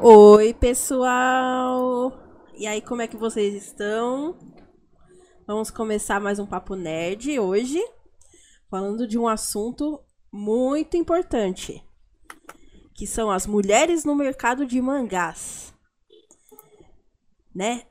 Oi, 0.00 0.54
pessoal! 0.54 2.12
E 2.56 2.68
aí, 2.68 2.80
como 2.80 3.02
é 3.02 3.08
que 3.08 3.16
vocês 3.16 3.52
estão? 3.52 4.38
Vamos 5.44 5.72
começar 5.72 6.20
mais 6.20 6.38
um 6.38 6.46
Papo 6.46 6.76
Nerd 6.76 7.36
hoje, 7.40 7.82
falando 8.70 9.08
de 9.08 9.18
um 9.18 9.26
assunto 9.26 10.00
muito 10.30 10.96
importante, 10.96 11.82
que 12.94 13.08
são 13.08 13.28
as 13.28 13.44
mulheres 13.44 14.04
no 14.04 14.14
mercado 14.14 14.64
de 14.64 14.80
mangás. 14.80 15.74
Né? 17.52 17.82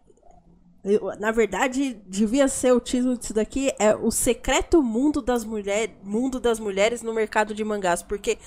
Eu, 0.86 1.14
na 1.20 1.32
verdade, 1.32 1.96
devia 2.08 2.48
ser 2.48 2.72
o 2.72 2.80
título 2.80 3.18
disso 3.18 3.34
daqui 3.34 3.74
é 3.78 3.94
o 3.94 4.12
secreto 4.12 4.82
mundo 4.82 5.22
das 5.22 5.44
mulheres, 5.44 5.94
mundo 6.02 6.40
das 6.40 6.58
mulheres 6.58 7.02
no 7.02 7.14
mercado 7.14 7.54
de 7.54 7.66
mangás, 7.66 8.02
porque 8.02 8.38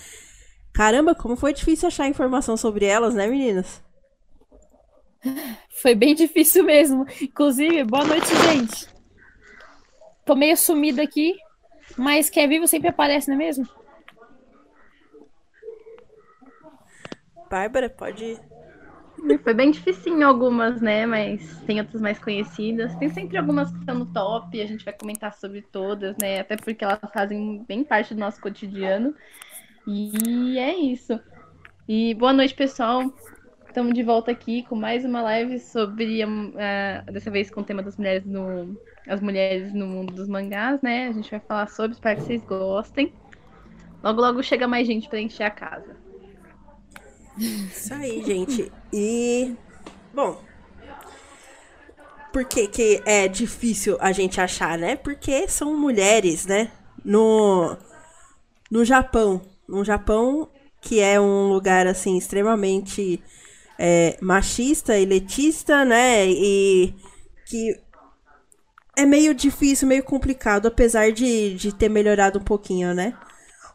caramba, 0.73 1.15
como 1.15 1.37
foi 1.37 1.53
difícil 1.53 1.89
achar 1.89 2.09
informação 2.09 2.57
sobre 2.57 2.85
elas, 2.85 3.15
né, 3.15 3.27
meninas? 3.27 3.83
Foi 5.83 5.95
bem 5.95 6.15
difícil 6.15 6.65
mesmo. 6.65 7.07
Inclusive, 7.21 7.85
boa 7.85 8.05
noite, 8.05 8.29
gente. 8.45 8.89
Tô 10.25 10.35
meio 10.35 10.57
sumida 10.57 11.03
aqui, 11.03 11.35
mas 11.97 12.31
quem 12.31 12.45
é 12.45 12.47
vivo 12.49 12.67
sempre 12.67 12.89
aparece, 12.89 13.29
não 13.29 13.35
é 13.35 13.39
mesmo? 13.39 13.69
Bárbara, 17.51 17.91
pode 17.91 18.39
foi 19.43 19.55
bem 19.55 19.71
difícil 19.71 20.23
algumas, 20.27 20.81
né? 20.81 21.07
Mas 21.07 21.61
tem 21.67 21.81
outras 21.81 22.01
mais 22.01 22.19
conhecidas. 22.19 22.95
Tem 22.97 23.09
sempre 23.09 23.37
algumas 23.37 23.71
que 23.71 23.79
estão 23.79 23.95
no 23.99 24.07
top, 24.07 24.61
a 24.61 24.67
gente 24.67 24.85
vai 24.85 24.95
comentar 24.95 25.35
sobre 25.35 25.63
todas, 25.63 26.17
né? 26.21 26.41
Até 26.41 26.57
porque 26.57 26.85
elas 26.85 26.99
fazem 27.13 27.65
bem 27.67 27.85
parte 27.85 28.15
do 28.15 28.21
nosso 28.21 28.41
cotidiano. 28.41 29.15
E 29.87 30.59
é 30.59 30.77
isso. 30.77 31.19
E 31.89 32.15
boa 32.15 32.33
noite, 32.33 32.55
pessoal. 32.55 33.13
Estamos 33.67 33.95
de 33.95 34.03
volta 34.03 34.31
aqui 34.31 34.63
com 34.65 34.75
mais 34.75 35.05
uma 35.05 35.23
live 35.23 35.59
sobre, 35.59 36.25
uh, 36.25 37.13
dessa 37.13 37.31
vez 37.31 37.51
com 37.51 37.61
o 37.61 37.65
tema 37.65 37.83
das 37.83 37.97
mulheres 37.97 38.27
no, 38.27 38.77
as 39.09 39.21
mulheres 39.21 39.73
no 39.73 39.87
mundo 39.87 40.13
dos 40.13 40.29
mangás, 40.29 40.83
né? 40.83 41.09
A 41.09 41.13
gente 41.13 41.31
vai 41.31 41.41
falar 41.41 41.69
sobre, 41.69 41.93
espero 41.93 42.17
que 42.19 42.27
vocês 42.27 42.45
gostem. 42.45 43.13
Logo, 44.03 44.21
logo 44.21 44.43
chega 44.43 44.69
mais 44.69 44.87
gente 44.87 45.09
para 45.09 45.21
encher 45.21 45.45
a 45.45 45.51
casa. 45.51 45.97
Isso 47.39 47.95
aí, 47.95 48.23
gente. 48.23 48.71
E. 48.93 49.55
Bom. 50.13 50.43
Por 52.33 52.45
que, 52.45 52.69
que 52.69 53.03
é 53.07 53.27
difícil 53.27 53.97
a 54.01 54.13
gente 54.13 54.41
achar, 54.41 54.77
né? 54.77 54.97
Porque 54.97 55.49
são 55.49 55.77
mulheres, 55.77 56.47
né? 56.47 56.71
No. 57.05 57.77
No 58.71 58.85
Japão. 58.85 59.50
No 59.71 59.85
Japão, 59.85 60.49
que 60.81 61.01
é 61.01 61.21
um 61.21 61.49
lugar, 61.49 61.87
assim, 61.87 62.19
extremamente 62.19 63.23
é, 63.79 64.17
machista, 64.21 64.97
elitista, 64.97 65.85
né? 65.85 66.27
E 66.29 66.95
que 67.47 67.79
é 68.97 69.07
meio 69.07 69.35
difícil, 69.35 69.89
meio 69.89 70.03
complicado, 70.03 70.67
apesar 70.67 71.13
de, 71.13 71.55
de 71.55 71.75
ter 71.75 71.89
melhorado 71.89 72.39
um 72.39 72.45
pouquinho, 72.45 72.95
né? 72.95 73.17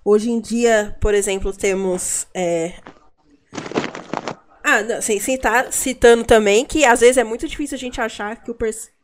Hoje 0.03 0.29
em 0.29 0.39
dia, 0.39 0.95
por 1.01 1.13
exemplo, 1.13 1.51
temos 1.51 2.27
é, 2.33 2.73
ah, 4.67 4.81
não, 4.81 4.99
sem 4.99 5.17
estar 5.17 5.65
tá 5.65 5.71
citando 5.71 6.23
também 6.23 6.65
que 6.65 6.83
às 6.83 6.99
vezes 6.99 7.17
é 7.17 7.23
muito 7.23 7.47
difícil 7.47 7.75
a 7.75 7.79
gente 7.79 8.01
achar 8.01 8.43
que 8.43 8.49
o, 8.49 8.57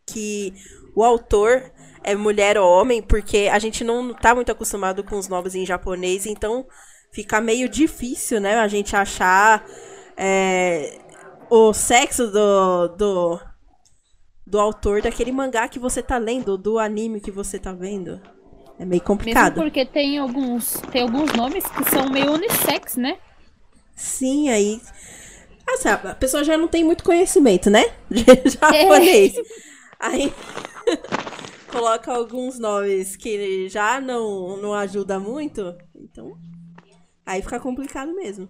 que 0.07 0.53
o 0.95 1.03
autor 1.03 1.71
é 2.03 2.15
mulher 2.15 2.57
ou 2.57 2.69
homem, 2.69 3.01
porque 3.01 3.49
a 3.51 3.59
gente 3.59 3.83
não 3.83 4.13
tá 4.13 4.33
muito 4.33 4.51
acostumado 4.51 5.03
com 5.03 5.17
os 5.17 5.27
nomes 5.27 5.55
em 5.55 5.65
japonês, 5.65 6.25
então 6.25 6.65
fica 7.11 7.41
meio 7.41 7.67
difícil, 7.67 8.39
né, 8.39 8.55
a 8.55 8.67
gente 8.67 8.95
achar 8.95 9.65
é, 10.17 10.97
o 11.49 11.73
sexo 11.73 12.27
do, 12.27 12.87
do, 12.89 13.39
do 14.45 14.59
autor 14.59 15.01
daquele 15.01 15.31
mangá 15.31 15.67
que 15.67 15.79
você 15.79 16.01
tá 16.01 16.17
lendo, 16.17 16.57
do 16.57 16.79
anime 16.79 17.21
que 17.21 17.31
você 17.31 17.59
tá 17.59 17.73
vendo. 17.73 18.21
É 18.79 18.85
meio 18.85 19.01
complicado. 19.01 19.53
Mesmo 19.53 19.63
porque 19.63 19.85
tem 19.85 20.17
alguns, 20.17 20.81
tem 20.91 21.03
alguns 21.03 21.31
nomes 21.33 21.63
que 21.65 21.89
são 21.91 22.09
meio 22.09 22.33
unissex, 22.33 22.95
né? 22.95 23.17
Sim, 23.95 24.49
aí 24.49 24.81
Assim, 25.73 25.89
a 25.89 26.15
pessoa 26.15 26.43
já 26.43 26.57
não 26.57 26.67
tem 26.67 26.83
muito 26.83 27.03
conhecimento, 27.03 27.69
né? 27.69 27.85
De 28.09 28.23
japonês. 28.49 29.37
É. 29.37 29.41
Aí 29.99 30.33
coloca 31.71 32.11
alguns 32.11 32.59
nomes 32.59 33.15
que 33.15 33.69
já 33.69 34.01
não, 34.01 34.57
não 34.57 34.73
ajuda 34.73 35.19
muito. 35.19 35.75
Então, 35.95 36.37
aí 37.25 37.41
fica 37.41 37.59
complicado 37.59 38.13
mesmo. 38.13 38.49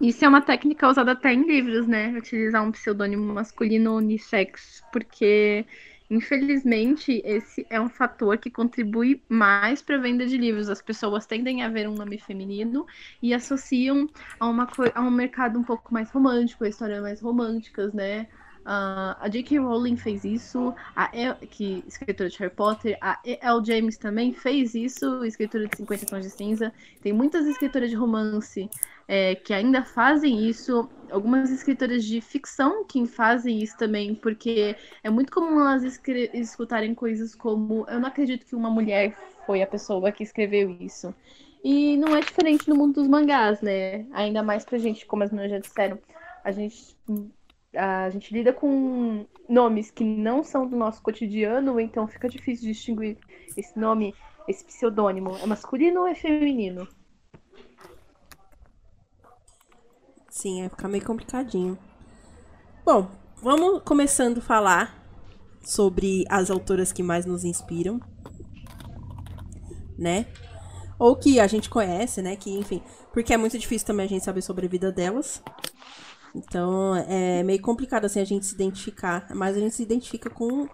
Isso 0.00 0.24
é 0.24 0.28
uma 0.28 0.42
técnica 0.42 0.88
usada 0.88 1.12
até 1.12 1.32
em 1.32 1.46
livros, 1.46 1.86
né? 1.86 2.08
Utilizar 2.16 2.62
um 2.64 2.72
pseudônimo 2.72 3.32
masculino 3.32 3.96
unissex, 3.96 4.82
porque 4.92 5.64
Infelizmente, 6.12 7.22
esse 7.24 7.66
é 7.70 7.80
um 7.80 7.88
fator 7.88 8.36
que 8.36 8.50
contribui 8.50 9.22
mais 9.30 9.80
para 9.80 9.96
a 9.96 9.98
venda 9.98 10.26
de 10.26 10.36
livros. 10.36 10.68
As 10.68 10.82
pessoas 10.82 11.24
tendem 11.24 11.62
a 11.62 11.70
ver 11.70 11.88
um 11.88 11.94
nome 11.94 12.18
feminino 12.18 12.86
e 13.22 13.32
associam 13.32 14.06
a, 14.38 14.46
uma, 14.46 14.68
a 14.94 15.00
um 15.00 15.10
mercado 15.10 15.58
um 15.58 15.62
pouco 15.62 15.90
mais 15.90 16.10
romântico, 16.10 16.64
a 16.64 16.68
histórias 16.68 17.00
mais 17.00 17.18
românticas, 17.22 17.94
né? 17.94 18.28
Uh, 18.62 19.18
a 19.18 19.28
J.K. 19.28 19.58
Rowling 19.58 19.96
fez 19.96 20.24
isso, 20.24 20.72
a 20.94 21.10
El, 21.12 21.34
que 21.34 21.82
escritora 21.86 22.30
de 22.30 22.38
Harry 22.38 22.54
Potter, 22.54 22.96
a 23.00 23.18
E.L. 23.24 23.64
James 23.64 23.96
também 23.96 24.32
fez 24.32 24.74
isso, 24.74 25.24
escritora 25.24 25.66
de 25.66 25.76
50 25.76 26.06
Tons 26.06 26.24
de 26.24 26.30
Cinza. 26.30 26.72
Tem 27.02 27.12
muitas 27.12 27.44
escritoras 27.46 27.90
de 27.90 27.96
romance 27.96 28.70
é, 29.08 29.34
que 29.34 29.52
ainda 29.52 29.82
fazem 29.82 30.48
isso, 30.48 30.88
algumas 31.10 31.50
escritoras 31.50 32.04
de 32.04 32.20
ficção 32.20 32.84
que 32.84 33.04
fazem 33.04 33.60
isso 33.60 33.76
também, 33.76 34.14
porque 34.14 34.76
é 35.02 35.10
muito 35.10 35.32
comum 35.32 35.60
elas 35.60 35.82
escutarem 36.32 36.94
coisas 36.94 37.34
como: 37.34 37.84
Eu 37.88 37.98
não 37.98 38.08
acredito 38.08 38.46
que 38.46 38.54
uma 38.54 38.70
mulher 38.70 39.16
foi 39.44 39.60
a 39.60 39.66
pessoa 39.66 40.12
que 40.12 40.22
escreveu 40.22 40.70
isso. 40.80 41.12
E 41.64 41.96
não 41.96 42.16
é 42.16 42.20
diferente 42.20 42.68
no 42.68 42.76
mundo 42.76 42.94
dos 42.94 43.08
mangás, 43.08 43.60
né? 43.60 44.06
Ainda 44.12 44.42
mais 44.42 44.64
pra 44.64 44.78
gente, 44.78 45.06
como 45.06 45.22
as 45.22 45.30
meninas 45.30 45.50
já 45.50 45.58
disseram, 45.58 45.98
a 46.44 46.50
gente 46.50 46.96
a 47.74 48.10
gente 48.10 48.32
lida 48.32 48.52
com 48.52 49.26
nomes 49.48 49.90
que 49.90 50.04
não 50.04 50.42
são 50.42 50.66
do 50.66 50.76
nosso 50.76 51.02
cotidiano, 51.02 51.80
então 51.80 52.06
fica 52.06 52.28
difícil 52.28 52.68
distinguir 52.68 53.18
esse 53.56 53.78
nome, 53.78 54.14
esse 54.46 54.64
pseudônimo. 54.64 55.36
É 55.36 55.46
masculino 55.46 56.00
ou 56.00 56.06
é 56.06 56.14
feminino? 56.14 56.86
Sim, 60.28 60.62
é 60.62 60.68
ficar 60.68 60.88
meio 60.88 61.04
complicadinho. 61.04 61.78
Bom, 62.84 63.08
vamos 63.36 63.82
começando 63.84 64.38
a 64.38 64.42
falar 64.42 65.02
sobre 65.62 66.24
as 66.28 66.50
autoras 66.50 66.92
que 66.92 67.02
mais 67.02 67.24
nos 67.24 67.44
inspiram, 67.44 68.00
né? 69.98 70.26
Ou 70.98 71.16
que 71.16 71.38
a 71.38 71.46
gente 71.46 71.70
conhece, 71.70 72.22
né? 72.22 72.34
Que, 72.36 72.50
enfim, 72.58 72.82
porque 73.12 73.32
é 73.32 73.36
muito 73.36 73.58
difícil 73.58 73.86
também 73.86 74.06
a 74.06 74.08
gente 74.08 74.24
saber 74.24 74.42
sobre 74.42 74.66
a 74.66 74.68
vida 74.68 74.90
delas. 74.90 75.42
Então 76.34 76.96
é 76.96 77.42
meio 77.42 77.60
complicado 77.60 78.06
assim 78.06 78.20
a 78.20 78.24
gente 78.24 78.46
se 78.46 78.54
identificar, 78.54 79.26
mas 79.34 79.56
a 79.56 79.60
gente 79.60 79.74
se 79.74 79.82
identifica 79.82 80.30
com 80.30 80.68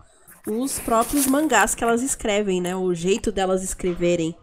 os 0.46 0.78
próprios 0.78 1.26
mangás 1.26 1.74
que 1.74 1.84
elas 1.84 2.02
escrevem, 2.02 2.60
né? 2.60 2.76
O 2.76 2.94
jeito 2.94 3.32
delas 3.32 3.62
escreverem. 3.62 4.36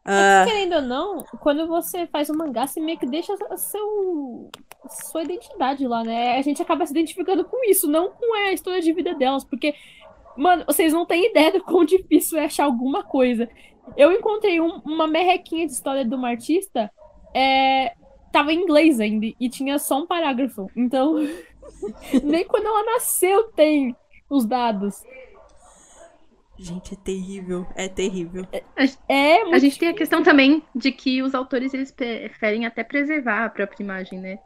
Uh... 0.00 0.46
Querendo 0.46 0.76
ou 0.76 0.82
não, 0.82 1.24
quando 1.40 1.66
você 1.66 2.06
faz 2.06 2.30
um 2.30 2.36
mangá, 2.36 2.66
você 2.66 2.80
meio 2.80 2.98
que 2.98 3.06
deixa 3.06 3.34
seu, 3.56 4.50
sua 5.10 5.22
identidade 5.22 5.86
lá, 5.86 6.02
né? 6.02 6.38
A 6.38 6.42
gente 6.42 6.62
acaba 6.62 6.86
se 6.86 6.92
identificando 6.92 7.44
com 7.44 7.64
isso, 7.68 7.88
não 7.88 8.10
com 8.10 8.34
a 8.34 8.52
história 8.52 8.80
de 8.80 8.92
vida 8.92 9.14
delas, 9.14 9.44
porque, 9.44 9.74
mano, 10.36 10.64
vocês 10.66 10.92
não 10.92 11.04
têm 11.04 11.30
ideia 11.30 11.52
do 11.52 11.62
quão 11.62 11.84
difícil 11.86 12.38
é 12.38 12.46
achar 12.46 12.64
alguma 12.64 13.04
coisa. 13.04 13.48
Eu 13.96 14.12
encontrei 14.12 14.60
um, 14.60 14.80
uma 14.84 15.06
merrequinha 15.06 15.66
de 15.66 15.72
história 15.72 16.04
de 16.04 16.14
uma 16.14 16.28
artista 16.28 16.90
é, 17.34 17.92
tava 18.32 18.52
em 18.52 18.62
inglês 18.62 19.00
ainda 19.00 19.26
e 19.38 19.48
tinha 19.48 19.78
só 19.78 20.00
um 20.00 20.06
parágrafo. 20.06 20.70
Então, 20.76 21.16
nem 22.22 22.44
quando 22.44 22.66
ela 22.66 22.84
nasceu 22.94 23.44
tem 23.52 23.96
os 24.28 24.44
dados. 24.44 25.02
Gente, 26.58 26.92
é 26.92 26.96
terrível, 26.96 27.66
é 27.74 27.88
terrível. 27.88 28.46
É, 28.52 28.62
é 29.08 29.54
a 29.54 29.58
gente 29.58 29.78
tem 29.78 29.88
a 29.88 29.94
questão 29.94 30.22
também 30.22 30.62
de 30.74 30.92
que 30.92 31.22
os 31.22 31.34
autores 31.34 31.72
eles 31.72 31.90
preferem 31.90 32.66
até 32.66 32.84
preservar 32.84 33.46
a 33.46 33.48
própria 33.48 33.82
imagem, 33.82 34.20
né? 34.20 34.38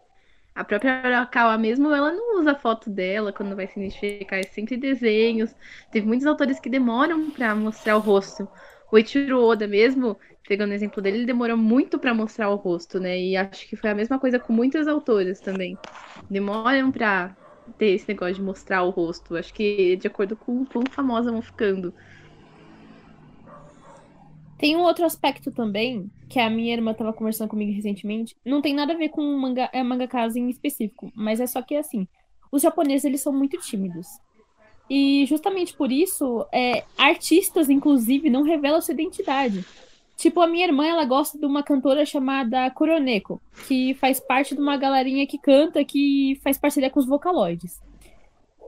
A 0.55 0.63
própria 0.63 0.93
Arakawa 0.93 1.59
mesmo, 1.59 1.93
ela 1.93 2.13
não 2.13 2.39
usa 2.39 2.55
foto 2.55 2.89
dela 2.89 3.33
quando 3.33 3.57
vai 3.57 3.67
se 3.67 3.81
identificar, 3.81 4.39
é 4.39 4.45
sempre 4.45 4.77
desenhos. 4.77 5.53
Teve 5.91 6.07
muitos 6.07 6.27
autores 6.27 6.61
que 6.61 6.71
demoram 6.71 7.31
para 7.31 7.53
mostrar 7.57 7.97
o 7.97 8.01
rosto. 8.01 8.47
O 8.93 8.97
Ichiro 8.97 9.43
Oda 9.43 9.67
mesmo, 9.67 10.17
pegando 10.47 10.71
o 10.71 10.75
exemplo 10.75 11.03
dele, 11.03 11.19
ele 11.19 11.27
demorou 11.27 11.57
muito 11.57 11.99
para 11.99 12.15
mostrar 12.15 12.51
o 12.51 12.57
rosto, 12.57 13.01
né? 13.01 13.19
E 13.19 13.37
acho 13.37 13.67
que 13.69 13.77
foi 13.77 13.91
a 13.91 13.95
mesma 13.95 14.19
coisa 14.19 14.39
com 14.39 14.53
muitas 14.53 14.87
autoras 14.87 15.41
também. 15.41 15.77
Demoram 16.31 16.93
para 16.93 17.37
ter 17.79 17.93
esse 17.93 18.07
negócio 18.07 18.35
de 18.35 18.43
mostrar 18.43 18.83
o 18.83 18.91
rosto. 18.91 19.37
Acho 19.37 19.53
que 19.55 19.97
de 19.97 20.07
acordo 20.07 20.37
com 20.37 20.63
o 20.63 20.67
quão 20.67 20.85
famosas 20.91 21.33
vão 21.33 21.43
ficando. 21.43 21.95
Tem 24.59 24.77
um 24.77 24.83
outro 24.83 25.05
aspecto 25.05 25.51
também, 25.51 26.11
que 26.29 26.39
a 26.39 26.49
minha 26.49 26.73
irmã 26.73 26.93
estava 26.93 27.13
conversando 27.13 27.49
comigo 27.49 27.73
recentemente. 27.73 28.37
Não 28.45 28.63
tem 28.63 28.75
nada 28.75 28.93
a 28.93 28.97
ver 28.97 29.09
com 29.09 29.23
manga, 29.39 29.69
é, 29.73 29.83
mangakas 29.83 30.37
em 30.37 30.49
específico, 30.49 31.11
mas 31.15 31.41
é 31.41 31.47
só 31.47 31.61
que 31.61 31.75
assim, 31.75 32.07
os 32.53 32.63
japoneses 32.63 33.05
eles 33.05 33.21
são 33.21 33.33
muito 33.33 33.59
tímidos. 33.59 34.07
E 34.89 35.25
justamente 35.27 35.75
por 35.75 35.91
isso, 35.91 36.47
é, 36.53 36.85
artistas, 36.97 37.71
inclusive, 37.71 38.29
não 38.31 38.43
revelam 38.43 38.81
sua 38.81 38.93
identidade. 38.93 39.65
Tipo, 40.17 40.41
a 40.41 40.47
minha 40.47 40.67
irmã, 40.67 40.87
ela 40.87 41.05
gosta 41.05 41.39
de 41.39 41.45
uma 41.45 41.63
cantora 41.63 42.07
chamada 42.07 42.71
Kuroneko, 42.71 43.43
que 43.67 43.95
faz 43.95 44.21
parte 44.21 44.55
de 44.55 44.61
uma 44.61 44.77
galerinha 44.77 45.27
que 45.27 45.39
canta, 45.39 45.85
que 45.85 46.39
faz 46.43 46.57
parceria 46.57 46.91
com 46.91 47.01
os 47.01 47.07
Vocaloids. 47.07 47.83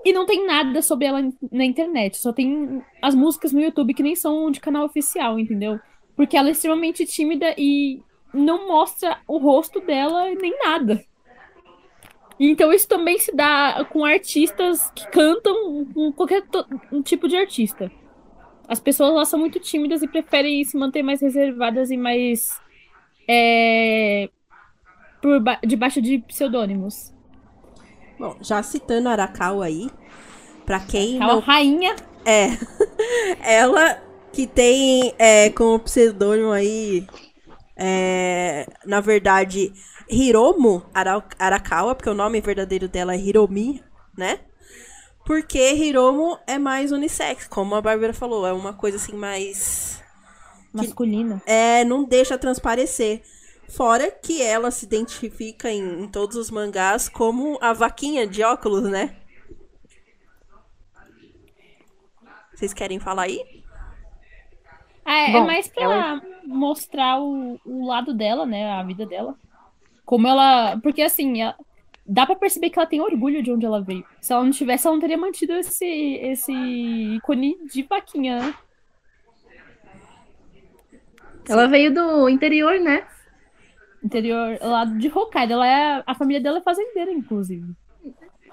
E 0.04 0.12
não 0.12 0.26
tem 0.26 0.46
nada 0.46 0.82
sobre 0.82 1.06
ela 1.06 1.20
na 1.50 1.64
internet, 1.64 2.16
só 2.16 2.32
tem 2.32 2.82
as 3.02 3.14
músicas 3.14 3.52
no 3.52 3.60
YouTube 3.60 3.94
que 3.94 4.02
nem 4.02 4.14
são 4.14 4.50
de 4.50 4.60
canal 4.60 4.84
oficial, 4.84 5.38
entendeu? 5.38 5.80
Porque 6.14 6.36
ela 6.36 6.48
é 6.48 6.52
extremamente 6.52 7.04
tímida 7.06 7.54
e 7.58 8.00
não 8.32 8.68
mostra 8.68 9.18
o 9.26 9.38
rosto 9.38 9.80
dela 9.80 10.32
nem 10.34 10.56
nada. 10.58 11.04
Então 12.38 12.72
isso 12.72 12.86
também 12.86 13.18
se 13.18 13.34
dá 13.34 13.84
com 13.90 14.04
artistas 14.04 14.90
que 14.90 15.08
cantam, 15.08 15.86
com 15.92 16.12
qualquer 16.12 16.44
um 16.92 17.02
tipo 17.02 17.26
de 17.26 17.36
artista. 17.36 17.90
As 18.68 18.80
pessoas 18.80 19.14
lá 19.14 19.24
são 19.24 19.38
muito 19.38 19.60
tímidas 19.60 20.02
e 20.02 20.08
preferem 20.08 20.64
se 20.64 20.76
manter 20.76 21.02
mais 21.02 21.20
reservadas 21.20 21.90
e 21.90 21.96
mais. 21.96 22.60
É, 23.28 24.28
por 25.20 25.42
debaixo 25.66 26.00
de 26.00 26.18
pseudônimos. 26.18 27.12
Bom, 28.18 28.36
já 28.40 28.62
citando 28.62 29.08
Arakawa 29.08 29.66
aí, 29.66 29.90
pra 30.64 30.80
quem 30.80 31.16
Arakawa 31.16 31.34
não... 31.34 31.40
rainha. 31.40 31.96
É, 32.24 32.48
ela 33.42 34.02
que 34.32 34.46
tem 34.46 35.14
é, 35.18 35.50
como 35.50 35.78
pseudônimo 35.80 36.50
aí, 36.50 37.06
é, 37.76 38.66
na 38.84 39.00
verdade, 39.00 39.72
Hiromu 40.10 40.82
Arakawa, 41.38 41.94
porque 41.94 42.10
o 42.10 42.14
nome 42.14 42.40
verdadeiro 42.40 42.88
dela 42.88 43.14
é 43.14 43.18
Hiromi, 43.18 43.82
né? 44.16 44.40
Porque 45.26 45.58
Hiromo 45.72 46.38
é 46.46 46.56
mais 46.56 46.92
unissex, 46.92 47.48
como 47.48 47.74
a 47.74 47.82
Bárbara 47.82 48.14
falou, 48.14 48.46
é 48.46 48.52
uma 48.52 48.72
coisa 48.72 48.96
assim 48.96 49.16
mais. 49.16 50.00
Masculina. 50.72 51.42
É, 51.44 51.84
não 51.84 52.04
deixa 52.04 52.38
transparecer. 52.38 53.22
Fora 53.68 54.08
que 54.08 54.40
ela 54.40 54.70
se 54.70 54.86
identifica 54.86 55.68
em, 55.68 56.04
em 56.04 56.08
todos 56.08 56.36
os 56.36 56.48
mangás 56.48 57.08
como 57.08 57.58
a 57.60 57.72
vaquinha 57.72 58.24
de 58.24 58.44
óculos, 58.44 58.84
né? 58.84 59.16
Vocês 62.54 62.72
querem 62.72 63.00
falar 63.00 63.22
aí? 63.22 63.40
É, 65.04 65.30
é 65.30 65.32
Bom, 65.32 65.42
é 65.42 65.46
mais 65.46 65.66
pra 65.66 65.82
ela... 65.82 66.22
mostrar 66.46 67.20
o, 67.20 67.58
o 67.66 67.84
lado 67.84 68.14
dela, 68.14 68.46
né? 68.46 68.70
A 68.70 68.82
vida 68.84 69.04
dela. 69.04 69.34
Como 70.04 70.28
ela. 70.28 70.78
Porque 70.80 71.02
assim, 71.02 71.42
ela 71.42 71.56
dá 72.08 72.24
para 72.26 72.36
perceber 72.36 72.70
que 72.70 72.78
ela 72.78 72.88
tem 72.88 73.00
orgulho 73.00 73.42
de 73.42 73.50
onde 73.50 73.66
ela 73.66 73.80
veio. 73.80 74.04
Se 74.20 74.32
ela 74.32 74.44
não 74.44 74.50
tivesse, 74.50 74.86
ela 74.86 74.94
não 74.94 75.00
teria 75.00 75.18
mantido 75.18 75.52
esse, 75.54 75.84
esse 75.84 76.52
ícone 76.52 77.56
de 77.66 77.82
vaquinha, 77.82 78.38
né? 78.40 78.54
Ela 81.48 81.66
veio 81.66 81.92
do 81.94 82.28
interior, 82.28 82.78
né? 82.80 83.06
Interior, 84.02 84.58
lá 84.60 84.84
de 84.84 85.08
Hokkaido. 85.08 85.54
Ela 85.54 85.66
é, 85.66 86.02
a 86.06 86.14
família 86.14 86.40
dela 86.40 86.58
é 86.58 86.62
fazendeira, 86.62 87.10
inclusive. 87.10 87.72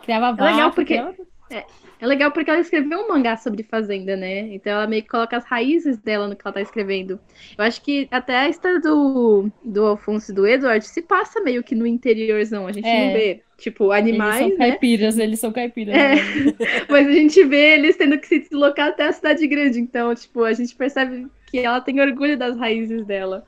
Criava 0.02 0.32
vaca. 0.32 0.44
É 0.44 0.52
legal 0.52 0.72
porque... 0.72 0.94
Criava... 0.94 1.33
É, 1.54 1.66
é 2.00 2.08
legal 2.08 2.32
porque 2.32 2.50
ela 2.50 2.60
escreveu 2.60 3.00
um 3.00 3.08
mangá 3.08 3.38
sobre 3.38 3.64
fazenda, 3.64 4.18
né? 4.18 4.40
Então 4.54 4.74
ela 4.74 4.88
meio 4.88 5.04
que 5.04 5.08
coloca 5.08 5.38
as 5.38 5.46
raízes 5.46 5.98
dela 5.98 6.28
no 6.28 6.36
que 6.36 6.42
ela 6.46 6.54
tá 6.54 6.62
escrevendo. 6.62 7.20
Eu 7.58 7.64
acho 7.64 7.82
que 7.82 8.08
até 8.12 8.36
a 8.36 8.50
história 8.50 8.82
do, 8.82 9.50
do 9.64 9.86
Alfonso 9.86 10.32
e 10.32 10.36
do 10.36 10.48
Edward 10.48 10.86
se 10.86 11.02
passa 11.02 11.40
meio 11.40 11.64
que 11.64 11.76
no 11.76 11.88
interiorzão. 11.88 12.68
A 12.68 12.72
gente 12.72 12.88
é. 12.88 13.06
não 13.06 13.14
vê, 13.14 13.42
tipo, 13.58 13.92
animais. 13.92 14.42
Eles 14.42 14.50
são 14.50 14.58
né? 14.58 14.70
caipiras, 14.72 15.18
eles 15.18 15.40
são 15.40 15.52
caipiras. 15.54 15.96
É. 15.96 16.16
Né? 16.16 16.22
Mas 16.90 17.08
a 17.08 17.12
gente 17.12 17.44
vê 17.46 17.76
eles 17.76 17.96
tendo 17.96 18.18
que 18.18 18.28
se 18.28 18.40
deslocar 18.40 18.90
até 18.90 19.08
a 19.08 19.14
cidade 19.14 19.48
grande. 19.48 19.80
Então, 19.80 20.14
tipo, 20.14 20.44
a 20.44 20.52
gente 20.52 20.76
percebe 20.76 21.28
que 21.50 21.60
ela 21.60 21.80
tem 21.80 22.02
orgulho 22.02 22.38
das 22.38 22.58
raízes 22.58 23.06
dela. 23.06 23.46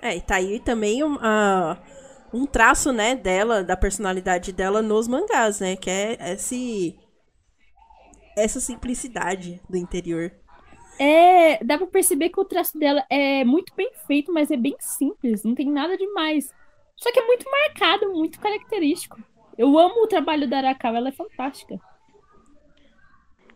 É, 0.00 0.16
e 0.16 0.20
tá 0.20 0.36
aí 0.36 0.60
também 0.60 1.02
uma. 1.02 1.72
Uh 1.72 1.95
um 2.36 2.46
traço, 2.46 2.92
né, 2.92 3.14
dela, 3.14 3.64
da 3.64 3.76
personalidade 3.76 4.52
dela 4.52 4.82
nos 4.82 5.08
mangás, 5.08 5.60
né? 5.60 5.76
Que 5.76 5.90
é 5.90 6.32
esse, 6.32 6.98
essa 8.36 8.60
simplicidade 8.60 9.60
do 9.68 9.76
interior. 9.76 10.30
É, 10.98 11.62
dá 11.64 11.76
pra 11.78 11.86
perceber 11.86 12.30
que 12.30 12.40
o 12.40 12.44
traço 12.44 12.78
dela 12.78 13.04
é 13.10 13.44
muito 13.44 13.74
bem 13.74 13.90
feito, 14.06 14.32
mas 14.32 14.50
é 14.50 14.56
bem 14.56 14.76
simples, 14.78 15.44
não 15.44 15.54
tem 15.54 15.70
nada 15.70 15.96
demais. 15.96 16.52
Só 16.96 17.12
que 17.12 17.18
é 17.18 17.26
muito 17.26 17.44
marcado, 17.50 18.12
muito 18.12 18.40
característico. 18.40 19.18
Eu 19.56 19.78
amo 19.78 20.04
o 20.04 20.06
trabalho 20.06 20.48
da 20.48 20.58
Arakawa, 20.58 20.98
ela 20.98 21.08
é 21.08 21.12
fantástica. 21.12 21.78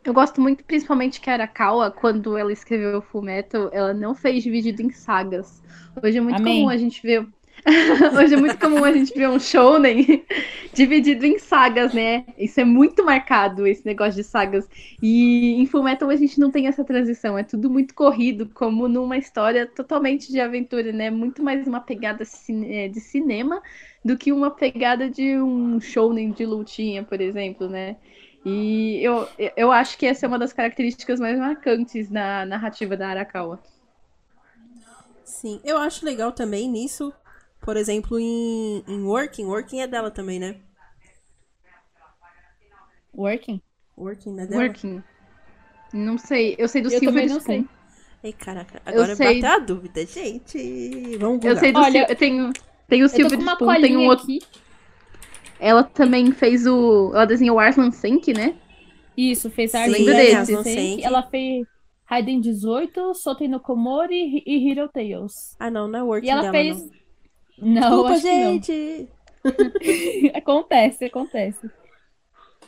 Eu 0.03 0.15
gosto 0.15 0.41
muito, 0.41 0.65
principalmente, 0.65 1.21
que 1.21 1.29
a 1.29 1.35
Arakawa, 1.35 1.91
quando 1.91 2.37
ela 2.37 2.53
escreveu 2.53 2.99
o 2.99 3.03
Fullmetal, 3.03 3.69
ela 3.73 3.93
não 3.93 4.15
fez 4.15 4.43
dividido 4.43 4.81
em 4.81 4.91
sagas. 4.91 5.62
Hoje 6.03 6.17
é 6.17 6.21
muito 6.21 6.41
Amém. 6.41 6.61
comum 6.61 6.71
a 6.71 6.76
gente 6.76 7.03
ver 7.03 7.26
Hoje 8.19 8.35
é 8.35 8.37
muito 8.37 8.59
comum 8.59 8.85
a 8.85 8.93
gente 8.93 9.12
ver 9.15 9.29
um 9.29 9.39
shounen 9.39 10.25
dividido 10.73 11.27
em 11.27 11.39
sagas, 11.39 11.93
né? 11.93 12.25
Isso 12.39 12.61
é 12.61 12.65
muito 12.65 13.05
marcado, 13.05 13.67
esse 13.67 13.85
negócio 13.85 14.15
de 14.15 14.25
sagas. 14.25 14.69
E 15.03 15.61
em 15.61 15.67
Fullmetal 15.67 16.09
a 16.11 16.17
gente 16.17 16.41
não 16.41 16.51
tem 16.51 16.67
essa 16.67 16.85
transição, 16.85 17.37
é 17.37 17.43
tudo 17.43 17.69
muito 17.69 17.95
corrido, 17.95 18.49
como 18.55 18.89
numa 18.89 19.17
história 19.17 19.67
totalmente 19.67 20.31
de 20.33 20.41
aventura, 20.41 20.93
né? 20.93 21.11
Muito 21.11 21.43
mais 21.43 21.67
uma 21.67 21.81
pegada 21.81 22.25
é, 22.69 22.89
de 22.89 23.01
cinema 23.01 23.62
do 24.05 24.17
que 24.17 24.33
uma 24.33 24.51
pegada 24.51 25.11
de 25.11 25.37
um 25.39 25.81
shounen 25.81 26.31
de 26.33 26.47
lutinha, 26.47 27.03
por 27.03 27.21
exemplo, 27.21 27.69
né? 27.69 27.97
E 28.45 29.05
eu, 29.05 29.29
eu 29.55 29.71
acho 29.71 29.99
que 29.99 30.07
essa 30.07 30.25
é 30.25 30.29
uma 30.29 30.39
das 30.39 30.53
características 30.53 31.21
mais 31.21 31.39
marcantes 31.39 32.09
na 32.09 32.47
narrativa 32.47 32.97
da 32.97 33.09
Arakawa. 33.09 33.61
Sim, 35.23 35.61
eu 35.62 35.79
acho 35.79 36.05
legal 36.05 36.33
também 36.33 36.69
nisso 36.69 37.12
por 37.61 37.77
exemplo, 37.77 38.19
em, 38.19 38.83
em 38.89 39.03
Working. 39.03 39.45
Working 39.45 39.81
é 39.81 39.87
dela 39.87 40.11
também, 40.11 40.39
né? 40.39 40.57
Working? 43.15 43.61
Working 43.97 44.41
é 44.41 44.47
dela? 44.47 44.62
Working. 44.62 45.03
Não 45.93 46.17
sei. 46.17 46.55
Eu 46.59 46.69
sei 46.69 46.83
do 46.83 46.93
eu 46.93 46.99
Silver 46.99 47.25
Spoon. 47.27 47.41
Sei. 47.41 47.69
Ei, 48.23 48.33
caraca. 48.33 48.81
Agora 48.85 49.15
sei... 49.15 49.41
bateu 49.41 49.57
a 49.57 49.59
dúvida, 49.59 50.07
gente. 50.07 51.17
Vamos 51.19 51.45
Eu 51.45 51.57
sei 51.57 51.73
do 51.73 51.81
Olha, 51.81 52.07
eu 52.09 52.17
tenho, 52.17 52.52
tenho 52.88 53.07
o 53.07 53.09
Silver 53.09 53.38
Spoon, 53.38 53.81
tem 53.81 53.97
um 53.97 54.07
outro... 54.07 54.25
Aqui. 54.25 54.40
Ela 55.59 55.83
também 55.83 56.33
fez 56.33 56.67
o... 56.67 57.11
Ela 57.14 57.26
desenhou 57.26 57.57
o 57.57 57.61
Arslan 57.61 57.90
Senk, 57.90 58.33
né? 58.33 58.57
Isso, 59.17 59.50
fez 59.50 59.75
a 59.75 59.83
Arslan. 59.83 60.62
Senk. 60.62 61.02
Ela 61.02 61.23
fez 61.23 61.67
Raiden 62.05 62.40
18, 62.40 63.14
Sotei 63.14 63.49
no 63.49 63.61
Komori 63.61 64.43
e 64.47 64.71
Hero 64.71 64.88
Tales. 64.88 65.57
Ah, 65.59 65.71
não, 65.71 65.87
não 65.87 65.99
é 65.99 66.02
Working 66.02 66.26
E 66.26 66.31
ela 66.31 66.43
dela, 66.43 66.52
fez... 66.52 66.79
Não. 66.79 67.00
Não, 67.61 67.81
Desculpa, 67.81 68.17
gente. 68.17 69.09
acontece, 70.35 71.05
acontece. 71.05 71.71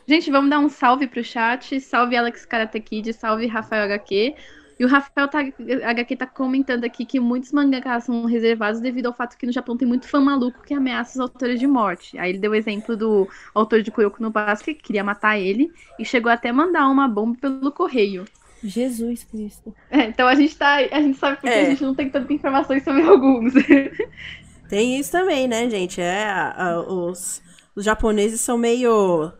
Gente, 0.06 0.30
vamos 0.30 0.50
dar 0.50 0.58
um 0.58 0.68
salve 0.68 1.06
pro 1.06 1.22
chat. 1.22 1.80
Salve 1.80 2.16
Alex 2.16 2.44
Karate 2.44 2.80
Kid, 2.80 3.12
salve 3.12 3.46
Rafael 3.46 3.84
HQ. 3.84 4.34
E 4.78 4.84
o 4.84 4.88
Rafael 4.88 5.28
tá, 5.28 5.40
HQ 5.40 6.16
tá 6.16 6.26
comentando 6.26 6.84
aqui 6.84 7.04
que 7.04 7.20
muitos 7.20 7.52
mangakas 7.52 8.04
são 8.04 8.24
reservados 8.24 8.80
devido 8.80 9.06
ao 9.06 9.12
fato 9.12 9.36
que 9.36 9.46
no 9.46 9.52
Japão 9.52 9.76
tem 9.76 9.86
muito 9.86 10.08
fã 10.08 10.20
maluco 10.20 10.62
que 10.62 10.74
ameaça 10.74 11.12
os 11.12 11.20
autores 11.20 11.60
de 11.60 11.66
morte. 11.66 12.18
Aí 12.18 12.30
ele 12.30 12.38
deu 12.38 12.50
o 12.50 12.54
exemplo 12.54 12.96
do 12.96 13.28
autor 13.54 13.82
de 13.82 13.90
Kuroko 13.92 14.20
no 14.20 14.30
Basque, 14.30 14.74
que 14.74 14.82
queria 14.82 15.04
matar 15.04 15.38
ele, 15.38 15.70
e 15.98 16.04
chegou 16.04 16.32
até 16.32 16.48
a 16.48 16.52
mandar 16.52 16.88
uma 16.88 17.06
bomba 17.06 17.38
pelo 17.40 17.70
correio. 17.70 18.24
Jesus 18.64 19.24
Cristo. 19.24 19.74
É, 19.90 20.04
então 20.04 20.26
a 20.26 20.34
gente 20.34 20.56
tá. 20.56 20.76
A 20.76 21.00
gente 21.00 21.18
sabe 21.18 21.36
porque 21.36 21.48
é. 21.48 21.66
a 21.66 21.70
gente 21.70 21.82
não 21.82 21.94
tem 21.94 22.08
tanta 22.08 22.32
informações 22.32 22.82
sobre 22.82 23.02
alguns. 23.02 23.52
Tem 24.72 24.98
isso 24.98 25.12
também, 25.12 25.46
né, 25.46 25.68
gente? 25.68 26.00
É, 26.00 26.24
a, 26.24 26.54
a, 26.56 26.80
os, 26.80 27.42
os 27.76 27.84
japoneses 27.84 28.40
são 28.40 28.56
meio. 28.56 29.30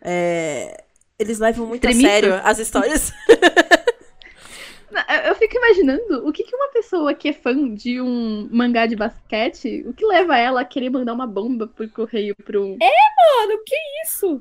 É, 0.00 0.82
eles 1.18 1.38
levam 1.38 1.66
muito 1.66 1.82
Tremito. 1.82 2.06
a 2.06 2.10
sério 2.10 2.40
as 2.42 2.58
histórias. 2.58 3.12
Eu 5.26 5.34
fico 5.34 5.58
imaginando 5.58 6.26
o 6.26 6.32
que, 6.32 6.42
que 6.42 6.56
uma 6.56 6.68
pessoa 6.68 7.12
que 7.12 7.28
é 7.28 7.32
fã 7.34 7.74
de 7.74 8.00
um 8.00 8.48
mangá 8.50 8.86
de 8.86 8.96
basquete, 8.96 9.84
o 9.86 9.92
que 9.92 10.06
leva 10.06 10.38
ela 10.38 10.62
a 10.62 10.64
querer 10.64 10.88
mandar 10.88 11.12
uma 11.12 11.26
bomba 11.26 11.66
por 11.66 11.86
correio 11.90 12.34
pro. 12.42 12.78
É, 12.80 13.44
mano, 13.44 13.60
que 13.62 13.76
isso? 14.06 14.40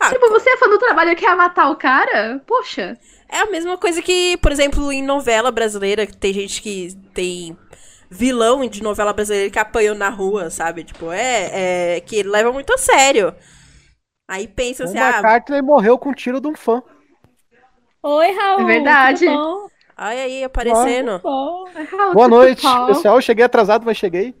Ah, 0.00 0.08
tipo, 0.08 0.30
você 0.30 0.48
é 0.48 0.56
fã 0.56 0.66
do 0.66 0.78
trabalho 0.78 1.10
e 1.10 1.16
quer 1.16 1.36
matar 1.36 1.68
o 1.68 1.76
cara? 1.76 2.42
Poxa. 2.46 2.98
É 3.28 3.40
a 3.40 3.50
mesma 3.50 3.76
coisa 3.76 4.00
que, 4.00 4.38
por 4.38 4.50
exemplo, 4.50 4.90
em 4.90 5.02
novela 5.02 5.50
brasileira, 5.50 6.06
tem 6.06 6.32
gente 6.32 6.62
que 6.62 6.96
tem 7.12 7.54
vilão 8.10 8.66
de 8.68 8.82
novela 8.82 9.12
brasileira 9.12 9.50
que 9.50 9.58
apanhou 9.58 9.94
na 9.94 10.08
rua, 10.08 10.50
sabe? 10.50 10.82
Tipo, 10.82 11.12
é, 11.12 11.96
é 11.96 12.00
que 12.00 12.22
leva 12.24 12.52
muito 12.52 12.72
a 12.72 12.78
sério. 12.78 13.34
Aí 14.28 14.48
pensa 14.48 14.84
assim, 14.84 14.98
o 14.98 15.00
McCartney 15.00 15.60
ah, 15.60 15.62
morreu 15.62 15.98
com 15.98 16.10
um 16.10 16.14
tiro 16.14 16.40
de 16.40 16.48
um 16.48 16.54
fã. 16.54 16.82
Oi, 18.02 18.32
Raul. 18.32 18.62
É 18.62 18.64
verdade. 18.64 19.26
Olha 19.28 20.22
aí, 20.22 20.44
aparecendo. 20.44 21.18
Bom? 21.20 21.64
Boa 22.14 22.28
noite, 22.28 22.62
Pessoal. 22.62 22.86
pessoal. 22.86 23.16
Eu 23.16 23.22
cheguei 23.22 23.44
atrasado, 23.44 23.84
mas 23.84 23.96
cheguei. 23.96 24.34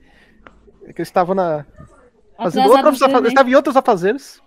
É 0.84 0.92
que 0.92 1.00
eu 1.00 1.04
estava 1.04 1.34
na. 1.34 1.66
Fazendo 2.36 2.72
Atrasado 2.74 3.12
outros 3.12 3.28
estava 3.28 3.50
em 3.50 3.54
outros 3.54 3.76
afazeres. 3.76 4.40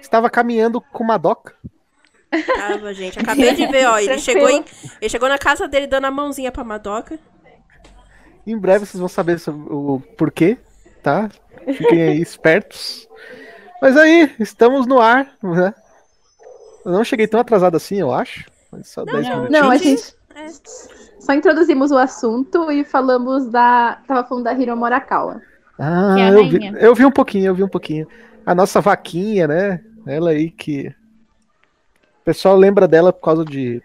Estava 0.00 0.30
caminhando 0.30 0.80
com 0.80 1.02
uma 1.02 1.18
doca. 1.18 1.54
Tava, 2.56 2.94
gente. 2.94 3.18
Acabei 3.18 3.54
de 3.54 3.66
ver, 3.66 3.86
ó. 3.86 3.98
Ele 3.98 4.18
chegou, 4.18 4.48
em- 4.48 4.64
ele 5.00 5.08
chegou 5.08 5.28
na 5.28 5.38
casa 5.38 5.66
dele 5.66 5.86
dando 5.86 6.06
a 6.06 6.10
mãozinha 6.10 6.52
pra 6.52 6.64
Madoka. 6.64 7.18
Em 8.46 8.56
breve 8.56 8.84
vocês 8.86 8.98
vão 8.98 9.08
saber 9.08 9.40
o 9.48 10.00
porquê, 10.16 10.58
tá? 11.02 11.30
Fiquem 11.76 12.02
aí 12.02 12.20
espertos. 12.22 13.08
Mas 13.80 13.96
aí, 13.96 14.32
estamos 14.38 14.86
no 14.86 15.00
ar, 15.00 15.28
né? 15.42 15.74
Eu 16.84 16.92
não 16.92 17.04
cheguei 17.04 17.26
tão 17.26 17.40
atrasado 17.40 17.76
assim, 17.76 17.96
eu 17.96 18.12
acho. 18.12 18.50
Mas 18.70 18.88
só 18.88 19.04
10 19.04 19.28
não. 19.28 19.48
Não, 19.48 19.70
a 19.70 19.76
gente 19.76 20.14
É. 20.34 20.46
só 21.20 21.32
introduzimos 21.34 21.90
o 21.90 21.98
assunto 21.98 22.70
e 22.70 22.84
falamos 22.84 23.48
da. 23.48 24.00
Tava 24.06 24.24
falando 24.26 24.44
da 24.44 24.52
Hiro 24.54 24.76
Morakawa. 24.76 25.40
Ah, 25.78 26.16
é 26.18 26.30
eu 26.30 26.48
vi, 26.48 26.72
eu 26.78 26.94
vi 26.94 27.04
um 27.04 27.10
pouquinho, 27.10 27.46
eu 27.46 27.54
vi 27.54 27.62
um 27.64 27.68
pouquinho. 27.68 28.06
A 28.46 28.54
nossa 28.54 28.80
vaquinha, 28.80 29.46
né? 29.46 29.80
Ela 30.06 30.30
aí 30.30 30.50
que. 30.50 30.88
O 32.20 32.24
pessoal 32.24 32.56
lembra 32.56 32.86
dela 32.86 33.12
por 33.12 33.20
causa 33.22 33.44
de, 33.44 33.82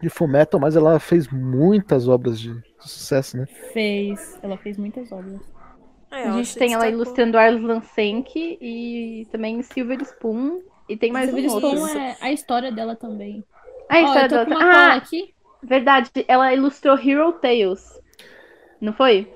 de 0.00 0.08
Fullmetal, 0.08 0.60
mas 0.60 0.76
ela 0.76 0.98
fez 1.00 1.28
muitas 1.28 2.06
obras 2.08 2.38
de 2.40 2.54
sucesso, 2.80 3.36
né? 3.36 3.46
Fez. 3.72 4.38
Ela 4.42 4.56
fez 4.56 4.76
muitas 4.78 5.10
obras. 5.10 5.40
É, 6.10 6.24
A 6.28 6.32
gente 6.32 6.56
tem 6.56 6.72
ela 6.72 6.88
ilustrando 6.88 7.36
Arslan 7.36 7.80
Senki 7.82 8.56
e 8.60 9.26
também 9.30 9.60
Silver 9.62 10.00
Spoon. 10.02 10.60
E 10.88 10.96
tem 10.96 11.12
mais 11.12 11.28
Silver 11.30 11.50
um 11.50 11.54
outro. 11.54 11.68
Spoon 11.74 11.98
é 11.98 12.16
a 12.20 12.32
história 12.32 12.72
dela 12.72 12.96
também. 12.96 13.44
A 13.88 14.00
história 14.00 14.24
eu 14.24 14.28
tô 14.28 14.34
dela- 14.36 14.44
com 14.46 14.50
uma 14.52 14.60
cola 14.60 14.72
Ah, 14.72 14.94
aqui. 14.94 15.34
verdade. 15.62 16.10
Ela 16.26 16.54
ilustrou 16.54 16.96
Hero 16.98 17.32
Tales. 17.32 18.00
Não 18.80 18.92
foi? 18.92 19.30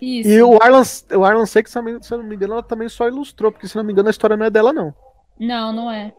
Isso. 0.00 0.28
E 0.30 0.40
o 0.42 0.54
Arlan, 0.62 0.82
o 1.16 1.24
Arlan 1.24 1.44
também, 1.72 2.00
se 2.00 2.14
eu 2.14 2.18
não 2.18 2.24
me 2.24 2.36
engano, 2.36 2.54
ela 2.54 2.62
também 2.62 2.88
só 2.88 3.08
ilustrou, 3.08 3.50
porque 3.50 3.66
se 3.66 3.76
não 3.76 3.82
me 3.84 3.92
engano 3.92 4.08
a 4.08 4.10
história 4.10 4.36
não 4.36 4.46
é 4.46 4.50
dela, 4.50 4.72
não. 4.72 4.94
Não, 5.38 5.72
não 5.72 5.90
é. 5.90 6.12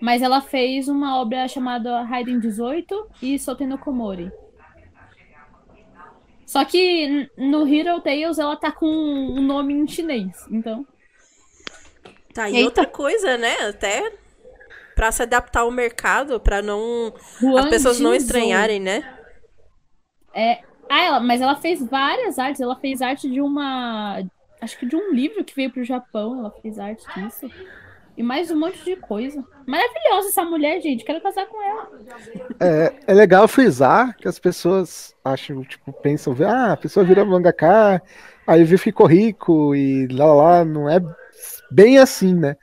Mas 0.00 0.22
ela 0.22 0.40
fez 0.40 0.88
uma 0.88 1.20
obra 1.20 1.48
chamada 1.48 2.02
Raiden 2.02 2.38
18 2.38 3.08
e 3.22 3.38
Soten 3.38 3.66
no 3.66 3.78
Komori. 3.78 4.30
Só 6.44 6.64
que 6.64 7.28
no 7.36 7.66
Hero 7.66 8.00
Tales 8.00 8.38
ela 8.38 8.56
tá 8.56 8.70
com 8.70 8.86
um 8.86 9.42
nome 9.42 9.74
em 9.74 9.86
chinês, 9.88 10.46
então. 10.50 10.86
Tá, 12.32 12.48
e 12.48 12.56
Eita. 12.56 12.66
outra 12.66 12.86
coisa, 12.86 13.36
né? 13.36 13.54
Até 13.68 14.12
pra 14.94 15.10
se 15.10 15.22
adaptar 15.22 15.60
ao 15.60 15.70
mercado, 15.70 16.38
pra 16.38 16.62
não. 16.62 17.12
Huang 17.42 17.58
as 17.58 17.68
pessoas 17.68 17.98
não 17.98 18.14
estranharem, 18.14 18.78
né? 18.78 19.18
É. 20.32 20.60
Ah, 20.88 21.02
ela, 21.02 21.20
mas 21.20 21.40
ela 21.40 21.56
fez 21.56 21.82
várias 21.82 22.38
artes. 22.38 22.60
Ela 22.60 22.76
fez 22.76 23.02
arte 23.02 23.28
de 23.28 23.40
uma. 23.40 24.22
Acho 24.60 24.78
que 24.78 24.86
de 24.86 24.94
um 24.94 25.12
livro 25.12 25.44
que 25.44 25.54
veio 25.54 25.72
pro 25.72 25.82
Japão. 25.82 26.38
Ela 26.38 26.50
fez 26.62 26.78
arte 26.78 27.04
disso. 27.14 27.50
E 28.16 28.22
mais 28.22 28.50
um 28.50 28.58
monte 28.58 28.82
de 28.82 28.96
coisa. 28.96 29.44
Maravilhosa 29.66 30.28
essa 30.28 30.42
mulher, 30.44 30.80
gente. 30.80 31.04
Quero 31.04 31.20
casar 31.20 31.46
com 31.46 31.60
ela. 31.62 31.90
É, 32.58 32.94
é 33.08 33.14
legal 33.14 33.46
frisar 33.46 34.16
que 34.16 34.26
as 34.26 34.38
pessoas 34.38 35.14
acham, 35.22 35.62
tipo, 35.64 35.92
pensam, 35.92 36.34
ah, 36.46 36.72
a 36.72 36.76
pessoa 36.76 37.04
vira 37.04 37.24
mangaka, 37.24 38.00
aí 38.46 38.64
ficou 38.78 39.06
rico 39.06 39.74
e 39.74 40.06
lá 40.08 40.32
lá, 40.32 40.64
não 40.64 40.88
é 40.88 40.98
bem 41.70 41.98
assim, 41.98 42.34
né? 42.34 42.56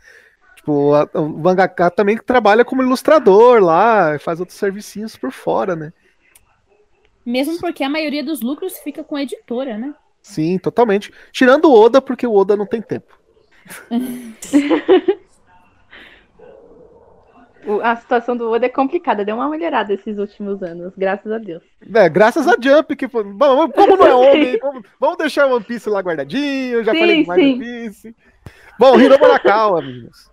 Tipo, 0.56 0.94
a- 0.96 1.10
o 1.14 1.28
mangaka 1.30 1.92
também 1.92 2.18
trabalha 2.18 2.66
como 2.66 2.82
ilustrador 2.82 3.62
lá, 3.62 4.18
faz 4.18 4.40
outros 4.40 4.58
servicinhos 4.58 5.16
por 5.16 5.32
fora, 5.32 5.76
né? 5.76 5.94
Mesmo 7.26 7.60
porque 7.60 7.84
a 7.84 7.90
maioria 7.90 8.24
dos 8.24 8.42
lucros 8.42 8.78
fica 8.80 9.04
com 9.04 9.16
a 9.16 9.22
editora, 9.24 9.78
né? 9.78 9.94
Sim, 10.22 10.58
totalmente. 10.58 11.14
Tirando 11.32 11.66
o 11.66 11.74
Oda, 11.74 12.02
porque 12.02 12.26
o 12.26 12.34
Oda 12.34 12.56
não 12.58 12.66
tem 12.66 12.82
tempo. 12.82 13.20
A 17.84 17.96
situação 17.96 18.36
do 18.36 18.50
Oda 18.50 18.66
é 18.66 18.70
complicada. 18.70 19.24
Deu 19.24 19.36
uma 19.36 19.50
melhorada 19.50 19.94
esses 19.94 20.18
últimos 20.18 20.62
anos, 20.62 20.94
graças 20.98 21.32
a 21.32 21.38
Deus. 21.38 21.64
É, 21.94 22.10
graças 22.10 22.48
a 22.48 22.56
Jump, 22.60 22.96
que 22.96 23.08
foi. 23.08 23.24
Bom, 23.24 23.70
como 23.70 23.98
não 23.98 24.06
é 24.06 24.14
homem, 24.16 24.60
vamos, 24.60 24.84
vamos 25.00 25.18
deixar 25.18 25.48
o 25.48 25.56
One 25.56 25.64
Piece 25.64 25.90
lá 25.90 26.00
guardadinho, 26.00 26.84
já 26.84 26.92
Sim, 26.92 27.00
falei 27.00 27.22
demais 27.22 27.42
sim. 27.42 27.54
One 27.54 27.60
Piece. 27.60 28.16
Bom, 28.78 29.00
Hiro 29.00 29.20
Morakawa, 29.20 29.80
amigos. 29.80 30.32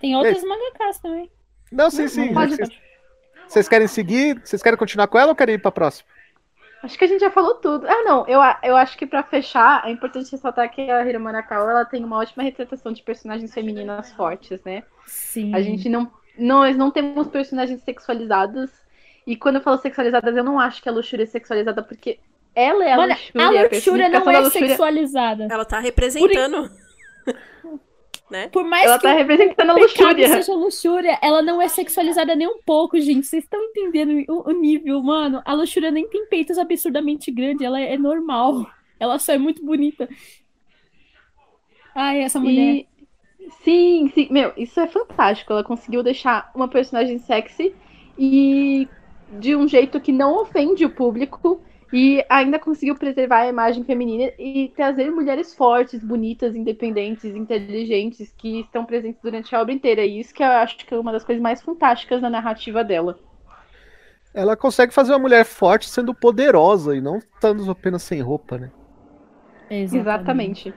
Tem 0.00 0.16
outras 0.16 0.42
mangakas 0.42 0.98
também. 1.00 1.30
Não, 1.72 1.90
sim, 1.90 2.08
sim. 2.08 2.32
Vocês, 2.32 2.68
vocês 3.46 3.68
querem 3.68 3.86
seguir? 3.86 4.40
Vocês 4.44 4.62
querem 4.62 4.78
continuar 4.78 5.08
com 5.08 5.18
ela 5.18 5.30
ou 5.30 5.36
querem 5.36 5.56
ir 5.56 5.58
pra 5.58 5.72
próxima? 5.72 6.08
Acho 6.82 6.96
que 6.96 7.04
a 7.04 7.08
gente 7.08 7.20
já 7.20 7.30
falou 7.30 7.54
tudo. 7.54 7.86
Ah, 7.88 8.02
não. 8.04 8.26
Eu, 8.28 8.40
a- 8.40 8.58
eu 8.62 8.76
acho 8.76 8.96
que 8.96 9.06
pra 9.06 9.22
fechar, 9.22 9.84
é 9.86 9.90
importante 9.90 10.30
ressaltar 10.30 10.70
que 10.70 10.88
a 10.90 11.18
Morakawa 11.18 11.70
ela 11.70 11.84
tem 11.84 12.04
uma 12.04 12.18
ótima 12.18 12.42
retratação 12.44 12.92
de 12.92 13.02
personagens 13.02 13.52
femininas 13.52 14.12
fortes, 14.12 14.60
né? 14.64 14.84
Sim. 15.06 15.54
A 15.54 15.60
gente 15.60 15.88
não. 15.88 16.10
Nós 16.38 16.76
não 16.76 16.90
temos 16.90 17.26
personagens 17.28 17.82
sexualizadas. 17.82 18.70
E 19.26 19.36
quando 19.36 19.56
eu 19.56 19.62
falo 19.62 19.76
sexualizadas, 19.78 20.36
eu 20.36 20.44
não 20.44 20.58
acho 20.58 20.80
que 20.80 20.88
a 20.88 20.92
Luxúria 20.92 21.24
é 21.24 21.26
sexualizada, 21.26 21.82
porque 21.82 22.18
ela 22.54 22.84
é 22.84 22.92
a 22.92 22.96
Mano, 22.96 23.12
Luxúria. 23.12 23.42
a 23.42 23.44
a 23.44 23.48
luxúria 23.50 23.68
personificação 23.68 24.24
não 24.24 24.32
da 24.32 24.38
é 24.38 24.42
Luxúria- 24.42 24.68
sexualizada. 24.68 25.48
Ela 25.50 25.64
tá 25.64 25.78
representando. 25.80 26.70
Né? 28.30 28.48
Por 28.48 28.64
mais 28.64 28.84
Ela 28.84 28.96
que 28.96 29.02
tá 29.02 29.12
representando 29.12 29.70
a 29.70 29.74
luxúria. 29.74 30.28
seja 30.28 30.54
luxúria, 30.54 31.18
ela 31.22 31.42
não 31.42 31.60
é 31.60 31.68
sexualizada 31.68 32.34
nem 32.34 32.46
um 32.46 32.60
pouco, 32.64 33.00
gente. 33.00 33.26
Vocês 33.26 33.44
estão 33.44 33.62
entendendo 33.62 34.24
o, 34.28 34.50
o 34.50 34.52
nível, 34.52 35.02
mano? 35.02 35.42
A 35.44 35.52
luxúria 35.54 35.90
nem 35.90 36.08
tem 36.08 36.26
peitos 36.26 36.58
absurdamente 36.58 37.30
grandes, 37.30 37.62
ela 37.62 37.80
é 37.80 37.96
normal. 37.96 38.66
Ela 39.00 39.18
só 39.18 39.32
é 39.32 39.38
muito 39.38 39.64
bonita. 39.64 40.08
Ai, 41.94 42.22
essa 42.22 42.38
mulher. 42.38 42.74
E 42.74 42.88
sim, 43.64 44.10
sim, 44.14 44.28
meu, 44.30 44.52
isso 44.56 44.78
é 44.80 44.86
fantástico. 44.86 45.52
Ela 45.52 45.64
conseguiu 45.64 46.02
deixar 46.02 46.50
uma 46.54 46.68
personagem 46.68 47.18
sexy 47.18 47.74
e 48.18 48.88
de 49.38 49.54
um 49.54 49.68
jeito 49.68 50.00
que 50.00 50.12
não 50.12 50.40
ofende 50.40 50.84
o 50.84 50.90
público 50.90 51.60
e 51.92 52.22
ainda 52.28 52.58
conseguiu 52.58 52.94
preservar 52.94 53.38
a 53.38 53.48
imagem 53.48 53.82
feminina 53.82 54.30
e 54.38 54.72
trazer 54.76 55.10
mulheres 55.10 55.54
fortes, 55.54 56.04
bonitas, 56.04 56.54
independentes, 56.54 57.24
inteligentes 57.24 58.32
que 58.36 58.60
estão 58.60 58.84
presentes 58.84 59.20
durante 59.22 59.54
a 59.54 59.60
obra 59.60 59.72
inteira. 59.72 60.04
E 60.04 60.20
isso 60.20 60.34
que 60.34 60.42
eu 60.42 60.48
acho 60.48 60.76
que 60.78 60.92
é 60.92 60.98
uma 60.98 61.12
das 61.12 61.24
coisas 61.24 61.42
mais 61.42 61.62
fantásticas 61.62 62.20
da 62.20 62.28
narrativa 62.28 62.84
dela. 62.84 63.18
Ela 64.34 64.56
consegue 64.56 64.92
fazer 64.92 65.12
uma 65.12 65.18
mulher 65.18 65.44
forte 65.44 65.88
sendo 65.88 66.14
poderosa 66.14 66.94
e 66.94 67.00
não 67.00 67.16
estando 67.16 67.68
apenas 67.70 68.02
sem 68.02 68.20
roupa, 68.20 68.58
né? 68.58 68.70
Exatamente. 69.70 70.74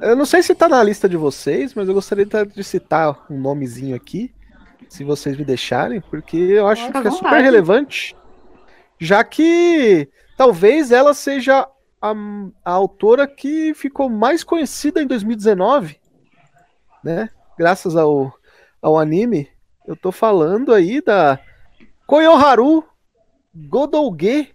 Eu 0.00 0.16
não 0.16 0.24
sei 0.24 0.42
se 0.42 0.54
tá 0.54 0.68
na 0.68 0.82
lista 0.82 1.08
de 1.08 1.16
vocês, 1.16 1.74
mas 1.74 1.88
eu 1.88 1.94
gostaria 1.94 2.26
de 2.26 2.64
citar 2.64 3.24
um 3.30 3.38
nomezinho 3.38 3.94
aqui, 3.94 4.32
se 4.88 5.04
vocês 5.04 5.36
me 5.36 5.44
deixarem, 5.44 6.00
porque 6.00 6.36
eu 6.36 6.66
acho 6.66 6.90
que 6.90 6.96
é 6.96 7.10
super 7.10 7.40
relevante, 7.40 8.16
já 8.98 9.22
que 9.24 10.08
talvez 10.36 10.90
ela 10.90 11.14
seja 11.14 11.68
a, 12.00 12.14
a 12.64 12.70
autora 12.70 13.26
que 13.26 13.74
ficou 13.74 14.08
mais 14.08 14.44
conhecida 14.44 15.02
em 15.02 15.06
2019, 15.06 16.00
né? 17.02 17.30
Graças 17.58 17.96
ao, 17.96 18.32
ao 18.80 18.98
anime. 18.98 19.48
Eu 19.86 19.96
tô 19.96 20.10
falando 20.10 20.72
aí 20.72 21.00
da 21.00 21.38
Koyoharu 22.06 22.84
Godouge, 23.54 24.54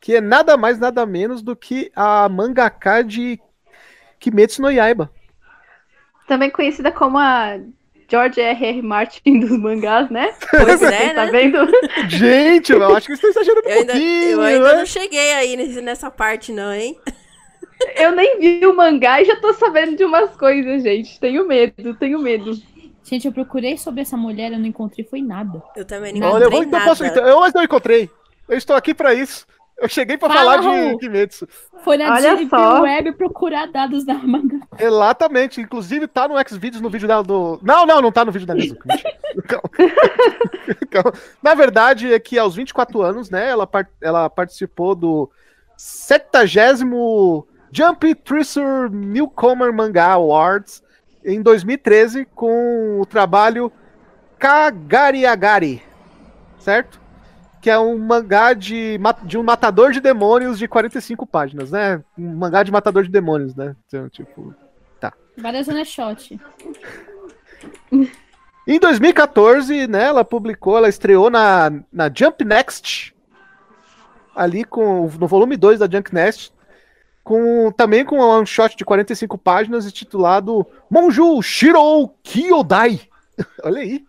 que 0.00 0.16
é 0.16 0.20
nada 0.20 0.56
mais, 0.56 0.78
nada 0.78 1.06
menos 1.06 1.42
do 1.42 1.56
que 1.56 1.90
a 1.96 2.28
mangaka 2.28 3.02
de 3.02 3.40
Kimetsu 4.18 4.62
no 4.62 4.70
Yaiba. 4.70 5.10
Também 6.26 6.50
conhecida 6.50 6.90
como 6.92 7.18
a 7.18 7.58
George 8.08 8.40
R.R. 8.40 8.82
Martin 8.82 9.40
dos 9.40 9.58
mangás, 9.58 10.10
né? 10.10 10.34
Pois 10.50 10.82
é, 10.82 11.14
tá 11.14 11.26
né? 11.26 11.30
vendo? 11.32 11.58
Gente, 12.08 12.72
eu 12.72 12.96
acho 12.96 13.06
que 13.06 13.16
você 13.16 13.26
está 13.26 13.40
exagerando 13.40 13.66
um 13.66 13.70
Eu 13.70 13.78
ainda, 13.78 13.92
pouquinho, 13.92 14.30
eu 14.30 14.40
ainda 14.42 14.72
né? 14.72 14.78
não 14.78 14.86
cheguei 14.86 15.32
aí 15.34 15.80
nessa 15.82 16.10
parte, 16.10 16.52
não, 16.52 16.72
hein? 16.72 16.96
Eu 17.96 18.12
nem 18.12 18.38
vi 18.38 18.66
o 18.66 18.74
mangá 18.74 19.20
e 19.20 19.24
já 19.24 19.36
tô 19.36 19.52
sabendo 19.52 19.96
de 19.96 20.04
umas 20.04 20.34
coisas, 20.36 20.82
gente. 20.82 21.18
Tenho 21.18 21.46
medo, 21.46 21.94
tenho 21.96 22.18
medo. 22.18 22.52
Gente, 23.02 23.26
eu 23.26 23.32
procurei 23.32 23.76
sobre 23.76 24.00
essa 24.00 24.16
mulher, 24.16 24.52
eu 24.52 24.58
não 24.58 24.66
encontrei, 24.66 25.04
foi 25.04 25.20
nada. 25.20 25.62
Eu 25.76 25.84
também 25.84 26.12
não 26.14 26.28
Olha, 26.28 26.44
eu, 26.44 26.48
encontrei 26.48 26.50
vou, 26.50 26.62
então 26.62 26.78
nada. 26.78 26.90
posso, 26.90 27.04
então, 27.04 27.26
eu, 27.26 27.40
mas 27.40 27.52
não 27.52 27.62
encontrei. 27.62 28.08
Eu 28.48 28.56
estou 28.56 28.74
aqui 28.76 28.94
para 28.94 29.12
isso. 29.12 29.46
Eu 29.76 29.88
cheguei 29.88 30.16
para 30.16 30.32
Fala, 30.32 30.40
falar 30.40 30.56
de 30.58 30.66
Raul. 30.66 30.98
Kimetsu. 30.98 31.48
Foi 31.82 31.96
na 31.96 32.12
Olha 32.14 32.36
Deep 32.36 32.48
só. 32.48 32.80
Web 32.82 33.12
procurar 33.12 33.66
dados 33.66 34.04
da 34.04 34.14
manga. 34.14 34.60
Exatamente. 34.78 35.60
Inclusive 35.60 36.06
tá 36.06 36.28
no 36.28 36.34
Xvideos 36.48 36.80
no 36.80 36.88
vídeo 36.88 37.08
dela 37.08 37.22
do. 37.22 37.58
Não, 37.62 37.84
não, 37.84 38.00
não 38.00 38.12
tá 38.12 38.24
no 38.24 38.30
vídeo 38.32 38.46
da 38.46 38.54
Nezuko. 38.54 38.82
mentira. 38.86 39.12
Calma. 39.48 39.70
Calma. 40.90 41.12
Na 41.42 41.54
verdade, 41.54 42.12
é 42.12 42.18
que 42.20 42.38
aos 42.38 42.54
24 42.54 43.02
anos, 43.02 43.30
né, 43.30 43.50
ela, 43.50 43.66
par- 43.66 43.88
ela 44.00 44.30
participou 44.30 44.94
do 44.94 45.28
70 45.76 46.46
Jump 47.72 48.14
Treasure 48.14 48.88
Newcomer 48.90 49.72
Manga 49.72 50.04
Awards 50.04 50.82
em 51.24 51.42
2013 51.42 52.26
com 52.34 53.00
o 53.00 53.06
trabalho 53.06 53.72
Kagariagari, 54.38 55.82
certo? 56.58 57.00
Que 57.64 57.70
é 57.70 57.78
um 57.78 57.96
mangá 57.96 58.52
de, 58.52 59.00
de 59.22 59.38
um 59.38 59.42
matador 59.42 59.90
de 59.90 59.98
demônios 59.98 60.58
de 60.58 60.68
45 60.68 61.26
páginas, 61.26 61.70
né? 61.70 62.04
Um 62.18 62.36
mangá 62.36 62.62
de 62.62 62.70
matador 62.70 63.04
de 63.04 63.08
demônios, 63.08 63.54
né? 63.54 63.74
Então, 63.86 64.06
tipo, 64.10 64.54
tá. 65.00 65.14
Várias 65.38 65.66
shot. 65.88 66.38
Em 68.68 68.78
2014, 68.78 69.86
né, 69.86 70.04
ela 70.08 70.22
publicou, 70.26 70.76
ela 70.76 70.90
estreou 70.90 71.30
na, 71.30 71.72
na 71.90 72.10
Jump 72.14 72.44
Next, 72.44 73.16
ali 74.36 74.62
com, 74.62 75.10
no 75.18 75.26
volume 75.26 75.56
2 75.56 75.78
da 75.78 75.88
Jump 75.88 76.12
Next, 76.12 76.52
com, 77.22 77.72
também 77.72 78.04
com 78.04 78.18
um 78.18 78.28
one 78.28 78.46
shot 78.46 78.76
de 78.76 78.84
45 78.84 79.38
páginas 79.38 79.86
intitulado 79.86 80.66
Monju 80.90 81.40
Shiro 81.40 82.10
Kyodai. 82.22 83.00
Olha 83.64 83.80
aí. 83.80 84.04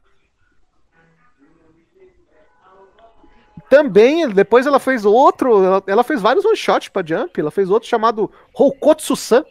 Também, 3.76 4.30
depois 4.30 4.66
ela 4.66 4.80
fez 4.80 5.04
outro, 5.04 5.62
ela, 5.62 5.84
ela 5.86 6.04
fez 6.06 6.22
vários 6.22 6.46
one 6.46 6.56
shots 6.56 6.88
para 6.88 7.06
Jump, 7.06 7.38
ela 7.38 7.52
fez 7.52 7.70
outro 7.70 7.90
chamado 7.90 8.32
Houkotsu-san, 8.58 9.44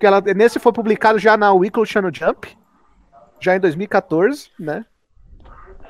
que 0.00 0.06
ela, 0.06 0.22
nesse 0.34 0.58
foi 0.58 0.72
publicado 0.72 1.18
já 1.18 1.36
na 1.36 1.52
Weekly 1.52 1.84
Channel 1.84 2.10
Jump, 2.14 2.56
já 3.38 3.54
em 3.54 3.60
2014, 3.60 4.48
né? 4.58 4.86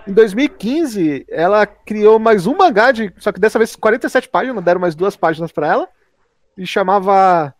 Em 0.08 0.12
2015, 0.12 1.24
ela 1.28 1.64
criou 1.64 2.18
mais 2.18 2.48
um 2.48 2.56
mangá, 2.56 2.90
de, 2.90 3.14
só 3.16 3.30
que 3.30 3.38
dessa 3.38 3.60
vez 3.60 3.76
47 3.76 4.28
páginas, 4.28 4.64
deram 4.64 4.80
mais 4.80 4.96
duas 4.96 5.14
páginas 5.14 5.52
para 5.52 5.68
ela, 5.68 5.88
e 6.58 6.66
chamava 6.66 7.54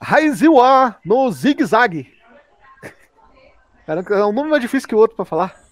Raiziwa 0.00 0.96
no 1.04 1.30
Zig 1.30 1.62
Zag. 1.66 2.10
Era 3.86 4.26
um 4.26 4.32
nome 4.32 4.48
mais 4.48 4.62
difícil 4.62 4.88
que 4.88 4.94
o 4.94 4.98
outro 4.98 5.16
para 5.16 5.26
falar. 5.26 5.67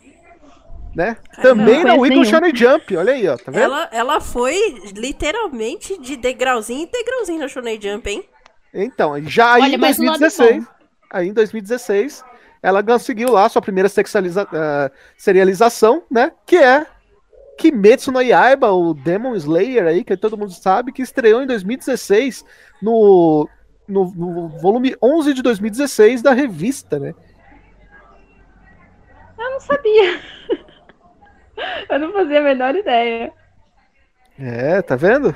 Né? 0.97 1.15
Também 1.43 1.85
na 1.85 1.95
Weekly 1.95 2.25
Shonen 2.25 2.57
Jump, 2.57 2.97
olha 2.97 3.13
aí, 3.13 3.29
ó, 3.29 3.37
tá 3.37 3.53
vendo? 3.53 3.65
Ela, 3.65 3.89
ela 3.93 4.19
foi 4.19 4.57
literalmente 4.97 6.01
de 6.01 6.17
degrauzinho 6.17 6.85
em 6.85 6.91
degrauzinho 6.91 7.39
na 7.39 7.49
Shonen 7.49 7.79
Jump, 7.79 8.09
hein? 8.09 8.25
Então, 8.73 9.23
já 9.25 9.53
aí 9.53 9.75
em 9.75 9.79
2016, 9.79 10.67
aí 11.11 11.29
em 11.29 11.35
2016, 11.35 12.25
ela 12.63 12.83
conseguiu 12.83 13.31
lá 13.31 13.47
sua 13.47 13.61
primeira 13.61 13.91
sexualiza, 13.91 14.45
uh, 14.45 14.91
serialização, 15.19 16.03
né? 16.11 16.33
Que 16.47 16.57
é 16.57 16.87
Kimetsu 17.59 18.11
no 18.11 18.23
Yaiba, 18.23 18.73
o 18.73 18.95
Demon 18.95 19.35
Slayer 19.35 19.85
aí, 19.85 20.03
que 20.03 20.17
todo 20.17 20.39
mundo 20.39 20.53
sabe, 20.53 20.93
que 20.93 21.03
estreou 21.03 21.43
em 21.43 21.47
2016 21.47 22.43
no, 22.81 23.47
no, 23.87 24.11
no 24.15 24.49
volume 24.61 24.97
11 25.03 25.35
de 25.35 25.43
2016 25.43 26.23
da 26.23 26.33
revista, 26.33 26.99
né? 26.99 27.15
Eu 29.39 29.51
não 29.51 29.61
sabia. 29.61 30.21
Eu 31.89 31.99
não 31.99 32.13
fazia 32.13 32.41
a 32.41 32.43
menor 32.43 32.75
ideia. 32.75 33.33
É, 34.39 34.83
tá 34.83 34.97
vendo? 34.97 35.35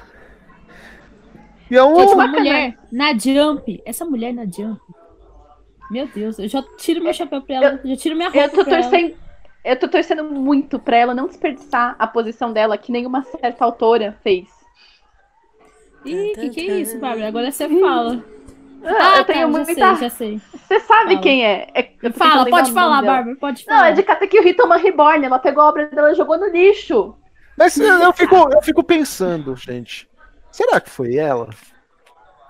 E 1.71 1.77
é 1.77 1.85
um... 1.85 1.97
Gente, 1.97 2.15
uma 2.15 2.27
mulher 2.27 2.79
na 2.91 3.17
Jump. 3.17 3.83
Essa 3.85 4.05
mulher 4.05 4.33
na 4.33 4.45
Jump. 4.45 4.81
Meu 5.91 6.07
Deus, 6.07 6.39
eu 6.39 6.49
já 6.49 6.62
tiro 6.79 7.03
meu 7.03 7.12
chapéu 7.12 7.43
pra 7.43 7.57
ela, 7.57 7.81
eu, 7.83 7.91
já 7.91 7.97
tiro 7.97 8.15
minha 8.15 8.29
roupa 8.29 8.47
eu 8.47 8.50
tô 8.50 8.65
torcendo, 8.65 9.11
ela. 9.11 9.31
Eu 9.65 9.77
tô 9.77 9.89
torcendo 9.89 10.25
muito 10.25 10.79
pra 10.79 10.97
ela 10.97 11.15
não 11.15 11.27
desperdiçar 11.27 11.97
a 11.99 12.07
posição 12.07 12.53
dela, 12.53 12.79
que 12.79 12.93
nenhuma 12.93 13.25
certa 13.25 13.65
autora 13.65 14.17
fez. 14.23 14.49
Ih, 16.05 16.33
que 16.35 16.50
que 16.50 16.61
é 16.61 16.81
isso, 16.81 16.99
Bárbara? 16.99 17.29
Agora 17.29 17.50
você 17.50 17.69
fala. 17.69 18.25
Ah, 18.85 19.19
eu 19.19 19.25
tenho 19.25 19.41
tá, 19.41 19.49
muita. 19.49 19.75
Já 19.75 19.97
sei, 19.97 20.09
já 20.09 20.11
sei. 20.11 20.41
Você 20.53 20.81
sabe 20.81 21.11
Fala. 21.11 21.21
quem 21.21 21.45
é? 21.45 21.69
é 21.75 22.11
Fala, 22.13 22.49
pode 22.49 22.73
falar, 22.73 23.03
Bárbara, 23.03 23.37
pode 23.37 23.65
falar. 23.65 23.79
Não, 23.79 23.87
é 23.87 23.93
de 23.93 24.03
Katekyo 24.03 24.47
Hitoma 24.47 24.77
Reborn. 24.77 25.25
Ela 25.25 25.39
pegou 25.39 25.63
a 25.63 25.69
obra 25.69 25.87
dela 25.87 26.13
e 26.13 26.15
jogou 26.15 26.39
no 26.39 26.49
lixo. 26.49 27.15
Mas 27.57 27.77
eu 27.77 28.13
fico, 28.13 28.35
eu 28.35 28.63
fico 28.63 28.83
pensando, 28.83 29.55
gente. 29.55 30.09
Será 30.51 30.81
que 30.81 30.91
foi 30.91 31.17
ela? 31.17 31.50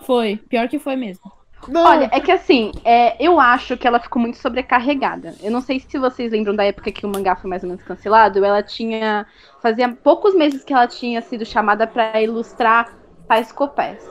Foi. 0.03 0.41
Pior 0.49 0.69
que 0.69 0.79
foi 0.79 0.97
mesmo. 0.97 1.33
Não. 1.69 1.85
Olha, 1.85 2.09
é 2.11 2.21
que 2.21 2.33
assim, 2.33 2.73
é, 2.85 3.23
eu 3.23 3.39
acho 3.39 3.77
que 3.77 3.87
ela 3.87 4.01
ficou 4.01 4.21
muito 4.21 4.39
sobrecarregada. 4.39 5.35
Eu 5.43 5.51
não 5.51 5.61
sei 5.61 5.81
se 5.81 5.99
vocês 5.99 6.33
lembram 6.33 6.55
da 6.55 6.65
época 6.65 6.91
que 6.91 7.05
o 7.05 7.09
mangá 7.09 7.37
foi 7.37 7.51
mais 7.51 7.63
ou 7.63 7.69
menos 7.69 7.85
cancelado. 7.85 8.43
Ela 8.43 8.63
tinha. 8.63 9.27
Fazia 9.61 9.89
poucos 9.89 10.35
meses 10.35 10.65
que 10.65 10.73
ela 10.73 10.87
tinha 10.87 11.21
sido 11.21 11.45
chamada 11.45 11.87
para 11.87 12.23
ilustrar 12.23 12.95
Pais 13.27 13.53
Copés, 13.53 14.03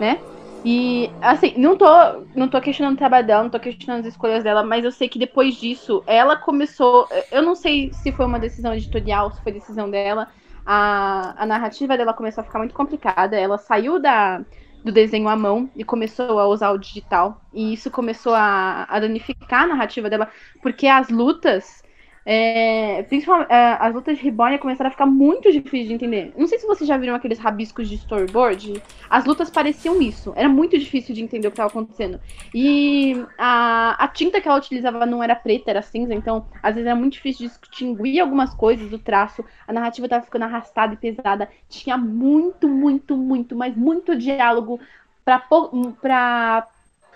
né? 0.00 0.18
E, 0.66 1.14
assim, 1.20 1.52
não 1.58 1.76
tô, 1.76 1.86
não 2.34 2.48
tô 2.48 2.58
questionando 2.60 2.94
o 2.94 2.98
trabalho 2.98 3.26
dela, 3.26 3.42
não 3.42 3.50
tô 3.50 3.60
questionando 3.60 4.00
as 4.00 4.06
escolhas 4.06 4.42
dela, 4.42 4.62
mas 4.64 4.82
eu 4.82 4.90
sei 4.90 5.08
que 5.10 5.18
depois 5.18 5.56
disso, 5.56 6.02
ela 6.06 6.36
começou. 6.36 7.06
Eu 7.30 7.42
não 7.42 7.54
sei 7.54 7.92
se 7.92 8.10
foi 8.12 8.24
uma 8.24 8.40
decisão 8.40 8.74
editorial, 8.74 9.30
se 9.30 9.42
foi 9.42 9.52
decisão 9.52 9.90
dela. 9.90 10.26
A, 10.64 11.42
a 11.42 11.46
narrativa 11.46 11.98
dela 11.98 12.14
começou 12.14 12.40
a 12.40 12.44
ficar 12.44 12.58
muito 12.58 12.74
complicada. 12.74 13.38
Ela 13.38 13.58
saiu 13.58 14.00
da, 14.00 14.42
do 14.82 14.90
desenho 14.90 15.28
à 15.28 15.36
mão 15.36 15.70
e 15.76 15.84
começou 15.84 16.38
a 16.40 16.48
usar 16.48 16.70
o 16.70 16.78
digital. 16.78 17.42
E 17.52 17.74
isso 17.74 17.90
começou 17.90 18.32
a, 18.34 18.84
a 18.88 18.98
danificar 19.00 19.64
a 19.64 19.66
narrativa 19.66 20.08
dela, 20.08 20.30
porque 20.62 20.86
as 20.86 21.10
lutas 21.10 21.83
é, 22.26 23.02
principalmente, 23.02 23.52
é, 23.52 23.76
as 23.78 23.94
lutas 23.94 24.16
de 24.16 24.24
Reborn 24.24 24.58
começaram 24.58 24.88
a 24.88 24.90
ficar 24.90 25.06
muito 25.06 25.52
difíceis 25.52 25.88
de 25.88 25.94
entender. 25.94 26.32
Não 26.36 26.46
sei 26.46 26.58
se 26.58 26.66
vocês 26.66 26.88
já 26.88 26.96
viram 26.96 27.14
aqueles 27.14 27.38
rabiscos 27.38 27.88
de 27.88 27.96
storyboard. 27.96 28.82
As 29.10 29.24
lutas 29.26 29.50
pareciam 29.50 30.00
isso. 30.00 30.32
Era 30.34 30.48
muito 30.48 30.78
difícil 30.78 31.14
de 31.14 31.22
entender 31.22 31.48
o 31.48 31.50
que 31.50 31.54
estava 31.54 31.68
acontecendo. 31.68 32.18
E 32.54 33.22
a, 33.36 34.02
a 34.02 34.08
tinta 34.08 34.40
que 34.40 34.48
ela 34.48 34.58
utilizava 34.58 35.04
não 35.04 35.22
era 35.22 35.36
preta, 35.36 35.70
era 35.70 35.82
cinza. 35.82 36.14
Então, 36.14 36.46
às 36.62 36.74
vezes 36.74 36.86
era 36.86 36.96
muito 36.96 37.14
difícil 37.14 37.48
de 37.48 37.54
distinguir 37.60 38.20
algumas 38.20 38.54
coisas 38.54 38.88
do 38.88 38.98
traço. 38.98 39.44
A 39.68 39.72
narrativa 39.72 40.06
estava 40.06 40.24
ficando 40.24 40.44
arrastada 40.44 40.94
e 40.94 40.96
pesada. 40.96 41.48
Tinha 41.68 41.98
muito, 41.98 42.66
muito, 42.68 43.16
muito, 43.16 43.54
mas 43.54 43.76
muito 43.76 44.16
diálogo 44.16 44.80
para 45.24 46.66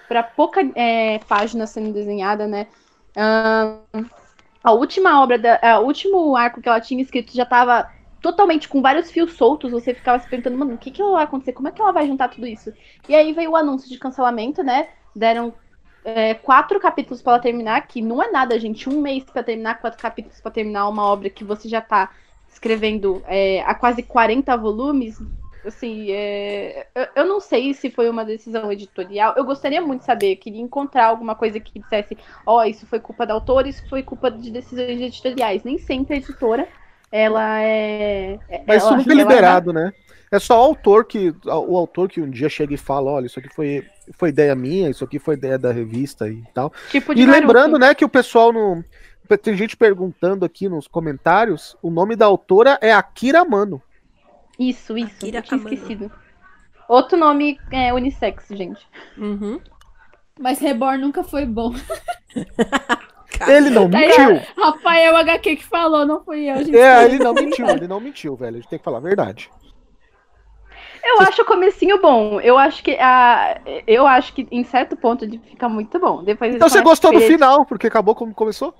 pra 0.09 0.23
pouca 0.23 0.61
é, 0.75 1.19
página 1.29 1.67
sendo 1.67 1.93
desenhada, 1.93 2.47
né? 2.47 2.67
Um, 3.15 4.07
a 4.69 4.73
última 4.73 5.23
obra, 5.23 5.39
da, 5.39 5.81
o 5.81 5.87
último 5.87 6.37
arco 6.37 6.61
que 6.61 6.69
ela 6.69 6.81
tinha 6.81 7.03
escrito 7.03 7.35
já 7.35 7.47
tava 7.47 7.91
totalmente 8.21 8.69
com 8.69 8.83
vários 8.83 9.11
fios 9.11 9.33
soltos. 9.33 9.71
Você 9.71 9.95
ficava 9.95 10.19
se 10.19 10.29
perguntando, 10.29 10.59
mano, 10.59 10.75
o 10.75 10.79
que, 10.79 10.91
que 10.91 11.03
vai 11.03 11.25
acontecer? 11.25 11.53
Como 11.53 11.69
é 11.69 11.73
que 11.73 11.81
ela 11.81 11.93
vai 11.93 12.07
juntar 12.07 12.29
tudo 12.29 12.47
isso? 12.47 12.73
E 13.09 13.15
aí 13.15 13.33
veio 13.33 13.53
o 13.53 13.57
anúncio 13.57 13.89
de 13.89 13.99
cancelamento, 13.99 14.63
né? 14.63 14.89
Deram 15.17 15.55
é, 16.05 16.35
quatro 16.35 16.79
capítulos 16.79 17.23
para 17.23 17.35
ela 17.35 17.43
terminar, 17.43 17.87
que 17.87 18.03
não 18.03 18.23
é 18.23 18.31
nada, 18.31 18.59
gente. 18.59 18.91
Um 18.91 19.01
mês 19.01 19.25
para 19.25 19.43
terminar, 19.43 19.81
quatro 19.81 20.01
capítulos 20.01 20.41
para 20.41 20.51
terminar 20.51 20.87
uma 20.89 21.05
obra 21.05 21.31
que 21.31 21.45
você 21.45 21.67
já 21.67 21.81
tá 21.81 22.11
escrevendo 22.47 23.23
é, 23.27 23.63
a 23.63 23.75
quase 23.75 24.03
40 24.03 24.55
volumes 24.57 25.19
assim, 25.69 26.11
é... 26.11 26.87
eu, 27.15 27.27
não 27.27 27.41
sei 27.41 27.73
se 27.75 27.91
foi 27.91 28.09
uma 28.09 28.25
decisão 28.25 28.71
editorial. 28.73 29.35
Eu 29.37 29.45
gostaria 29.45 29.81
muito 29.81 30.01
de 30.01 30.07
saber, 30.07 30.37
queria 30.37 30.61
encontrar 30.61 31.07
alguma 31.07 31.35
coisa 31.35 31.61
que 31.61 31.79
dissesse, 31.79 32.17
ó, 32.47 32.59
oh, 32.59 32.65
isso 32.65 32.87
foi 32.87 33.01
culpa 33.01 33.27
da 33.27 33.35
autora, 33.35 33.69
isso 33.69 33.89
foi 33.89 34.03
culpa 34.03 34.31
de 34.31 34.51
decisões 34.51 35.01
editoriais. 35.01 35.63
Nem 35.65 35.79
sempre 35.79 36.15
a 36.15 36.19
editora, 36.19 36.69
ela 37.11 37.61
é. 37.61 38.39
é 38.49 38.63
Mas 38.67 38.83
isso 38.83 38.97
nunca 38.97 39.13
é 39.13 39.17
liberado, 39.17 39.73
né? 39.73 39.93
É 40.31 40.39
só 40.39 40.61
o 40.61 40.65
autor 40.65 41.07
que 41.07 41.35
o 41.45 41.77
autor 41.77 42.09
que 42.09 42.21
um 42.21 42.29
dia 42.29 42.51
chega 42.51 42.75
e 42.75 42.79
fala, 42.79 43.11
olha, 43.11 43.27
isso 43.27 43.39
aqui 43.39 43.49
foi, 43.55 43.87
foi 44.13 44.29
ideia 44.29 44.55
minha, 44.55 44.91
isso 44.91 45.03
aqui 45.03 45.19
foi 45.19 45.35
ideia 45.35 45.59
da 45.59 45.73
revista 45.73 46.29
e 46.29 46.43
tal. 46.53 46.71
Tipo 46.91 47.15
e 47.15 47.25
Naruto. 47.25 47.41
lembrando, 47.41 47.79
né, 47.79 47.95
que 47.95 48.05
o 48.05 48.09
pessoal 48.09 48.53
no 48.53 48.85
tem 49.37 49.55
gente 49.57 49.77
perguntando 49.77 50.45
aqui 50.45 50.69
nos 50.69 50.87
comentários, 50.87 51.77
o 51.83 51.91
nome 51.91 52.17
da 52.17 52.25
autora 52.25 52.79
é 52.81 52.93
Akira 52.93 53.45
Mano. 53.45 53.83
Isso, 54.59 54.99
isso. 54.99 55.17
Akira 55.17 55.39
eu 55.39 55.43
tinha 55.43 55.61
Amano. 55.61 55.75
esquecido. 55.75 56.13
Outro 56.89 57.19
nome 57.19 57.59
é 57.71 57.93
unissex, 57.93 58.47
gente. 58.51 58.87
Uhum. 59.17 59.61
Mas 60.39 60.59
Reborn 60.59 60.99
nunca 60.99 61.23
foi 61.23 61.45
bom. 61.45 61.73
ele 63.47 63.71
não 63.71 63.89
mentiu. 63.89 64.41
Rafael 64.57 65.17
HQ 65.17 65.57
que 65.57 65.65
falou, 65.65 66.07
não 66.07 66.25
fui 66.25 66.51
eu. 66.51 66.57
Gente. 66.65 66.77
É, 66.77 67.05
ele 67.05 67.19
não 67.19 67.35
mentiu, 67.35 67.69
ele 67.69 67.87
não 67.87 68.01
mentiu, 68.01 68.35
velho. 68.37 68.57
A 68.57 68.61
gente 68.61 68.71
tem 68.71 68.79
que 68.79 68.85
falar 68.85 68.99
a 68.99 69.03
verdade. 69.03 69.51
Eu 71.05 71.21
acho 71.21 71.43
o 71.43 71.45
comecinho 71.45 72.01
bom. 72.01 72.41
Eu 72.41 72.59
acho 72.59 72.83
que 72.83 72.97
a, 72.99 73.61
eu 73.87 74.07
acho 74.07 74.33
que 74.33 74.47
em 74.51 74.65
certo 74.65 74.97
ponto 74.97 75.25
ele 75.25 75.39
fica 75.39 75.69
muito 75.69 75.99
bom. 75.99 76.23
Depois 76.23 76.55
então 76.55 76.69
você 76.69 76.83
gostou 76.83 77.13
do 77.13 77.21
final, 77.21 77.65
porque 77.65 77.87
acabou 77.87 78.15
como 78.15 78.35
começou? 78.35 78.75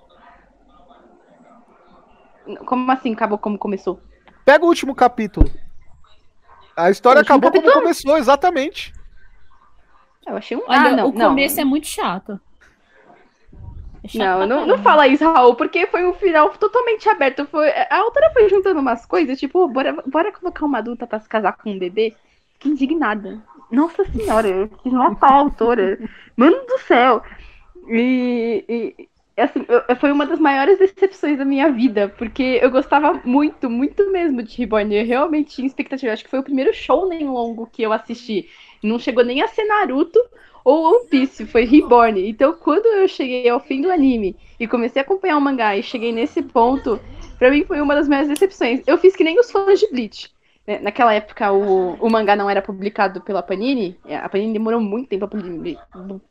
Como 2.65 2.91
assim 2.91 3.13
acabou 3.13 3.39
como 3.39 3.59
começou? 3.59 4.01
Pega 4.45 4.65
o 4.65 4.69
último 4.69 4.95
capítulo. 4.95 5.51
A 6.79 6.91
história 6.91 7.23
acabou 7.23 7.51
como 7.51 7.73
começou, 7.73 8.17
exatamente. 8.17 8.95
Eu 10.25 10.37
achei 10.37 10.57
um. 10.57 10.63
Olha, 10.69 10.81
ah, 10.81 10.97
não, 10.97 11.09
o 11.09 11.13
não. 11.13 11.31
começo 11.31 11.61
é 11.61 11.65
muito 11.65 11.89
chato. 11.89 12.41
É 14.05 14.07
chato 14.07 14.47
não, 14.47 14.47
não, 14.47 14.67
não 14.67 14.79
fala 14.79 15.09
isso, 15.09 15.25
Raul, 15.25 15.57
porque 15.57 15.89
foi 15.89 16.07
um 16.07 16.13
final 16.13 16.51
totalmente 16.51 17.09
aberto. 17.09 17.47
Foi, 17.47 17.69
a 17.69 17.97
autora 17.97 18.31
foi 18.33 18.49
juntando 18.49 18.79
umas 18.79 19.05
coisas, 19.05 19.41
tipo, 19.41 19.67
bora, 19.67 19.97
bora 20.07 20.31
colocar 20.31 20.65
uma 20.65 20.79
adulta 20.79 21.05
pra 21.05 21.19
se 21.19 21.29
casar 21.29 21.57
com 21.57 21.71
um 21.71 21.79
bebê. 21.79 22.15
Que 22.61 22.69
indignada. 22.69 23.43
Nossa 23.73 24.05
senhora, 24.05 24.47
eu 24.47 24.69
quis 24.69 24.93
matar 24.93 25.33
a 25.33 25.37
autora. 25.37 25.99
Mano 26.37 26.65
do 26.65 26.79
céu. 26.79 27.23
E, 27.89 28.65
e 28.69 29.09
assim, 29.41 29.65
eu, 29.69 29.97
foi 29.97 30.11
uma 30.11 30.27
das 30.27 30.39
maiores 30.39 30.79
decepções 30.79 31.39
da 31.39 31.45
minha 31.45 31.71
vida, 31.71 32.13
porque 32.17 32.59
eu 32.63 32.71
gostava 32.71 33.21
muito, 33.25 33.71
muito 33.71 34.11
mesmo 34.11 34.43
de 34.43 34.57
Reborn. 34.57 34.95
Eu 34.95 35.07
realmente 35.07 35.55
tinha 35.55 35.67
expectativa. 35.67 36.13
Acho 36.13 36.25
que 36.25 36.31
foi 36.31 36.41
o 36.41 36.45
primeiro 36.45 36.73
show 36.75 37.09
nem 37.09 37.29
longo 37.29 37.67
que 37.67 37.83
eu 37.83 37.93
assisti. 37.93 38.49
Não 38.83 38.99
chegou 38.99 39.25
nem 39.25 39.43
a 39.43 39.49
ser 39.49 39.65
Naruto 39.65 40.19
ou 40.65 40.95
One 40.95 41.09
Piece, 41.09 41.47
foi 41.47 41.65
Reborn. 41.65 42.29
Então, 42.29 42.53
quando 42.53 42.87
eu 42.87 43.09
cheguei 43.09 43.49
ao 43.49 43.61
fim 43.61 43.81
do 43.81 43.91
anime 43.91 44.37
e 44.59 44.67
comecei 44.67 45.01
a 45.01 45.05
acompanhar 45.05 45.37
o 45.37 45.41
mangá 45.41 45.77
e 45.77 45.83
cheguei 45.83 46.13
nesse 46.13 46.43
ponto, 46.43 47.01
pra 47.39 47.51
mim 47.51 47.65
foi 47.65 47.81
uma 47.81 47.95
das 47.95 48.09
minhas 48.09 48.29
decepções. 48.29 48.83
Eu 48.87 48.99
fiz 48.99 49.17
que 49.17 49.25
nem 49.25 49.39
os 49.39 49.51
fãs 49.51 49.81
de 49.81 49.91
Bleach. 49.91 50.31
Né, 50.69 50.79
naquela 50.81 51.15
época, 51.15 51.51
o, 51.51 51.95
o 51.95 52.11
mangá 52.11 52.37
não 52.37 52.51
era 52.51 52.61
publicado 52.61 53.23
pela 53.23 53.43
Panini. 53.43 53.99
É, 54.05 54.19
a 54.19 54.29
Panini 54.29 54.53
demorou 54.53 54.79
muito 54.79 55.09
tempo 55.09 55.27
pra 55.27 55.41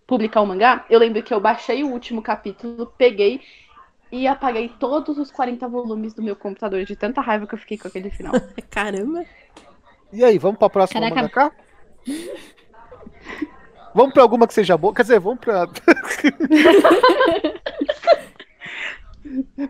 publicar 0.06 0.42
o 0.42 0.46
mangá. 0.46 0.86
Eu 0.92 1.00
lembro 1.00 1.24
que 1.24 1.34
eu 1.34 1.40
baixei 1.40 1.84
o 1.84 1.90
último 1.90 2.22
capítulo, 2.22 2.94
peguei 2.96 3.42
e 4.12 4.28
apaguei 4.28 4.70
todos 4.80 5.18
os 5.18 5.32
40 5.32 5.68
volumes 5.68 6.14
do 6.14 6.22
meu 6.22 6.36
computador, 6.36 6.86
de 6.86 6.96
tanta 6.96 7.20
raiva 7.20 7.48
que 7.48 7.56
eu 7.56 7.58
fiquei 7.58 7.80
com 7.80 7.88
aquele 7.88 8.12
final. 8.12 8.32
Caramba! 8.70 9.26
E 10.14 10.24
aí, 10.24 10.38
vamos 10.38 10.60
pra 10.60 10.70
próxima 10.70 11.10
Caraca. 11.10 11.52
Vamos 13.96 14.14
pra 14.14 14.22
alguma 14.22 14.46
que 14.46 14.54
seja 14.54 14.78
boa? 14.78 14.94
Quer 14.94 15.02
dizer, 15.02 15.20
vamos 15.20 15.40
pra. 15.40 15.68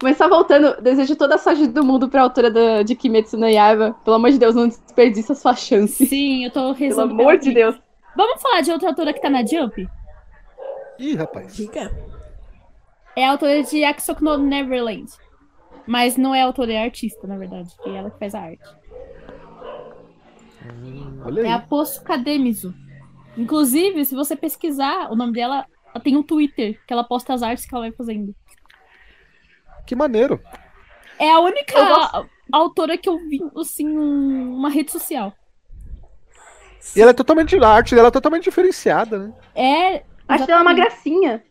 Mas 0.02 0.18
só 0.18 0.28
voltando, 0.30 0.82
desejo 0.82 1.16
toda 1.16 1.36
a 1.36 1.38
sorte 1.38 1.68
do 1.68 1.84
mundo 1.84 2.10
pra 2.10 2.22
autora 2.22 2.52
da, 2.52 2.84
de 2.84 2.96
Kimetsu 2.96 3.38
no 3.38 3.48
Yaiba. 3.48 3.96
Pelo 4.04 4.16
amor 4.16 4.32
de 4.32 4.38
Deus, 4.38 4.56
não 4.56 4.68
desperdiça 4.68 5.34
a 5.34 5.36
sua 5.36 5.56
chance. 5.56 6.06
Sim, 6.06 6.46
eu 6.46 6.52
tô 6.52 6.72
rezando. 6.72 7.16
Pelo 7.16 7.22
amor 7.30 7.38
de 7.40 7.54
Deus. 7.54 7.76
Vamos 8.16 8.42
falar 8.42 8.62
de 8.62 8.72
outra 8.72 8.90
autora 8.90 9.14
que 9.14 9.22
tá 9.22 9.30
na 9.30 9.46
Jump? 9.46 9.88
Ih, 11.00 11.16
rapaz. 11.16 11.56
Diga. 11.56 11.92
É 13.16 13.26
a 13.26 13.32
autora 13.32 13.64
de 13.64 13.84
Axok 13.84 14.24
no 14.24 14.38
Neverland. 14.38 15.12
Mas 15.86 16.18
não 16.18 16.36
é 16.36 16.42
autora, 16.42 16.74
é 16.74 16.84
artista, 16.84 17.26
na 17.26 17.38
verdade. 17.38 17.70
É 17.86 17.96
ela 17.96 18.12
que 18.12 18.20
faz 18.20 18.36
a 18.36 18.42
arte. 18.42 18.70
Hum. 20.66 21.22
É 21.46 21.52
a 21.52 21.60
Poço 21.60 22.04
Kademizu. 22.04 22.74
Inclusive, 23.38 24.04
se 24.04 24.16
você 24.16 24.36
pesquisar 24.36 25.12
o 25.12 25.16
nome 25.16 25.34
dela, 25.34 25.66
ela 25.94 26.04
tem 26.04 26.18
um 26.18 26.24
Twitter 26.24 26.80
que 26.86 26.92
ela 26.92 27.04
posta 27.04 27.34
as 27.34 27.42
artes 27.42 27.66
que 27.66 27.74
ela 27.74 27.86
vai 27.86 27.92
fazendo. 27.92 28.36
Que 29.88 29.96
maneiro. 29.96 30.40
É 31.18 31.32
a 31.32 31.40
única 31.40 32.28
autora 32.52 32.98
que 32.98 33.10
eu 33.10 33.18
vi, 33.18 33.40
assim, 33.60 33.88
uma 33.98 34.70
rede 34.70 34.92
social. 34.92 35.34
E 36.96 37.02
ela 37.02 37.12
é 37.12 37.14
totalmente. 37.14 37.56
A 37.58 37.70
arte 37.70 37.96
dela 37.96 38.10
é 38.10 38.12
totalmente 38.12 38.44
diferenciada, 38.44 39.18
né? 39.18 39.34
É. 39.56 40.04
Acho 40.28 40.52
ela 40.52 40.62
uma 40.62 40.74
gracinha. 40.74 41.44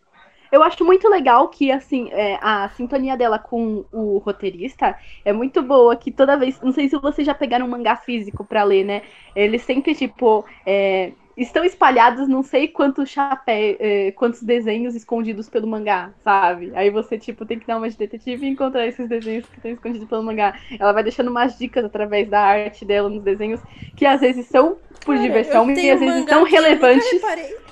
Eu 0.52 0.62
acho 0.62 0.84
muito 0.84 1.08
legal 1.08 1.48
que, 1.48 1.72
assim, 1.72 2.10
é, 2.12 2.38
a 2.40 2.68
sintonia 2.76 3.16
dela 3.16 3.38
com 3.38 3.84
o 3.90 4.18
roteirista 4.18 4.96
é 5.24 5.32
muito 5.32 5.62
boa, 5.62 5.96
que 5.96 6.12
toda 6.12 6.36
vez. 6.36 6.60
Não 6.60 6.72
sei 6.72 6.88
se 6.88 6.98
vocês 6.98 7.26
já 7.26 7.34
pegaram 7.34 7.66
um 7.66 7.70
mangá 7.70 7.96
físico 7.96 8.44
para 8.44 8.62
ler, 8.62 8.84
né? 8.84 9.02
Ele 9.34 9.58
sempre, 9.58 9.94
tipo. 9.94 10.44
É, 10.64 11.12
estão 11.36 11.64
espalhados 11.64 12.26
não 12.26 12.42
sei 12.42 12.66
quantos 12.68 13.10
chapéu, 13.10 13.76
eh, 13.78 14.12
quantos 14.12 14.42
desenhos 14.42 14.94
escondidos 14.94 15.48
pelo 15.48 15.66
mangá, 15.66 16.12
sabe? 16.24 16.72
Aí 16.74 16.88
você, 16.88 17.18
tipo, 17.18 17.44
tem 17.44 17.58
que 17.58 17.66
dar 17.66 17.76
uma 17.76 17.90
de 17.90 17.96
detetive 17.96 18.46
e 18.46 18.48
encontrar 18.48 18.86
esses 18.86 19.06
desenhos 19.06 19.46
que 19.46 19.56
estão 19.56 19.70
escondidos 19.70 20.08
pelo 20.08 20.22
mangá. 20.22 20.58
Ela 20.78 20.92
vai 20.92 21.02
deixando 21.02 21.30
umas 21.30 21.58
dicas 21.58 21.84
através 21.84 22.28
da 22.28 22.40
arte 22.40 22.84
dela 22.84 23.10
nos 23.10 23.22
desenhos, 23.22 23.60
que 23.94 24.06
às 24.06 24.20
vezes 24.22 24.46
são 24.46 24.78
por 25.04 25.14
Cara, 25.14 25.26
diversão 25.26 25.70
e 25.70 25.90
às 25.90 26.00
vezes 26.00 26.24
são 26.28 26.42
relevantes. 26.44 27.06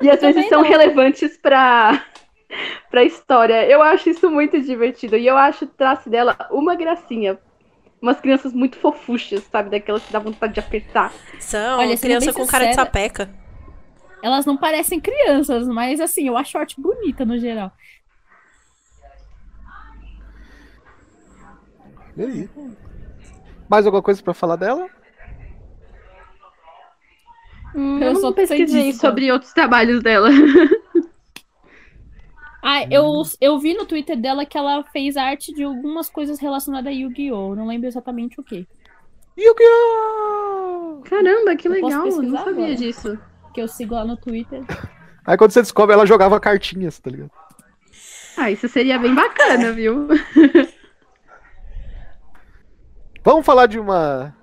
E 0.00 0.10
às 0.10 0.18
vezes 0.20 0.48
são 0.48 0.62
não. 0.62 0.68
relevantes 0.68 1.36
pra, 1.36 2.04
pra 2.90 3.04
história. 3.04 3.66
Eu 3.66 3.80
acho 3.82 4.10
isso 4.10 4.28
muito 4.28 4.60
divertido. 4.60 5.16
E 5.16 5.26
eu 5.26 5.36
acho 5.36 5.64
o 5.64 5.68
traço 5.68 6.10
dela 6.10 6.36
uma 6.50 6.74
gracinha 6.74 7.38
umas 8.04 8.20
crianças 8.20 8.52
muito 8.52 8.76
fofuchas, 8.78 9.42
sabe? 9.50 9.70
Daquelas 9.70 10.04
que 10.04 10.12
dá 10.12 10.18
vontade 10.18 10.52
de 10.52 10.60
apertar. 10.60 11.12
São, 11.40 11.78
Olha, 11.78 11.96
criança 11.96 12.32
com 12.32 12.46
cara 12.46 12.66
de 12.66 12.74
sapeca. 12.74 13.30
Elas 14.22 14.46
não 14.46 14.56
parecem 14.56 15.00
crianças, 15.00 15.66
mas 15.66 16.00
assim, 16.00 16.28
eu 16.28 16.36
acho 16.36 16.56
a 16.56 16.60
arte 16.60 16.80
bonita 16.80 17.24
no 17.24 17.38
geral. 17.38 17.72
E 22.16 22.22
aí? 22.22 22.50
Mais 23.68 23.86
alguma 23.86 24.02
coisa 24.02 24.22
para 24.22 24.34
falar 24.34 24.56
dela? 24.56 24.88
Hum, 27.74 27.98
eu, 27.98 28.12
eu 28.12 28.16
só 28.16 28.32
pesquisei 28.32 28.92
sobre 28.92 29.32
outros 29.32 29.52
trabalhos 29.52 30.02
dela. 30.02 30.28
Ah, 32.66 32.82
eu, 32.90 33.04
hum. 33.04 33.22
eu 33.42 33.58
vi 33.58 33.74
no 33.74 33.84
Twitter 33.84 34.18
dela 34.18 34.46
que 34.46 34.56
ela 34.56 34.82
fez 34.84 35.18
arte 35.18 35.52
de 35.52 35.62
algumas 35.62 36.08
coisas 36.08 36.38
relacionadas 36.40 36.86
a 36.86 36.96
Yu-Gi-Oh! 36.96 37.54
Não 37.54 37.66
lembro 37.66 37.86
exatamente 37.86 38.40
o 38.40 38.42
que. 38.42 38.66
Yu-Gi-Oh! 39.36 41.02
Caramba, 41.04 41.54
que 41.56 41.68
legal, 41.68 42.06
eu 42.06 42.22
não 42.22 42.38
sabia 42.38 42.64
agora. 42.64 42.74
disso. 42.74 43.18
Que 43.52 43.60
eu 43.60 43.68
sigo 43.68 43.94
lá 43.94 44.06
no 44.06 44.16
Twitter. 44.16 44.62
Aí 45.26 45.36
quando 45.36 45.50
você 45.50 45.60
descobre, 45.60 45.94
ela 45.94 46.06
jogava 46.06 46.40
cartinhas, 46.40 46.98
tá 46.98 47.10
ligado? 47.10 47.30
Ah, 48.34 48.50
isso 48.50 48.66
seria 48.66 48.98
bem 48.98 49.14
bacana, 49.14 49.70
viu? 49.76 50.08
Vamos 53.22 53.44
falar 53.44 53.66
de 53.66 53.78
uma 53.78 54.34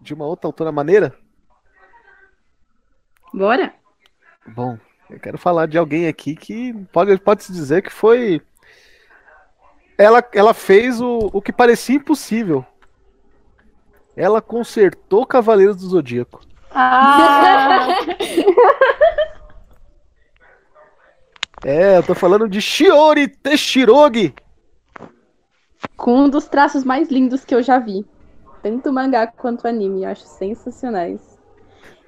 de 0.00 0.12
uma 0.14 0.26
outra 0.26 0.48
autora 0.48 0.72
maneira? 0.72 1.16
Bora. 3.32 3.72
Bom, 4.48 4.76
eu 5.12 5.20
quero 5.20 5.36
falar 5.36 5.66
de 5.66 5.76
alguém 5.76 6.08
aqui 6.08 6.34
que 6.34 6.72
pode, 6.92 7.18
pode 7.18 7.44
se 7.44 7.52
dizer 7.52 7.82
que 7.82 7.92
foi. 7.92 8.40
Ela, 9.98 10.24
ela 10.32 10.54
fez 10.54 11.00
o, 11.00 11.30
o 11.32 11.42
que 11.42 11.52
parecia 11.52 11.96
impossível. 11.96 12.64
Ela 14.16 14.40
consertou 14.40 15.26
Cavaleiros 15.26 15.76
do 15.76 15.88
Zodíaco. 15.88 16.40
Ah! 16.70 17.98
é, 21.64 21.98
eu 21.98 22.02
tô 22.02 22.14
falando 22.14 22.48
de 22.48 22.60
Shiori 22.60 23.28
Teshirogi. 23.28 24.34
Com 25.96 26.24
um 26.24 26.28
dos 26.28 26.48
traços 26.48 26.84
mais 26.84 27.10
lindos 27.10 27.44
que 27.44 27.54
eu 27.54 27.62
já 27.62 27.78
vi. 27.78 28.04
Tanto 28.62 28.88
o 28.90 28.92
mangá 28.92 29.26
quanto 29.26 29.64
o 29.64 29.68
anime. 29.68 30.04
Eu 30.04 30.10
acho 30.10 30.22
sensacionais. 30.22 31.38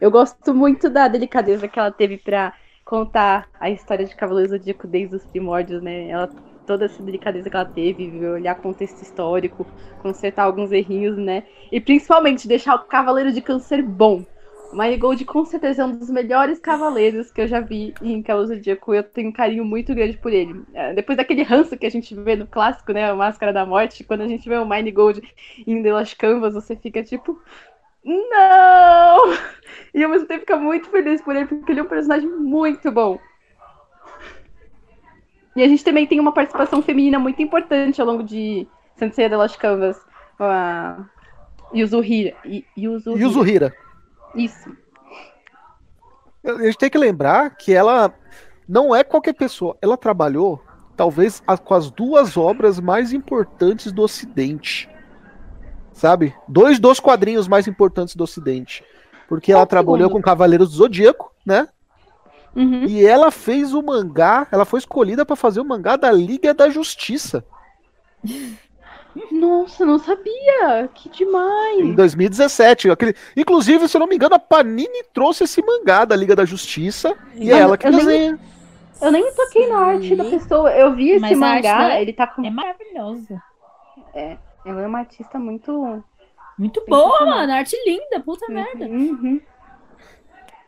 Eu 0.01 0.11
gosto 0.11 0.55
muito 0.55 0.89
da 0.89 1.07
delicadeza 1.09 1.69
que 1.69 1.79
ela 1.79 1.91
teve 1.91 2.19
pra 2.19 2.53
contar 2.85 3.49
a 3.59 3.71
história 3.71 4.05
de 4.05 4.15
Cavaleiro 4.15 4.51
Zodíaco 4.51 4.87
desde 4.87 5.17
os 5.17 5.25
primórdios, 5.25 5.83
né? 5.83 6.09
Ela 6.09 6.31
toda 6.67 6.87
essa 6.87 7.03
delicadeza 7.03 7.49
que 7.49 7.57
ela 7.57 7.65
teve, 7.65 8.27
olhar 8.27 8.55
contexto 8.57 9.03
histórico, 9.03 9.67
consertar 10.01 10.45
alguns 10.45 10.73
errinhos, 10.73 11.17
né? 11.17 11.45
E 11.71 11.81
principalmente 11.81 12.49
deixar 12.49 12.75
o 12.75 12.85
Cavaleiro 12.85 13.33
de 13.33 13.41
Câncer 13.41 13.83
bom. 13.83 14.25
O 14.73 14.77
Marigold 14.77 15.25
com 15.25 15.45
certeza 15.45 15.83
é 15.83 15.85
um 15.85 15.97
dos 15.97 16.11
melhores 16.11 16.59
cavaleiros 16.59 17.31
que 17.31 17.41
eu 17.41 17.47
já 17.47 17.61
vi 17.61 17.95
em 18.03 18.23
Cavaleiro 18.23 18.57
Zodíaco. 18.57 18.95
Eu 18.95 19.05
tenho 19.05 19.29
um 19.29 19.33
carinho 19.33 19.65
muito 19.65 19.95
grande 19.95 20.17
por 20.17 20.33
ele. 20.33 20.63
É, 20.75 20.93
depois 20.95 21.17
daquele 21.17 21.43
ranço 21.43 21.77
que 21.77 21.87
a 21.87 21.91
gente 21.91 22.15
vê 22.15 22.35
no 22.35 22.47
clássico, 22.47 22.93
né? 22.93 23.09
A 23.09 23.15
Máscara 23.15 23.53
da 23.53 23.65
Morte, 23.65 24.03
quando 24.03 24.23
a 24.23 24.29
gente 24.29 24.49
vê 24.49 24.57
o 24.57 24.67
Marigold 24.67 25.23
em 25.67 25.83
The 25.83 25.93
Lost 25.93 26.17
Canvas, 26.17 26.55
você 26.55 26.75
fica 26.75 27.05
tipo, 27.05 27.41
não! 28.05 29.33
E 29.95 30.03
ao 30.05 30.11
mesmo 30.11 30.27
tempo 30.27 30.41
fica 30.41 30.57
muito 30.57 30.89
feliz 30.91 31.23
por 31.23 31.35
ele, 31.35 31.47
porque 31.47 31.73
ele 31.73 31.81
é 31.81 31.83
um 31.83 31.89
personagem 31.89 32.29
muito 32.29 32.91
bom. 32.91 33.19
E 35.57 35.63
a 35.63 35.69
gente 35.69 35.85
também 35.85 36.07
tem 36.07 36.19
uma 36.21 36.33
participação 36.33 36.83
feminina 36.83 37.19
muito 37.19 37.41
importante 37.41 38.01
ao 38.01 38.07
longo 38.07 38.23
de 38.23 38.67
Sensei 38.97 39.29
The 39.29 39.37
Lost 39.37 39.57
Canvas. 39.57 40.01
A 40.39 41.05
Yuzuhira. 41.73 42.37
Yuzuhira. 42.77 43.23
Yuzuhira. 43.23 43.77
Isso. 44.35 44.77
A 46.45 46.63
gente 46.65 46.77
tem 46.77 46.91
que 46.91 46.99
lembrar 46.99 47.51
que 47.57 47.73
ela 47.73 48.13
não 48.69 48.95
é 48.95 49.05
qualquer 49.05 49.33
pessoa. 49.33 49.79
Ela 49.81 49.97
trabalhou, 49.97 50.61
talvez, 50.97 51.43
com 51.65 51.75
as 51.75 51.91
duas 51.91 52.37
obras 52.37 52.81
mais 52.81 53.13
importantes 53.13 53.93
do 53.93 54.03
Ocidente 54.03 54.89
sabe? 55.95 56.35
Dois 56.47 56.79
dos 56.79 57.01
quadrinhos 57.01 57.49
mais 57.49 57.67
importantes 57.67 58.15
do 58.15 58.25
Ocidente. 58.25 58.85
Porque 59.27 59.53
ela 59.53 59.65
trabalhou 59.65 60.11
com 60.11 60.21
Cavaleiros 60.21 60.71
do 60.71 60.77
Zodíaco, 60.77 61.33
né? 61.47 61.69
Uhum. 62.55 62.85
E 62.85 63.05
ela 63.05 63.31
fez 63.31 63.73
o 63.73 63.83
mangá, 63.83 64.47
ela 64.53 64.65
foi 64.65 64.79
escolhida 64.79 65.25
para 65.25 65.35
fazer 65.35 65.61
o 65.61 65.65
mangá 65.65 65.97
da 65.97 66.13
Liga 66.13 66.53
da 66.53 66.69
Justiça. 66.69 67.45
Nossa, 69.31 69.85
não 69.85 69.99
sabia! 69.99 70.89
Que 70.93 71.09
demais! 71.09 71.81
Em 71.81 71.95
2017. 71.95 72.91
Aquele... 72.91 73.15
Inclusive, 73.37 73.89
se 73.89 73.97
eu 73.97 74.01
não 74.01 74.07
me 74.07 74.17
engano, 74.17 74.35
a 74.35 74.39
Panini 74.39 75.05
trouxe 75.13 75.45
esse 75.45 75.63
mangá 75.65 76.05
da 76.05 76.17
Liga 76.17 76.37
da 76.37 76.45
Justiça 76.45 77.17
e 77.35 77.51
é 77.51 77.59
ela 77.59 77.79
que 77.79 77.89
desenha. 77.91 78.33
Nem... 78.33 78.55
Eu 79.01 79.13
nem 79.13 79.35
toquei 79.35 79.69
na 79.69 79.79
arte 79.79 80.15
da 80.15 80.25
pessoa. 80.25 80.71
Eu 80.73 80.95
vi 80.95 81.11
esse 81.11 81.21
Mas 81.21 81.37
mangá, 81.37 82.01
ele 82.01 82.13
tá 82.13 82.27
com. 82.27 82.45
É 82.45 82.51
maravilhoso. 82.51 83.41
É. 84.15 84.37
Ela 84.65 84.83
é 84.83 84.87
uma 84.87 85.01
artista 85.01 85.39
muito. 85.39 86.03
Muito 86.59 86.85
boa, 86.87 87.27
mano. 87.27 87.53
Arte 87.53 87.77
linda, 87.85 88.21
puta 88.21 88.47
uhum, 88.49 88.55
merda. 88.55 88.87
Uhum. 88.87 89.41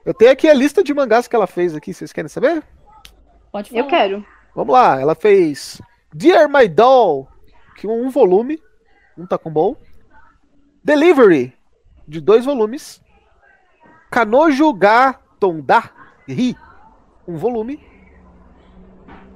Eu 0.05 0.15
tenho 0.15 0.31
aqui 0.31 0.49
a 0.49 0.55
lista 0.55 0.83
de 0.83 0.93
mangás 0.93 1.27
que 1.27 1.35
ela 1.35 1.47
fez 1.47 1.75
aqui, 1.75 1.95
vocês 1.95 2.13
querem 2.13 2.29
saber? 2.29 2.63
Pode 3.51 3.71
falar. 3.71 3.83
Eu 3.83 3.87
quero. 3.87 4.27
Vamos 4.55 4.73
lá, 4.73 5.01
ela 5.01 5.15
fez 5.15 5.81
Dear 6.13 6.49
My 6.49 6.69
Doll, 6.69 7.29
que 7.77 7.87
é 7.87 7.91
um 7.91 8.09
volume, 8.09 8.61
um 9.17 9.27
Takumbou. 9.27 9.77
Delivery, 10.83 11.53
de 12.07 12.21
dois 12.21 12.45
volumes. 12.45 13.03
Kanojo 14.11 14.73
ga 14.73 15.15
Tonda 15.41 15.91
Ri, 16.29 16.57
um 17.27 17.37
volume. 17.37 17.81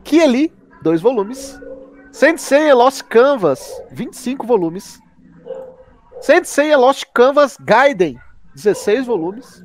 Kieli, 0.04 0.52
dois 0.82 1.00
volumes. 1.00 1.60
Sensei 2.12 2.72
Lost 2.72 3.02
Canvas, 3.04 3.82
25 3.90 4.46
volumes. 4.46 5.00
Sensei 6.20 6.74
Lost 6.76 7.04
Canvas 7.14 7.56
Gaiden, 7.60 8.18
16 8.54 9.06
volumes. 9.06 9.64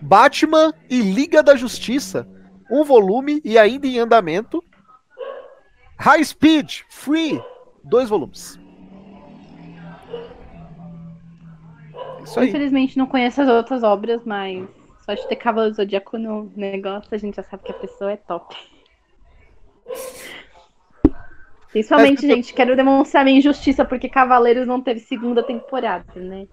Batman 0.00 0.72
e 0.90 1.00
Liga 1.00 1.42
da 1.42 1.56
Justiça, 1.56 2.28
um 2.70 2.84
volume 2.84 3.40
e 3.42 3.56
ainda 3.56 3.86
em 3.86 3.98
andamento. 3.98 4.62
High 5.98 6.24
Speed 6.24 6.80
Free, 6.90 7.42
dois 7.82 8.08
volumes. 8.08 8.58
Isso 12.22 12.40
aí. 12.40 12.48
Infelizmente 12.48 12.98
não 12.98 13.06
conheço 13.06 13.40
as 13.40 13.48
outras 13.48 13.82
obras, 13.82 14.22
mas 14.24 14.66
só 15.04 15.14
de 15.14 15.26
ter 15.28 15.36
Cavaleiro 15.36 15.74
Zodíaco 15.74 16.18
no 16.18 16.50
negócio, 16.56 17.08
a 17.12 17.18
gente 17.18 17.36
já 17.36 17.42
sabe 17.42 17.62
que 17.62 17.72
a 17.72 17.74
pessoa 17.74 18.12
é 18.12 18.16
top. 18.16 18.56
Principalmente, 21.74 22.24
gente, 22.24 22.54
quero 22.54 22.76
demonstrar 22.76 23.24
minha 23.24 23.36
injustiça 23.36 23.84
porque 23.84 24.08
Cavaleiros 24.08 24.64
não 24.64 24.80
teve 24.80 25.00
segunda 25.00 25.42
temporada, 25.42 26.04
né? 26.14 26.46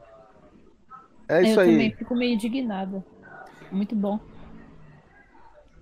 É 1.30 1.44
isso 1.44 1.60
eu 1.60 1.64
aí. 1.64 1.70
também 1.70 1.92
fico 1.92 2.16
meio 2.16 2.34
indignada. 2.34 3.06
Muito 3.72 3.96
bom. 3.96 4.20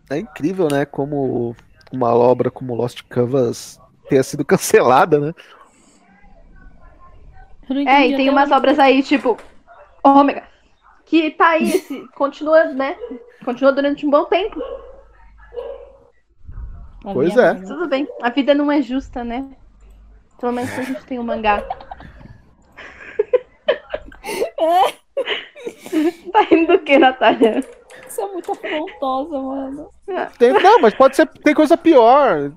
É 0.09 0.17
incrível, 0.17 0.67
né? 0.69 0.83
Como 0.83 1.55
uma 1.89 2.13
obra 2.13 2.51
como 2.51 2.75
Lost 2.75 3.01
Canvas 3.07 3.79
tenha 4.09 4.23
sido 4.23 4.43
cancelada, 4.43 5.17
né? 5.21 5.33
Eu 7.69 7.77
É, 7.87 8.09
e 8.09 8.17
tem 8.17 8.29
umas 8.29 8.51
obras 8.51 8.77
aí, 8.77 9.01
tipo, 9.01 9.37
Ômega, 10.03 10.43
que 11.05 11.31
tá 11.31 11.51
aí, 11.51 11.63
esse, 11.63 12.05
continua, 12.13 12.65
né? 12.65 12.97
Continua 13.45 13.71
durante 13.71 14.05
um 14.05 14.09
bom 14.09 14.25
tempo. 14.25 14.61
Pois 17.01 17.35
é. 17.37 17.55
Tudo 17.55 17.87
bem. 17.87 18.07
A 18.21 18.29
vida 18.29 18.53
não 18.53 18.71
é 18.71 18.81
justa, 18.81 19.23
né? 19.23 19.45
Pelo 20.39 20.51
menos 20.53 20.71
a 20.77 20.81
gente 20.83 21.03
tem 21.05 21.19
um 21.19 21.23
mangá. 21.23 21.63
tá 26.31 26.41
rindo 26.49 26.77
do 26.77 26.83
que, 26.83 26.97
Natália? 26.97 27.63
Você 28.07 28.21
é 28.21 28.27
muito 28.27 28.51
afrontosa, 28.51 29.41
mano. 29.41 29.89
Tem- 30.37 30.53
não, 30.53 30.79
mas 30.81 30.93
pode 30.93 31.15
ser. 31.15 31.27
Tem 31.27 31.53
coisa 31.53 31.77
pior. 31.77 32.51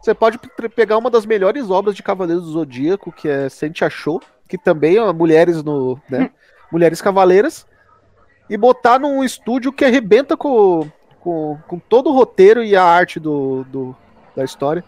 Você 0.00 0.14
pode 0.14 0.38
pe- 0.38 0.68
pegar 0.68 0.98
uma 0.98 1.10
das 1.10 1.26
melhores 1.26 1.70
obras 1.70 1.94
de 1.94 2.02
Cavaleiros 2.02 2.44
do 2.44 2.52
Zodíaco, 2.52 3.12
que 3.12 3.28
é 3.28 3.48
Sente 3.48 3.84
Achou, 3.84 4.20
que 4.48 4.56
também 4.58 4.96
é 4.96 5.12
mulheres 5.12 5.62
no. 5.62 6.00
Né, 6.08 6.30
mulheres 6.72 7.00
cavaleiras, 7.02 7.66
e 8.48 8.56
botar 8.56 8.98
num 8.98 9.22
estúdio 9.24 9.72
que 9.72 9.84
arrebenta 9.84 10.36
com, 10.36 10.88
com, 11.20 11.58
com 11.68 11.78
todo 11.78 12.10
o 12.10 12.12
roteiro 12.14 12.62
e 12.64 12.74
a 12.76 12.82
arte 12.84 13.20
do, 13.20 13.64
do- 13.64 13.96
da 14.34 14.44
história. 14.44 14.84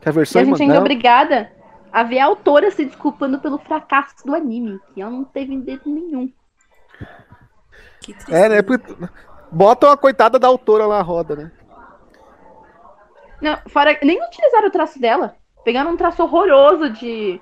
Que 0.00 0.08
a 0.08 0.12
E 0.12 0.14
versão 0.14 0.40
a 0.40 0.44
em 0.44 0.46
gente 0.48 0.62
ainda 0.62 0.74
é 0.76 0.78
obrigada 0.80 1.52
a 1.92 2.02
ver 2.02 2.18
a 2.20 2.24
autora 2.26 2.70
se 2.70 2.84
desculpando 2.84 3.38
pelo 3.38 3.58
fracasso 3.58 4.26
do 4.26 4.34
anime, 4.34 4.80
que 4.94 5.02
ela 5.02 5.10
não 5.10 5.24
teve 5.24 5.56
dedo 5.58 5.82
nenhum. 5.86 6.32
Que 8.00 8.14
É, 8.30 8.48
né? 8.48 8.62
porque- 8.62 8.94
Botam 9.50 9.90
a 9.90 9.96
coitada 9.98 10.38
da 10.38 10.48
autora 10.48 10.86
lá 10.86 10.96
na 10.98 11.02
roda, 11.04 11.36
né? 11.36 11.52
Não, 13.40 13.58
fora, 13.68 13.98
nem 14.02 14.22
utilizaram 14.24 14.68
o 14.68 14.70
traço 14.70 14.98
dela. 14.98 15.36
Pegaram 15.64 15.90
um 15.92 15.96
traço 15.96 16.22
horroroso 16.22 16.88
de. 16.90 17.40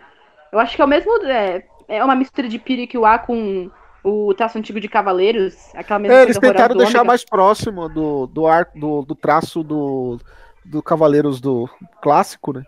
Eu 0.50 0.58
acho 0.58 0.74
que 0.74 0.82
é 0.82 0.84
o 0.84 0.88
mesmo. 0.88 1.10
É, 1.24 1.64
é 1.86 2.04
uma 2.04 2.16
mistura 2.16 2.48
de 2.48 2.58
Pirikiwa 2.58 3.18
com 3.20 3.70
o 4.02 4.32
traço 4.34 4.58
antigo 4.58 4.80
de 4.80 4.88
Cavaleiros. 4.88 5.54
Aquela 5.74 5.98
mesma 5.98 6.16
É, 6.18 6.22
eles 6.22 6.38
tentaram 6.38 6.76
deixar 6.76 6.98
Ômega. 6.98 7.04
mais 7.04 7.24
próximo 7.24 7.88
do, 7.88 8.26
do, 8.26 8.46
ar, 8.46 8.68
do, 8.74 9.02
do 9.02 9.14
traço 9.14 9.62
do, 9.62 10.18
do 10.64 10.82
Cavaleiros 10.82 11.40
do 11.40 11.68
clássico, 12.02 12.52
né? 12.52 12.64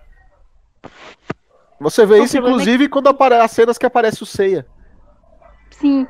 Você 1.80 2.06
vê 2.06 2.22
isso, 2.22 2.36
é 2.36 2.40
inclusive, 2.40 2.88
quando 2.88 3.08
aparece 3.08 3.42
as 3.44 3.50
cenas 3.50 3.78
que 3.78 3.86
aparece 3.86 4.22
o 4.22 4.26
Seiya. 4.26 4.66
Sim. 5.70 6.06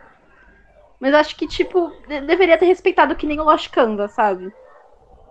Mas 1.00 1.14
acho 1.14 1.35
que, 1.37 1.46
tipo, 1.46 1.90
de- 2.06 2.20
deveria 2.20 2.58
ter 2.58 2.66
respeitado 2.66 3.16
que 3.16 3.26
nem 3.26 3.40
o 3.40 3.44
Lost 3.44 3.70
Canvas, 3.70 4.12
sabe? 4.12 4.52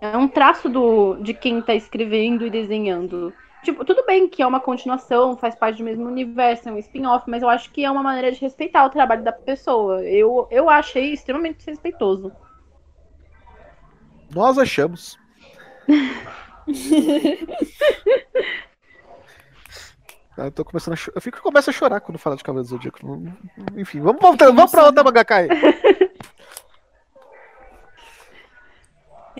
É 0.00 0.16
um 0.16 0.26
traço 0.26 0.68
do, 0.68 1.14
de 1.22 1.32
quem 1.32 1.62
tá 1.62 1.74
escrevendo 1.74 2.44
e 2.44 2.50
desenhando. 2.50 3.32
Tipo, 3.62 3.84
tudo 3.84 4.04
bem 4.04 4.28
que 4.28 4.42
é 4.42 4.46
uma 4.46 4.58
continuação, 4.60 5.36
faz 5.36 5.54
parte 5.54 5.78
do 5.78 5.84
mesmo 5.84 6.04
universo, 6.06 6.68
é 6.68 6.72
um 6.72 6.78
spin-off, 6.78 7.28
mas 7.30 7.42
eu 7.42 7.48
acho 7.48 7.70
que 7.70 7.84
é 7.84 7.90
uma 7.90 8.02
maneira 8.02 8.32
de 8.32 8.40
respeitar 8.40 8.84
o 8.84 8.90
trabalho 8.90 9.22
da 9.22 9.32
pessoa. 9.32 10.02
Eu, 10.02 10.48
eu 10.50 10.68
achei 10.68 11.12
extremamente 11.12 11.58
desrespeitoso. 11.58 12.32
Nós 14.34 14.58
achamos. 14.58 15.16
Eu 20.34 20.50
tô 20.50 20.64
começando 20.64 20.94
a 20.94 20.98
Eu 21.14 21.20
fico 21.20 21.42
começo 21.42 21.68
a 21.68 21.72
chorar 21.72 22.00
quando 22.00 22.18
fala 22.18 22.36
de 22.36 22.42
Cavaleiros 22.42 22.70
do 22.70 22.76
Zodíaco. 22.76 22.98
Enfim, 23.76 24.00
vamos, 24.00 24.20
vamos, 24.20 24.38
vamos 24.38 24.70
pra 24.70 24.86
outra 24.86 25.04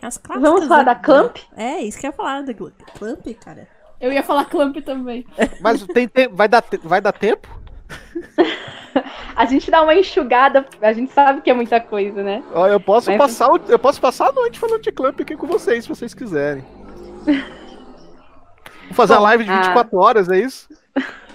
as 0.03 0.19
clássicas, 0.19 0.51
Vamos 0.51 0.67
falar 0.69 0.79
né? 0.79 0.85
da 0.85 0.95
Clamp? 0.97 1.37
É, 1.57 1.81
isso 1.81 1.99
que 1.99 2.07
eu 2.07 2.11
ia 2.11 2.17
falar 2.17 2.43
da 2.43 2.53
Cl- 2.53 2.73
Clamp, 2.99 3.27
cara. 3.43 3.69
Eu 4.03 4.13
ia 4.13 4.23
falar 4.23 4.45
Clamp 4.47 4.77
também. 4.85 5.25
Mas 5.61 5.87
tem, 5.87 6.07
te- 6.09 6.29
vai, 6.29 6.49
dar, 6.49 6.63
vai 6.83 7.01
dar 7.01 7.13
tempo? 7.13 7.49
A 9.35 9.47
gente 9.47 9.71
dá 9.71 9.81
uma 9.83 9.95
enxugada, 9.95 10.67
a 10.83 10.93
gente 10.93 11.11
sabe 11.13 11.41
que 11.41 11.51
é 11.51 11.55
muita 11.55 11.81
coisa, 11.81 12.23
né? 12.23 12.43
Ó, 12.53 12.67
eu 12.69 12.79
posso 12.79 13.09
Mas- 13.11 13.17
passar 13.19 13.49
eu 13.67 13.79
posso 13.79 13.99
passar 13.99 14.29
a 14.29 14.33
noite 14.33 14.59
falando 14.61 14.83
de 14.83 14.93
Clamp 14.93 15.19
aqui 15.19 15.35
com 15.35 15.47
vocês, 15.47 15.85
se 15.85 15.89
vocês 15.89 16.13
quiserem. 16.13 16.63
Vou 17.25 18.95
fazer 18.95 19.15
a 19.15 19.17
Bom, 19.17 19.23
live 19.23 19.45
de 19.45 19.51
ah. 19.51 19.63
24 19.63 19.99
horas, 19.99 20.29
é 20.29 20.39
isso? 20.39 20.69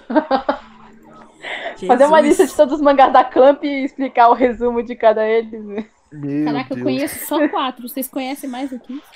Fazer 1.87 2.05
uma 2.05 2.21
lista 2.21 2.45
de 2.45 2.55
todos 2.55 2.75
os 2.75 2.81
mangás 2.81 3.11
da 3.13 3.23
Clamp 3.23 3.63
e 3.63 3.83
explicar 3.85 4.29
o 4.29 4.33
resumo 4.33 4.83
de 4.83 4.95
cada 4.95 5.27
eles. 5.27 5.63
né? 5.63 5.85
Meu 6.11 6.45
Caraca, 6.45 6.73
eu 6.73 6.75
Deus. 6.75 6.83
conheço 6.83 7.25
só 7.25 7.47
quatro. 7.47 7.87
Vocês 7.87 8.07
conhecem 8.07 8.49
mais 8.49 8.69
do 8.69 8.79
que 8.79 8.93
isso? 8.93 9.11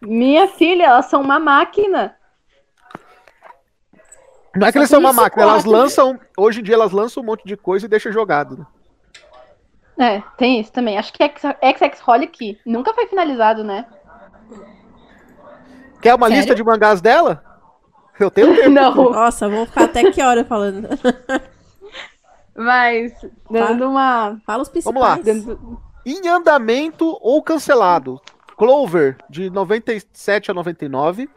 Minha 0.00 0.46
filha, 0.48 0.84
elas 0.84 1.06
são 1.06 1.20
uma 1.22 1.38
máquina. 1.40 2.15
Não 4.56 4.66
é 4.66 4.72
que 4.72 4.78
eles 4.78 4.88
são 4.88 5.00
uma 5.00 5.12
máquina, 5.12 5.42
elas 5.42 5.64
lançam. 5.64 6.18
Hoje 6.36 6.60
em 6.60 6.62
dia 6.62 6.74
elas 6.74 6.92
lançam 6.92 7.22
um 7.22 7.26
monte 7.26 7.44
de 7.44 7.56
coisa 7.56 7.86
e 7.86 7.88
deixam 7.88 8.12
jogado. 8.12 8.66
né? 9.96 10.16
É, 10.16 10.22
tem 10.36 10.60
isso 10.60 10.72
também. 10.72 10.98
Acho 10.98 11.12
que 11.12 11.24
XX 11.24 12.06
Holic 12.06 12.58
nunca 12.66 12.92
foi 12.92 13.06
finalizado, 13.06 13.64
né? 13.64 13.86
Quer 16.00 16.14
uma 16.14 16.28
Sério? 16.28 16.40
lista 16.40 16.54
de 16.54 16.62
mangás 16.62 17.00
dela? 17.00 17.42
Eu 18.18 18.30
tenho 18.30 18.54
tempo. 18.54 18.70
Não, 18.70 18.94
Nossa, 18.94 19.48
vamos 19.48 19.68
ficar 19.68 19.84
até 19.84 20.10
que 20.10 20.22
hora 20.22 20.44
falando? 20.44 20.88
mas 22.54 23.12
dando 23.50 23.88
uma. 23.88 24.38
Fala 24.46 24.62
os 24.62 24.70
Vamos 24.84 25.02
lá. 25.02 25.14
principais. 25.14 25.44
Dando... 25.44 25.80
Em 26.04 26.28
andamento 26.28 27.18
ou 27.20 27.42
cancelado. 27.42 28.20
Clover, 28.56 29.18
de 29.28 29.50
97 29.50 30.50
a 30.50 30.54
99. 30.54 31.28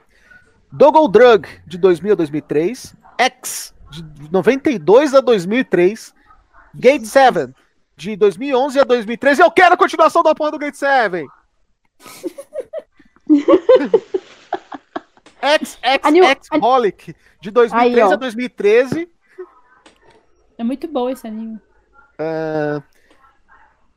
Double 0.71 1.09
Drug, 1.11 1.47
de 1.65 1.77
2000 1.77 2.13
a 2.13 2.15
2003. 2.15 2.95
X, 3.19 3.73
de 3.91 4.31
92 4.31 5.13
a 5.13 5.21
2003. 5.21 6.13
Gate 6.73 7.05
7, 7.05 7.53
de 7.97 8.15
2011 8.15 8.79
a 8.79 8.83
2013. 8.83 9.41
Eu 9.41 9.51
quero 9.51 9.73
a 9.73 9.77
continuação 9.77 10.23
da 10.23 10.33
porra 10.33 10.51
do 10.51 10.59
Gate 10.59 10.75
7! 10.75 11.25
X, 15.41 15.77
X, 15.81 16.05
A 16.05 16.11
New- 16.11 16.25
X 16.25 16.47
Holic, 16.61 17.15
de 17.41 17.51
2003 17.51 18.07
Aí, 18.07 18.13
a 18.13 18.15
2013. 18.15 19.09
É 20.57 20.63
muito 20.63 20.87
bom 20.87 21.09
esse 21.09 21.27
anime. 21.27 21.59
Ah, 22.17 22.81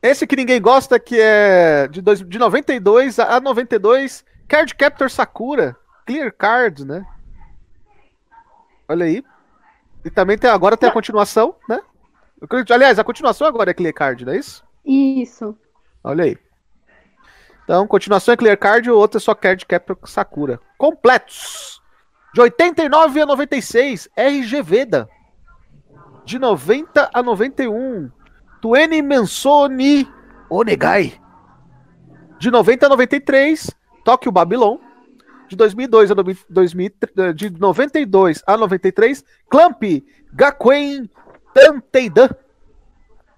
esse 0.01 0.25
que 0.25 0.35
ninguém 0.35 0.61
gosta, 0.61 0.99
que 0.99 1.19
é 1.19 1.87
de, 1.89 2.01
dois, 2.01 2.21
de 2.21 2.39
92 2.39 3.19
a 3.19 3.39
92, 3.39 4.23
Card 4.47 4.73
Captor 4.75 5.09
Sakura, 5.09 5.75
Clear 6.05 6.33
Card, 6.33 6.85
né? 6.85 7.05
Olha 8.87 9.05
aí. 9.05 9.23
E 10.03 10.09
também 10.09 10.37
tem, 10.37 10.49
agora 10.49 10.75
tem 10.75 10.89
a 10.89 10.93
continuação, 10.93 11.55
né? 11.67 11.79
Aliás, 12.69 12.99
a 12.99 13.03
continuação 13.03 13.47
agora 13.47 13.71
é 13.71 13.73
Clear 13.73 13.93
Card, 13.93 14.25
não 14.25 14.33
é 14.33 14.37
isso? 14.37 14.63
Isso. 14.85 15.57
Olha 16.03 16.25
aí. 16.25 16.37
Então, 17.63 17.87
continuação 17.87 18.33
é 18.33 18.37
Clear 18.37 18.57
Card, 18.57 18.91
o 18.91 18.97
outro 18.97 19.17
é 19.17 19.21
só 19.21 19.33
Card 19.33 19.65
Captor 19.65 19.97
Sakura. 20.05 20.59
Completos. 20.77 21.81
De 22.33 22.41
89 22.41 23.21
a 23.21 23.25
96, 23.25 24.09
RG 24.15 24.61
Veda. 24.61 25.07
De 26.25 26.37
90 26.37 27.09
a 27.13 27.23
91, 27.23 28.09
Tuene 28.61 29.01
Mensoni 29.01 30.07
Onegai. 30.49 31.19
De 32.39 32.51
90 32.51 32.85
a 32.85 32.89
93, 32.89 33.71
Tóquio 34.03 34.31
Babylon. 34.31 34.77
De 35.53 35.57
2002 35.57 36.09
a 36.09 36.15
2000, 36.15 36.91
de 37.35 37.49
92 37.59 38.43
a 38.47 38.57
93, 38.57 39.23
Clamp 39.47 39.83
Gakuen 40.33 41.07
Tanteidan. 41.53 42.29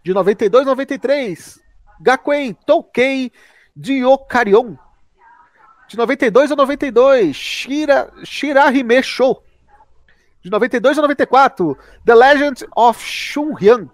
De 0.01 0.13
92 0.13 0.62
a 0.62 0.65
93, 0.65 1.62
Gakuen 1.99 2.54
Toukei 2.65 3.34
Diokarion. 3.75 4.78
De 5.89 5.97
92 5.97 6.54
a 6.54 6.56
92, 6.56 7.36
Shira, 7.36 8.10
Shirahime 8.23 9.04
Show. 9.04 9.43
De 10.41 10.49
92 10.49 10.97
a 10.97 11.01
94, 11.01 11.78
The 12.06 12.15
Legend 12.15 12.65
of 12.78 13.04
Hyang. 13.60 13.89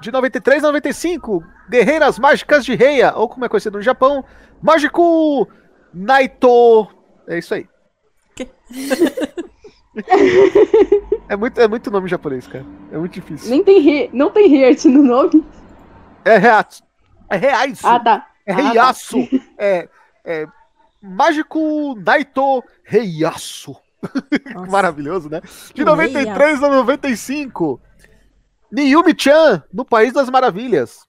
De 0.00 0.12
93 0.12 0.62
a 0.62 0.66
95, 0.68 1.44
Guerreiras 1.68 2.20
Mágicas 2.20 2.64
de 2.64 2.76
Reia, 2.76 3.14
ou 3.16 3.28
como 3.28 3.44
é 3.44 3.48
conhecido 3.48 3.78
no 3.78 3.82
Japão, 3.82 4.24
Mágico 4.62 5.48
Naito. 5.92 6.88
É 7.28 7.38
isso 7.38 7.54
aí. 7.54 7.68
é, 11.28 11.36
muito, 11.36 11.60
é 11.60 11.68
muito 11.68 11.90
nome 11.90 12.08
japonês, 12.08 12.46
cara. 12.46 12.64
É 12.90 12.96
muito 12.96 13.12
difícil. 13.12 13.50
Nem 13.50 13.62
tem, 13.62 14.08
não 14.12 14.30
tem 14.30 14.54
Heart 14.54 14.86
no 14.86 15.02
nome. 15.02 15.44
É 16.24 16.38
Reatsu. 16.38 16.82
É 17.28 17.36
Reaisu. 17.36 17.86
Ah, 17.86 18.00
tá. 18.00 18.26
É 18.46 18.52
ah, 18.52 18.56
Reiaçu. 18.56 19.26
Tá. 19.26 19.38
É, 19.58 19.88
é 20.24 20.46
Mágico 21.02 21.94
Naito 21.94 22.64
Reiaçu. 22.84 23.76
Maravilhoso, 24.70 25.28
né? 25.28 25.40
De 25.74 25.84
93 25.84 26.62
a 26.62 26.68
95. 26.68 27.80
Niyumi-chan, 28.70 29.62
no 29.72 29.84
País 29.84 30.12
das 30.12 30.30
Maravilhas. 30.30 31.06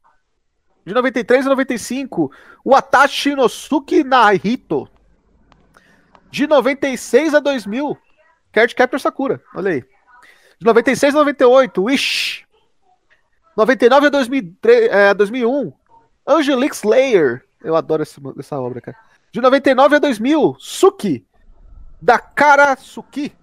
De 0.85 0.93
93 0.93 1.45
a 1.45 1.49
95. 1.49 2.31
Watashi 2.65 3.35
no 3.35 3.47
Suki 3.47 4.03
Nahito. 4.03 4.87
De 6.29 6.47
96 6.47 7.33
a 7.35 7.39
2000. 7.39 7.97
Card 8.51 8.75
Captor 8.75 8.99
Sakura. 8.99 9.41
Olha 9.55 9.71
aí. 9.71 9.81
De 10.59 10.65
96 10.65 11.15
a 11.15 11.19
98. 11.19 11.83
Wish. 11.83 12.45
99 13.55 14.07
a 14.07 14.09
2003, 14.09 14.89
é, 14.91 15.13
2001. 15.13 15.71
Angelique 16.27 16.75
Slayer. 16.75 17.43
Eu 17.63 17.75
adoro 17.75 18.01
essa, 18.01 18.19
essa 18.37 18.59
obra, 18.59 18.81
cara. 18.81 18.97
De 19.31 19.39
99 19.39 19.95
a 19.95 19.99
2000. 19.99 20.55
Suki. 20.59 21.25
Da 22.01 22.19
Karasuki. 22.19 23.33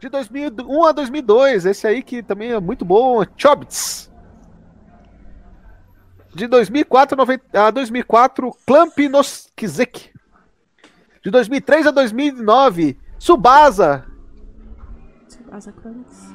De 0.00 0.08
2001 0.08 0.84
a 0.84 0.92
2002. 0.92 1.66
Esse 1.66 1.86
aí 1.86 2.02
que 2.02 2.22
também 2.22 2.52
é 2.52 2.60
muito 2.60 2.84
bom. 2.84 3.24
Chobits. 3.36 4.09
De 6.34 6.46
2004 6.46 7.16
a 7.52 7.70
2004. 7.70 8.56
Clamp 8.66 8.98
no 8.98 9.20
Kizek. 9.56 10.12
De 11.22 11.30
2003 11.30 11.88
a 11.88 11.90
2009. 11.90 12.98
Subasa. 13.18 14.06
Subasa 15.28 15.72
Chronicles. 15.72 16.30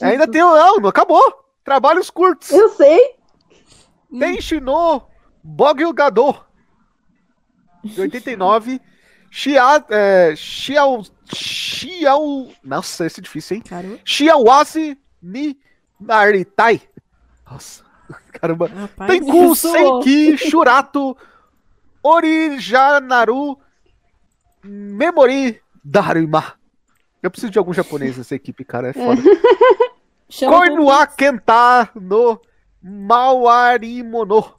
Ainda 0.00 0.26
tem. 0.26 0.40
Não, 0.40 0.76
não 0.78 0.88
acabou. 0.88 1.44
Trabalhos 1.62 2.10
curtos. 2.10 2.50
Eu 2.50 2.70
sei. 2.70 3.16
Tenshi 4.18 4.60
no 4.60 5.02
Bogilgado. 5.42 6.34
De 7.82 8.00
89. 8.00 8.80
Xia, 9.30 9.84
é, 9.90 10.36
Xiao, 10.36 11.02
Xiao, 11.34 12.48
nossa, 12.62 13.04
esse 13.04 13.18
é 13.18 13.22
difícil, 13.22 13.56
hein? 13.56 13.64
Xiaowasi 14.04 14.96
ni 15.20 15.58
Naritai. 16.00 16.80
Nossa, 17.50 17.83
caramba. 18.32 18.66
Rapaz, 18.68 19.10
Tenku. 19.10 19.54
Senki 19.54 20.36
Shurato 20.38 21.16
Orijanaru 22.02 23.58
Memori 24.62 25.60
Daruma. 25.82 26.54
Eu 27.22 27.30
preciso 27.30 27.50
de 27.52 27.58
algum 27.58 27.72
japonês 27.72 28.18
nessa 28.18 28.34
equipe, 28.34 28.64
cara, 28.64 28.88
é 28.88 28.92
foda. 28.92 29.20
Chama 30.28 30.58
Koinua 30.58 31.06
Kenta 31.06 31.88
no 31.94 32.40
Mawarimono. 32.82 34.54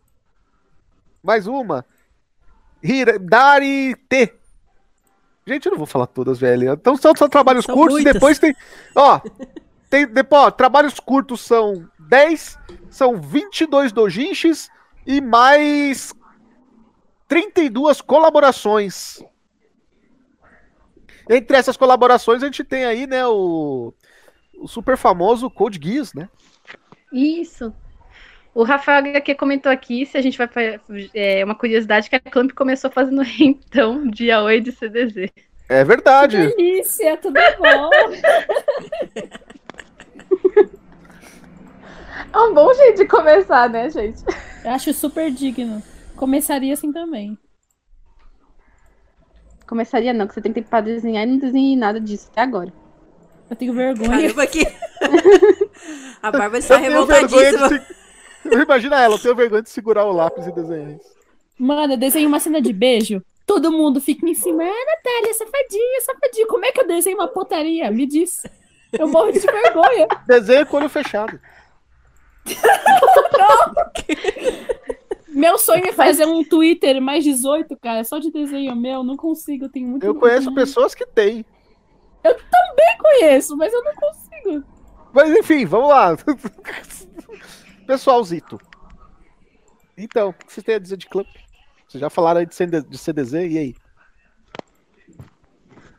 Mais 1.23 1.47
uma. 1.47 1.85
Hiradari 2.83 3.95
Te. 4.09 4.33
Gente, 5.47 5.67
eu 5.67 5.71
não 5.71 5.77
vou 5.77 5.85
falar 5.85 6.07
todas, 6.07 6.39
velho. 6.39 6.73
Então 6.73 6.97
são 6.97 7.13
só 7.15 7.27
trabalhos 7.27 7.65
São 7.65 7.75
curtos, 7.75 7.95
muitas. 7.95 8.13
depois 8.13 8.39
tem. 8.39 8.55
Ó, 8.95 9.21
tem. 9.95 10.05
Depois, 10.05 10.43
ó, 10.43 10.51
trabalhos 10.51 10.99
curtos 10.99 11.41
são 11.41 11.87
10, 11.99 12.59
são 12.89 13.19
22 13.21 13.91
dojinshis 13.93 14.69
e 15.07 15.21
mais 15.21 16.13
32 17.27 18.01
colaborações. 18.01 19.23
Entre 21.29 21.57
essas 21.57 21.77
colaborações, 21.77 22.43
a 22.43 22.45
gente 22.45 22.63
tem 22.63 22.85
aí, 22.85 23.07
né, 23.07 23.25
o, 23.25 23.93
o 24.57 24.67
super 24.67 24.95
famoso 24.95 25.49
Code 25.49 25.79
Geass, 25.81 26.13
né? 26.13 26.29
Isso. 27.11 27.73
O 28.53 28.63
Rafael 28.63 28.99
HQ 28.99 29.35
comentou 29.35 29.71
aqui 29.71 30.05
se 30.05 30.17
a 30.17 30.21
gente 30.21 30.37
vai. 30.37 30.49
É 31.13 31.43
uma 31.43 31.55
curiosidade 31.55 32.09
que 32.09 32.15
a 32.15 32.19
Clamp 32.19 32.51
começou 32.51 32.91
fazendo 32.91 33.21
então, 33.39 34.07
dia 34.07 34.41
8 34.41 34.63
de 34.63 34.71
CDZ. 34.71 35.31
É 35.67 35.83
verdade. 35.83 36.37
Delícia, 36.37 37.17
tudo 37.17 37.39
bom? 37.57 37.89
É 42.33 42.39
um 42.39 42.53
bom 42.53 42.73
jeito 42.73 42.97
de 42.97 43.07
começar, 43.07 43.69
né, 43.69 43.89
gente? 43.89 44.23
Eu 44.63 44.71
acho 44.71 44.93
super 44.93 45.31
digno. 45.31 45.81
Começaria 46.15 46.73
assim 46.73 46.91
também. 46.91 47.37
Começaria 49.67 50.13
não, 50.13 50.27
que 50.27 50.33
você 50.33 50.41
tem 50.41 50.53
tempo 50.53 50.69
pra 50.69 50.81
desenhar 50.81 51.27
e 51.27 51.31
não 51.31 51.37
desenhei 51.37 51.75
nada 51.75 51.99
disso 51.99 52.29
até 52.31 52.41
agora. 52.41 52.71
Eu 53.49 53.55
tenho 53.55 53.73
vergonha. 53.73 54.09
Caramba, 54.09 54.47
que. 54.47 54.65
A 56.21 56.31
Bárbara 56.31 56.59
está 56.59 56.75
Eu 56.75 56.81
tenho 56.81 57.05
vergonha 57.05 57.19
revoltadíssima. 57.21 57.69
de 57.69 57.85
se... 58.55 58.61
Imagina 58.63 59.01
ela, 59.01 59.15
eu 59.15 59.19
tenho 59.19 59.35
vergonha 59.35 59.61
de 59.61 59.69
segurar 59.69 60.05
o 60.05 60.11
lápis 60.11 60.47
e 60.47 60.51
desenhar 60.51 60.91
isso. 60.91 61.15
Mano, 61.57 61.93
eu 61.93 61.97
desenho 61.97 62.27
uma 62.27 62.39
cena 62.39 62.61
de 62.61 62.73
beijo. 62.73 63.21
Todo 63.45 63.71
mundo 63.71 64.01
fica 64.01 64.27
em 64.27 64.33
cima. 64.33 64.63
Ah, 64.63 64.67
Natália, 64.67 65.33
safadinha, 65.33 66.01
safadinha. 66.01 66.47
Como 66.47 66.65
é 66.65 66.71
que 66.71 66.81
eu 66.81 66.87
desenho 66.87 67.17
uma 67.17 67.27
putaria? 67.27 67.89
Me 67.91 68.05
diz. 68.05 68.43
Eu 68.91 69.07
morro 69.07 69.31
de 69.31 69.39
vergonha. 69.39 70.07
Desenha 70.27 70.65
com 70.65 70.77
o 70.77 70.79
olho 70.79 70.89
fechado. 70.89 71.39
Meu 75.29 75.57
sonho 75.57 75.85
é 75.87 75.91
fazer 75.91 76.25
um 76.25 76.43
Twitter 76.43 77.01
mais 77.01 77.23
18, 77.23 77.75
cara. 77.77 78.03
Só 78.03 78.19
de 78.19 78.31
desenho 78.31 78.75
meu. 78.75 79.03
Não 79.03 79.17
consigo. 79.17 79.65
Eu 79.65 79.69
tenho 79.69 79.87
muito. 79.87 80.03
Eu 80.05 80.15
conheço 80.15 80.45
não 80.47 80.55
pessoas 80.55 80.95
que 80.95 81.05
têm. 81.05 81.45
conheço, 83.19 83.55
mas 83.57 83.73
eu 83.73 83.83
não 83.83 83.93
consigo. 83.95 84.63
Mas 85.13 85.29
enfim, 85.31 85.65
vamos 85.65 85.89
lá. 85.89 86.15
Pessoalzito. 87.87 88.59
Então, 89.97 90.29
o 90.29 90.33
que 90.33 90.51
vocês 90.51 90.63
têm 90.63 90.75
a 90.75 90.79
dizer 90.79 90.97
de 90.97 91.07
Clamp? 91.07 91.27
Vocês 91.87 92.01
já 92.01 92.09
falaram 92.09 92.39
aí 92.39 92.45
de 92.45 92.81
de 92.81 92.97
CDZ, 92.97 93.33
e 93.33 93.57
aí? 93.57 93.75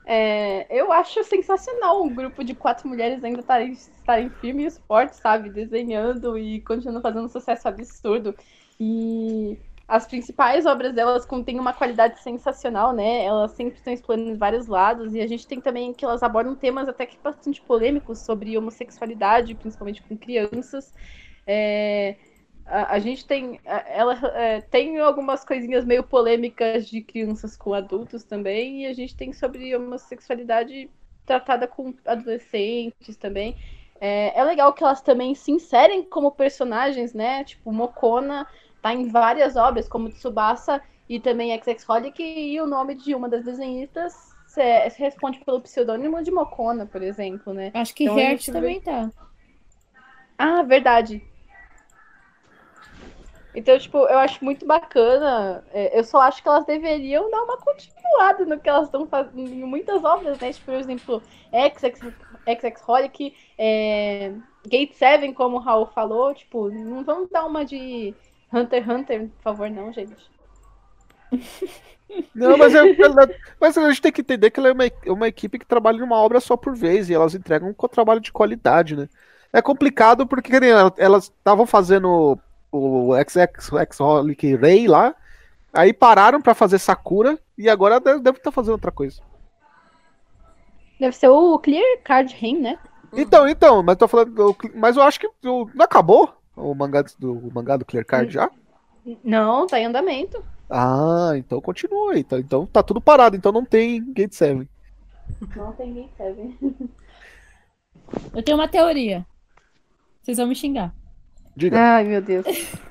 É, 0.09 0.67
eu 0.71 0.93
acho 0.93 1.25
sensacional 1.25 2.05
um 2.05 2.15
grupo 2.15 2.45
de 2.45 2.55
quatro 2.55 2.89
mulheres 2.89 3.25
ainda 3.25 3.41
estarem, 3.41 3.73
estarem 3.73 4.31
firme 4.31 4.65
e 4.67 4.71
fortes, 4.87 5.19
sabe? 5.19 5.51
Desenhando 5.51 6.39
e 6.39 6.63
continuando 6.63 7.03
fazendo 7.03 7.25
um 7.25 7.29
sucesso 7.29 7.67
absurdo. 7.69 8.35
E 8.79 9.59
as 9.89 10.07
principais 10.07 10.65
obras 10.65 10.95
delas 10.95 11.27
contêm 11.27 11.59
uma 11.59 11.73
qualidade 11.75 12.21
sensacional, 12.21 12.93
né? 12.93 13.25
Elas 13.25 13.53
sempre 13.53 13.77
estão 13.79 13.93
explorando 13.93 14.39
vários 14.39 14.69
lados. 14.69 15.13
E 15.15 15.21
a 15.21 15.27
gente 15.27 15.47
tem 15.47 15.61
também 15.61 15.93
que 15.93 16.05
elas 16.05 16.23
abordam 16.23 16.55
temas 16.57 16.89
até 16.89 17.05
que 17.07 17.19
bastante 17.23 17.61
polêmicos 17.63 18.21
sobre 18.25 18.57
homossexualidade, 18.57 19.55
principalmente 19.57 20.03
com 20.03 20.17
crianças. 20.17 20.93
É, 21.47 22.17
a, 22.67 22.95
a 22.95 22.99
gente 22.99 23.25
tem. 23.25 23.61
Ela 23.65 24.19
é, 24.35 24.61
tem 24.61 24.99
algumas 24.99 25.45
coisinhas 25.45 25.85
meio 25.85 26.03
polêmicas 26.03 26.89
de 26.89 27.01
crianças 27.01 27.57
com 27.57 27.73
adultos 27.73 28.25
também, 28.25 28.83
e 28.83 28.87
a 28.87 28.93
gente 28.93 29.17
tem 29.17 29.33
sobre 29.33 29.75
homossexualidade 29.75 30.91
tratada 31.25 31.67
com 31.67 31.95
adolescentes 32.05 33.17
também. 33.17 33.57
É, 34.01 34.39
é 34.39 34.45
legal 34.45 34.73
que 34.73 34.85
elas 34.85 35.01
também 35.01 35.35
se 35.35 35.51
inserem 35.51 36.03
como 36.05 36.31
personagens, 36.31 37.15
né? 37.15 37.45
Tipo, 37.45 37.73
Mokona 37.73 38.47
tá 38.83 38.93
em 38.93 39.09
várias 39.09 39.57
obras, 39.57 39.89
como 39.89 40.11
Tsubasa 40.11 40.83
e 41.09 41.19
também 41.19 41.59
XX-Holic, 41.59 42.23
e 42.23 42.61
o 42.61 42.67
nome 42.67 42.95
de 42.95 43.15
uma 43.15 43.29
das 43.29 43.45
desenhistas 43.45 44.35
se, 44.47 44.91
se 44.91 44.99
responde 45.01 45.39
pelo 45.45 45.61
pseudônimo 45.61 46.23
de 46.23 46.31
Mokona, 46.31 46.87
por 46.87 47.03
exemplo, 47.03 47.53
né? 47.53 47.71
Acho 47.75 47.95
que 47.95 48.05
Então 48.05 48.17
também 48.53 48.81
tá. 48.81 49.11
Ah, 50.39 50.63
verdade. 50.63 51.23
Então, 53.57 53.79
tipo, 53.79 53.99
eu 53.99 54.19
acho 54.19 54.45
muito 54.45 54.67
bacana. 54.67 55.65
É, 55.73 55.99
eu 55.99 56.05
só 56.05 56.21
acho 56.21 56.43
que 56.43 56.49
elas 56.49 56.67
deveriam 56.67 57.31
dar 57.31 57.43
uma 57.45 57.57
continuada 57.59 58.45
no 58.45 58.61
que 58.61 58.69
elas 58.69 58.87
estão 58.87 59.07
fazendo 59.07 59.41
em 59.41 59.65
muitas 59.65 60.05
obras, 60.05 60.39
né? 60.41 60.53
Tipo, 60.53 60.67
por 60.67 60.75
exemplo, 60.75 61.23
XX 61.53 62.83
Holic, 62.87 63.35
é, 63.59 64.35
Gate 64.67 64.93
7, 64.95 65.33
como 65.33 65.57
o 65.57 65.61
Raul 65.61 65.87
falou, 65.87 66.35
tipo, 66.35 66.69
não 66.71 67.03
vamos 67.05 67.31
dar 67.31 67.47
uma 67.47 67.65
de 67.65 68.15
Hunter 68.53 68.83
x 68.85 68.89
Hunter, 68.95 69.29
por 69.31 69.43
favor, 69.43 69.71
não, 69.71 69.93
gente. 69.93 70.31
Não, 72.35 72.59
mas, 72.59 72.75
é, 72.75 72.81
ela- 73.01 73.35
mas 73.61 73.79
a 73.79 73.89
gente 73.91 74.03
tem 74.03 74.13
que 74.13 74.21
entender 74.21 74.51
que 74.51 74.61
ela 74.61 74.69
é 74.69 74.73
uma, 74.73 74.85
uma 75.07 75.29
equipe 75.29 75.59
que 75.59 75.67
trabalha 75.67 75.99
numa 75.99 76.17
obra 76.17 76.39
só 76.41 76.57
por 76.57 76.75
vez 76.77 77.09
e 77.09 77.15
elas 77.15 77.35
entregam 77.35 77.71
um 77.71 77.89
trabalho 77.89 78.21
de 78.21 78.33
qualidade, 78.33 78.95
né? 78.97 79.09
É 79.53 79.63
complicado 79.63 80.27
porque 80.27 80.53
elas 80.99 81.25
estavam 81.25 81.67
fazendo 81.67 82.39
o 82.77 83.15
XX 83.15 83.73
X-Holic 83.81 84.55
Ray 84.57 84.87
lá, 84.87 85.15
aí 85.73 85.93
pararam 85.93 86.41
pra 86.41 86.55
fazer 86.55 86.79
Sakura 86.79 87.39
e 87.57 87.69
agora 87.69 88.01
deve 88.01 88.39
estar 88.39 88.51
fazendo 88.53 88.73
outra 88.73 88.91
coisa. 88.93 89.21
Deve 90.99 91.15
ser 91.15 91.29
o 91.29 91.59
Clear 91.59 91.85
Card 92.05 92.35
Rain, 92.41 92.61
né? 92.61 92.79
Então, 93.13 93.47
então, 93.49 93.83
mas 93.83 93.97
tô 93.97 94.09
falando, 94.09 94.33
do- 94.35 94.57
mas 94.75 94.97
eu 94.97 95.03
acho 95.03 95.21
que 95.21 95.27
o- 95.27 95.71
não 95.75 95.85
acabou 95.85 96.35
o 96.57 96.75
mangá 96.75 97.03
do, 97.19 97.33
o 97.33 97.53
mangá 97.55 97.77
do 97.77 97.85
Clear 97.85 98.05
Card 98.05 98.33
já? 98.33 98.51
Não, 99.23 99.67
tá 99.67 99.79
em 99.79 99.85
andamento. 99.87 100.43
Ah, 100.69 101.33
então 101.37 101.61
continua 101.61 102.15
aí, 102.15 102.25
tá, 102.25 102.39
então 102.39 102.67
tá 102.67 102.83
tudo 102.83 103.01
parado, 103.01 103.37
então 103.37 103.53
não 103.53 103.65
tem 103.65 104.03
Gate 104.13 104.33
7. 104.33 104.69
Não 105.55 105.73
tem 105.73 105.95
Gate 105.95 106.11
7. 106.17 106.59
Eu 108.35 108.43
tenho 108.43 108.57
uma 108.57 108.69
teoria. 108.69 109.25
Vocês 110.23 110.39
vão 110.39 110.47
me 110.47 110.55
xingar. 110.55 110.93
Diga. 111.57 111.79
Ai, 111.97 112.05
meu 112.05 112.21
Deus. 112.21 112.47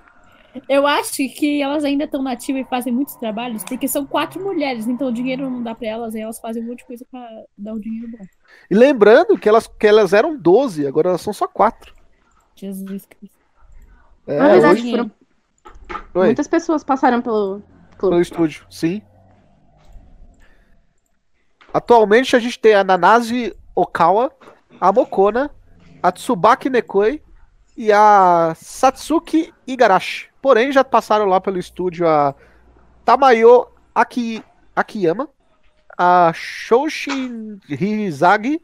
Eu 0.69 0.87
acho 0.87 1.17
que 1.37 1.61
elas 1.61 1.83
ainda 1.83 2.05
estão 2.05 2.23
nativas 2.23 2.61
e 2.61 2.69
fazem 2.69 2.93
muitos 2.93 3.15
trabalhos, 3.15 3.61
porque 3.65 3.89
são 3.89 4.05
quatro 4.05 4.41
mulheres, 4.41 4.87
então 4.87 5.09
o 5.09 5.13
dinheiro 5.13 5.49
não 5.49 5.61
dá 5.61 5.75
pra 5.75 5.85
elas, 5.85 6.15
e 6.15 6.21
elas 6.21 6.39
fazem 6.39 6.63
um 6.63 6.67
monte 6.67 6.77
de 6.77 6.85
coisa 6.85 7.05
pra 7.11 7.29
dar 7.57 7.73
um 7.73 7.79
dinheiro 7.79 8.07
bom. 8.09 8.25
E 8.71 8.73
lembrando 8.73 9.37
que 9.37 9.49
elas, 9.49 9.67
que 9.67 9.85
elas 9.85 10.13
eram 10.13 10.37
12, 10.37 10.87
agora 10.87 11.09
elas 11.09 11.19
são 11.19 11.33
só 11.33 11.45
4. 11.45 11.93
Jesus 12.55 13.05
Cristo. 13.05 13.37
É, 14.25 14.37
Na 14.39 14.47
verdade, 14.47 14.79
hoje- 14.81 14.91
foram... 14.91 15.11
Muitas 16.15 16.47
pessoas 16.47 16.85
passaram 16.85 17.21
pelo 17.21 17.61
pelo 17.99 18.21
estúdio, 18.21 18.65
sim. 18.69 19.01
Atualmente 21.73 22.35
a 22.35 22.39
gente 22.39 22.57
tem 22.59 22.73
a 22.73 22.83
Nanase 22.83 23.53
Okawa, 23.75 24.31
a 24.79 24.91
Mokona, 24.91 25.51
a 26.01 26.11
Tsubaki 26.11 26.69
Nekoi 26.69 27.21
e 27.75 27.91
a 27.91 28.53
Satsuki 28.55 29.53
Igarashi. 29.67 30.29
Porém, 30.41 30.71
já 30.71 30.83
passaram 30.83 31.25
lá 31.25 31.41
pelo 31.41 31.59
estúdio 31.59 32.07
a 32.07 32.35
Tamayo 33.03 33.67
Aki, 33.93 34.43
Akiyama, 34.75 35.29
a 35.97 36.31
Shoshin 36.33 37.59
Hizagi, 37.69 38.61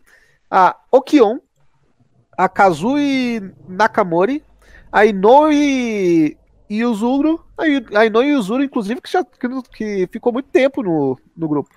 a 0.50 0.76
Okion, 0.92 1.40
a 2.38 2.48
Kazui 2.48 3.54
Nakamori, 3.68 4.44
a 4.92 5.06
Inoue 5.06 6.38
Yuzuru, 6.70 7.44
a 7.58 8.06
Inoue 8.06 8.28
Yuzuru, 8.30 8.64
inclusive, 8.64 9.02
que, 9.02 9.12
já, 9.12 9.24
que, 9.24 9.48
que 9.74 10.10
ficou 10.12 10.34
muito 10.34 10.50
tempo 10.50 10.82
no, 10.82 11.18
no 11.36 11.48
grupo. 11.48 11.70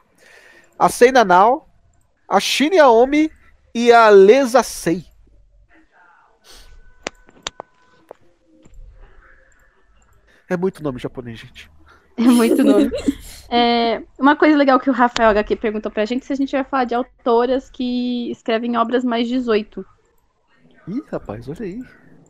A 0.79 0.89
Seina 0.89 1.25
Nao, 1.25 1.69
a 2.29 2.41
Shin 2.41 2.79
Aomi 2.79 3.31
e 3.75 3.93
a 3.93 4.09
Lesa 4.09 4.63
Sei. 4.63 5.05
É 10.49 10.57
muito 10.57 10.83
nome 10.83 10.99
japonês, 10.99 11.39
gente. 11.39 11.71
É 12.17 12.23
muito 12.23 12.63
nome. 12.63 12.91
É, 13.51 14.03
uma 14.19 14.37
coisa 14.37 14.57
legal 14.57 14.79
que 14.81 14.89
o 14.89 14.93
Rafael 14.93 15.31
HQ 15.31 15.57
perguntou 15.57 15.91
pra 15.91 16.05
gente 16.05 16.25
se 16.25 16.33
a 16.33 16.37
gente 16.37 16.53
vai 16.53 16.65
falar 16.65 16.85
de 16.85 16.95
autoras 16.95 17.69
que 17.71 18.31
escrevem 18.31 18.77
obras 18.77 19.05
mais 19.05 19.29
18. 19.29 19.85
Ih, 20.89 21.03
rapaz, 21.11 21.49
olha 21.49 21.63
aí. 21.63 21.81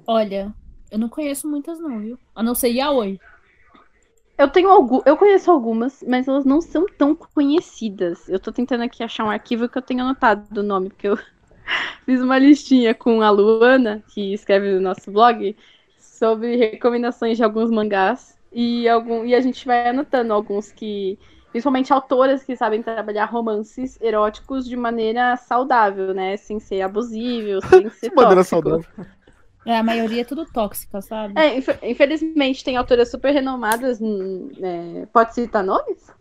Olha, 0.06 0.54
eu 0.90 0.98
não 0.98 1.08
conheço 1.08 1.48
muitas 1.48 1.80
não, 1.80 2.00
viu? 2.00 2.18
A 2.34 2.42
não 2.42 2.54
ser 2.54 2.68
Yaoi. 2.68 3.18
Eu 4.36 4.48
tenho 4.48 4.68
algu 4.68 5.02
eu 5.06 5.16
conheço 5.16 5.50
algumas, 5.50 6.02
mas 6.06 6.26
elas 6.26 6.44
não 6.44 6.60
são 6.60 6.86
tão 6.98 7.14
conhecidas. 7.14 8.28
Eu 8.28 8.40
tô 8.40 8.50
tentando 8.50 8.82
aqui 8.82 9.02
achar 9.02 9.24
um 9.24 9.30
arquivo 9.30 9.68
que 9.68 9.78
eu 9.78 9.82
tenho 9.82 10.02
anotado 10.02 10.46
do 10.50 10.62
nome, 10.62 10.88
porque 10.88 11.08
eu 11.08 11.18
fiz 12.04 12.20
uma 12.20 12.38
listinha 12.38 12.94
com 12.94 13.22
a 13.22 13.30
Luana, 13.30 14.02
que 14.08 14.34
escreve 14.34 14.72
no 14.72 14.80
nosso 14.80 15.10
blog, 15.10 15.56
sobre 16.18 16.56
recomendações 16.56 17.36
de 17.36 17.44
alguns 17.44 17.70
mangás. 17.70 18.38
E, 18.52 18.88
algum, 18.88 19.24
e 19.24 19.34
a 19.34 19.40
gente 19.40 19.66
vai 19.66 19.88
anotando 19.88 20.32
alguns 20.32 20.70
que. 20.72 21.18
Principalmente 21.50 21.92
autoras 21.92 22.42
que 22.44 22.56
sabem 22.56 22.82
trabalhar 22.82 23.26
romances 23.26 23.96
eróticos 24.00 24.66
de 24.68 24.76
maneira 24.76 25.36
saudável, 25.36 26.12
né? 26.12 26.36
Sem 26.36 26.58
ser 26.60 26.82
abusível, 26.82 27.60
sem 27.62 27.88
ser 27.90 28.10
De 28.10 28.16
maneira 28.16 28.44
tóxico. 28.44 28.44
saudável. 28.44 28.84
É, 29.64 29.76
a 29.78 29.82
maioria 29.82 30.22
é 30.22 30.24
tudo 30.24 30.44
tóxica, 30.46 31.00
sabe? 31.02 31.34
É, 31.34 31.56
inf- 31.58 31.78
infelizmente 31.82 32.64
tem 32.64 32.76
autoras 32.76 33.10
super 33.10 33.32
renomadas. 33.32 34.00
hum, 34.00 34.50
é, 34.62 35.06
pode 35.06 35.34
citar 35.34 35.64
nomes? 35.64 36.12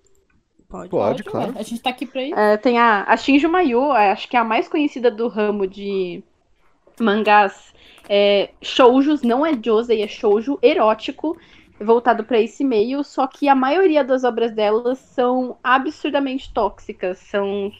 Pode. 0.67 0.89
Pode, 0.89 1.23
ué. 1.23 1.23
claro. 1.23 1.53
A 1.55 1.63
gente 1.63 1.81
tá 1.81 1.89
aqui 1.91 2.05
pra 2.05 2.23
isso. 2.23 2.39
É, 2.39 2.57
tem 2.57 2.77
a, 2.79 3.03
a 3.03 3.17
Shinju 3.17 3.49
Mayu, 3.49 3.91
é, 3.93 4.11
acho 4.11 4.27
que 4.29 4.35
é 4.35 4.39
a 4.39 4.43
mais 4.43 4.67
conhecida 4.67 5.11
do 5.11 5.27
ramo 5.27 5.67
de 5.67 6.23
mangás 6.99 7.73
é, 8.09 8.49
shoujos, 8.61 9.21
não 9.21 9.45
é 9.45 9.53
josei, 9.61 10.01
é 10.01 10.07
shoujo 10.07 10.59
erótico, 10.61 11.37
voltado 11.79 12.23
para 12.23 12.39
esse 12.39 12.63
meio, 12.63 13.03
só 13.03 13.27
que 13.27 13.47
a 13.47 13.55
maioria 13.55 14.03
das 14.03 14.23
obras 14.23 14.51
delas 14.51 14.99
são 14.99 15.57
absurdamente 15.63 16.53
tóxicas, 16.53 17.17
são... 17.17 17.71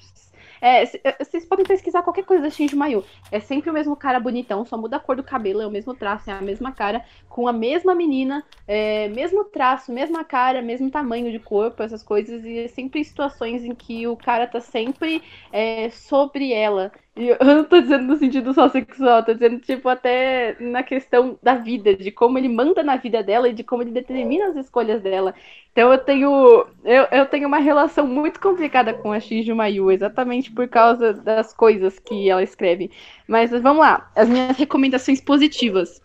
é, 0.61 0.84
é, 0.84 1.24
vocês 1.24 1.45
podem 1.45 1.66
pesquisar 1.66 2.01
qualquer 2.01 2.26
coisa 2.26 2.43
da 2.43 2.49
Shinju 2.49 2.76
Mayu. 2.76 3.03
É 3.32 3.39
sempre 3.39 3.70
o 3.70 3.74
mesmo 3.74 3.95
cara 3.95 4.20
bonitão, 4.20 4.66
só 4.66 4.78
muda 4.78 4.97
a 4.97 4.99
cor 4.99 5.16
do 5.16 5.24
cabelo, 5.24 5.61
é 5.61 5.68
o 5.68 5.72
mesmo 5.72 5.93
traço, 5.93 6.30
é 6.30 6.34
a 6.34 6.41
mesma 6.41 6.72
cara, 6.72 7.05
com 7.30 7.47
a 7.47 7.53
mesma 7.53 7.93
menina, 7.93 8.43
é, 8.68 9.07
mesmo 9.09 9.45
traço, 9.45 9.91
mesma 9.91 10.24
cara, 10.24 10.61
mesmo 10.61 10.89
tamanho 10.89 11.32
de 11.32 11.39
corpo, 11.39 11.84
essas 11.84 12.03
coisas, 12.03 12.43
e 12.43 12.59
é 12.59 12.68
sempre 12.68 13.03
situações 13.03 13.64
em 13.64 13.76
que 13.76 14.07
o 14.07 14.18
cara 14.18 14.47
tá 14.47 14.59
sempre 14.59 15.22
é, 15.51 15.89
sobre 15.89 16.51
ela. 16.53 16.91
E 17.16 17.28
eu 17.28 17.38
não 17.45 17.64
tô 17.64 17.80
dizendo 17.80 18.05
no 18.05 18.18
sentido 18.18 18.53
só 18.55 18.68
sexual, 18.70 19.24
tô 19.24 19.34
dizendo, 19.34 19.59
tipo, 19.59 19.88
até 19.88 20.55
na 20.59 20.82
questão 20.82 21.38
da 21.43 21.53
vida, 21.53 21.95
de 21.95 22.11
como 22.11 22.39
ele 22.39 22.49
manda 22.49 22.82
na 22.82 22.95
vida 22.95 23.22
dela 23.22 23.47
e 23.47 23.53
de 23.53 23.64
como 23.64 23.84
ele 23.84 23.91
determina 23.91 24.47
as 24.47 24.55
escolhas 24.55 24.99
dela. 25.01 25.36
Então 25.72 25.91
eu 25.91 25.97
tenho. 25.99 26.66
Eu, 26.84 27.07
eu 27.11 27.26
tenho 27.28 27.47
uma 27.47 27.59
relação 27.59 28.07
muito 28.07 28.39
complicada 28.39 28.93
com 28.95 29.11
a 29.11 29.20
Shinju 29.20 29.55
Mayu, 29.55 29.91
exatamente 29.91 30.51
por 30.51 30.68
causa 30.68 31.14
das 31.14 31.53
coisas 31.53 31.99
que 31.99 32.30
ela 32.30 32.41
escreve. 32.41 32.89
Mas 33.28 33.51
vamos 33.51 33.82
lá, 33.82 34.11
as 34.16 34.28
minhas 34.28 34.57
recomendações 34.57 35.22
positivas. 35.22 36.01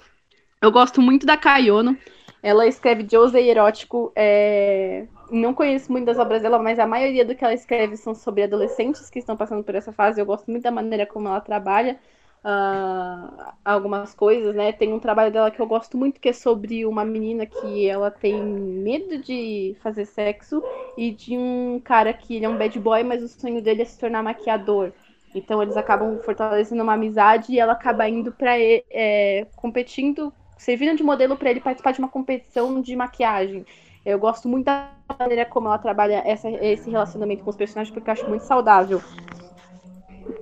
Eu 0.61 0.71
gosto 0.71 1.01
muito 1.01 1.25
da 1.25 1.37
Kayono. 1.39 1.97
Ela 2.43 2.67
escreve 2.67 3.07
josei 3.11 3.51
erótico. 3.51 4.13
é, 4.15 5.07
Não 5.31 5.53
conheço 5.55 5.93
muito 5.93 6.07
das 6.07 6.19
obras 6.19 6.41
dela, 6.43 6.59
mas 6.59 6.79
a 6.79 6.87
maioria 6.87 7.25
do 7.25 7.35
que 7.35 7.45
ela 7.45 7.53
escreve 7.55 7.97
são 7.97 8.15
sobre 8.15 8.43
adolescentes 8.45 9.11
que 9.11 9.19
estão 9.19 9.37
passando 9.37 9.63
por 9.63 9.75
essa 9.75 9.93
fase. 9.93 10.21
Eu 10.21 10.27
gosto 10.27 10.51
muito 10.51 10.63
da 10.63 10.71
maneira 10.71 11.07
como 11.07 11.29
ela 11.29 11.41
trabalha 11.41 12.01
ah, 12.43 13.55
algumas 13.65 14.15
coisas, 14.15 14.55
né? 14.55 14.73
Tem 14.73 14.93
um 14.93 15.01
trabalho 15.01 15.31
dela 15.33 15.51
que 15.51 15.61
eu 15.61 15.67
gosto 15.67 15.99
muito, 15.99 16.21
que 16.21 16.31
é 16.31 16.33
sobre 16.33 16.87
uma 16.87 17.05
menina 17.05 17.45
que 17.47 17.87
ela 17.87 18.11
tem 18.11 18.43
medo 18.43 19.19
de 19.19 19.77
fazer 19.83 20.07
sexo 20.07 20.63
e 20.97 21.11
de 21.11 21.37
um 21.37 21.81
cara 21.85 22.13
que 22.15 22.37
ele 22.37 22.47
é 22.47 22.49
um 22.49 22.57
bad 22.57 22.79
boy, 22.81 23.03
mas 23.03 23.23
o 23.23 23.29
sonho 23.29 23.61
dele 23.63 23.83
é 23.83 23.85
se 23.85 23.99
tornar 23.99 24.23
maquiador. 24.23 24.93
Então 25.35 25.63
eles 25.63 25.77
acabam 25.77 26.19
fortalecendo 26.23 26.83
uma 26.83 26.95
amizade 26.95 27.53
e 27.53 27.59
ela 27.61 27.75
acaba 27.75 28.09
indo 28.09 28.33
para 28.33 28.59
é, 28.59 29.47
competindo, 29.57 30.33
servindo 30.57 30.97
de 30.97 31.03
modelo 31.03 31.37
para 31.37 31.51
ele 31.51 31.61
participar 31.61 31.93
de 31.93 31.99
uma 31.99 32.09
competição 32.09 32.81
de 32.81 32.97
maquiagem. 32.97 33.67
Eu 34.11 34.19
gosto 34.19 34.49
muito 34.49 34.67
da 34.67 34.91
maneira 35.19 35.45
como 35.47 35.69
ela 35.69 35.79
trabalha 35.79 36.23
essa, 36.27 36.49
esse 36.51 36.91
relacionamento 36.91 37.43
com 37.45 37.51
os 37.51 37.57
personagens, 37.57 37.93
porque 37.93 38.11
eu 38.11 38.13
acho 38.13 38.29
muito 38.29 38.45
saudável. 38.45 39.05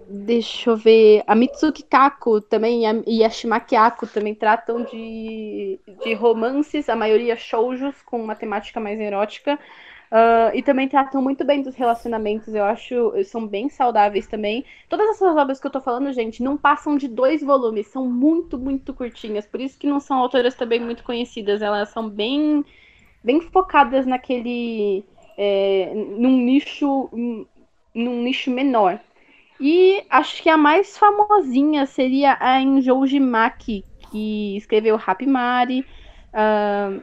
Deixa 0.09 0.71
eu 0.71 0.77
ver. 0.77 1.23
A 1.27 1.35
Mitsuki 1.35 1.83
Kako 1.83 2.41
também 2.41 2.83
e 3.07 3.25
a- 3.25 3.31
Shimaki 3.31 3.75
Ako 3.77 4.07
também 4.07 4.35
tratam 4.35 4.83
de, 4.85 5.81
de 6.01 6.15
romances, 6.15 6.89
a 6.89 6.95
maioria 6.97 7.37
shoujos, 7.37 8.01
com 8.03 8.23
uma 8.23 8.37
temática 8.37 8.81
mais 8.81 8.99
erótica. 9.01 9.59
Ah, 10.11 10.53
e 10.55 10.63
também 10.63 10.89
tratam 10.89 11.21
muito 11.23 11.45
bem 11.45 11.63
dos 11.63 11.75
relacionamentos, 11.77 12.55
eu 12.55 12.65
acho, 12.65 13.13
são 13.25 13.47
bem 13.47 13.69
saudáveis 13.69 14.27
também. 14.29 14.65
Todas 14.89 15.09
essas 15.11 15.37
obras 15.37 15.61
que 15.61 15.67
eu 15.67 15.71
tô 15.73 15.81
falando, 15.81 16.13
gente, 16.13 16.43
não 16.43 16.57
passam 16.57 16.97
de 16.97 17.09
dois 17.09 17.43
volumes, 17.43 17.89
são 17.89 18.07
muito, 18.09 18.59
muito 18.59 18.95
curtinhas, 18.95 19.47
por 19.47 19.61
isso 19.61 19.79
que 19.79 19.87
não 19.89 20.01
são 20.01 20.19
autoras 20.19 20.55
também 20.55 20.81
muito 20.81 21.03
conhecidas, 21.05 21.63
elas 21.63 21.91
são 21.91 22.09
bem, 22.09 22.65
bem 23.27 23.41
focadas 23.41 24.07
naquele, 24.07 25.05
é, 25.37 25.93
num 25.95 26.39
nicho, 26.39 27.11
num 27.93 28.23
nicho 28.23 28.53
menor. 28.53 29.01
E 29.61 30.05
acho 30.09 30.43
que 30.43 30.49
a 30.49 30.57
mais 30.57 30.97
famosinha 30.97 31.87
seria 31.87 32.37
a 32.39 32.61
Enjouji 32.61 33.19
Maki, 33.19 33.85
que 34.11 34.57
escreveu 34.57 35.01
Happy 35.05 35.27
Mari. 35.27 35.85
ah, 36.33 37.01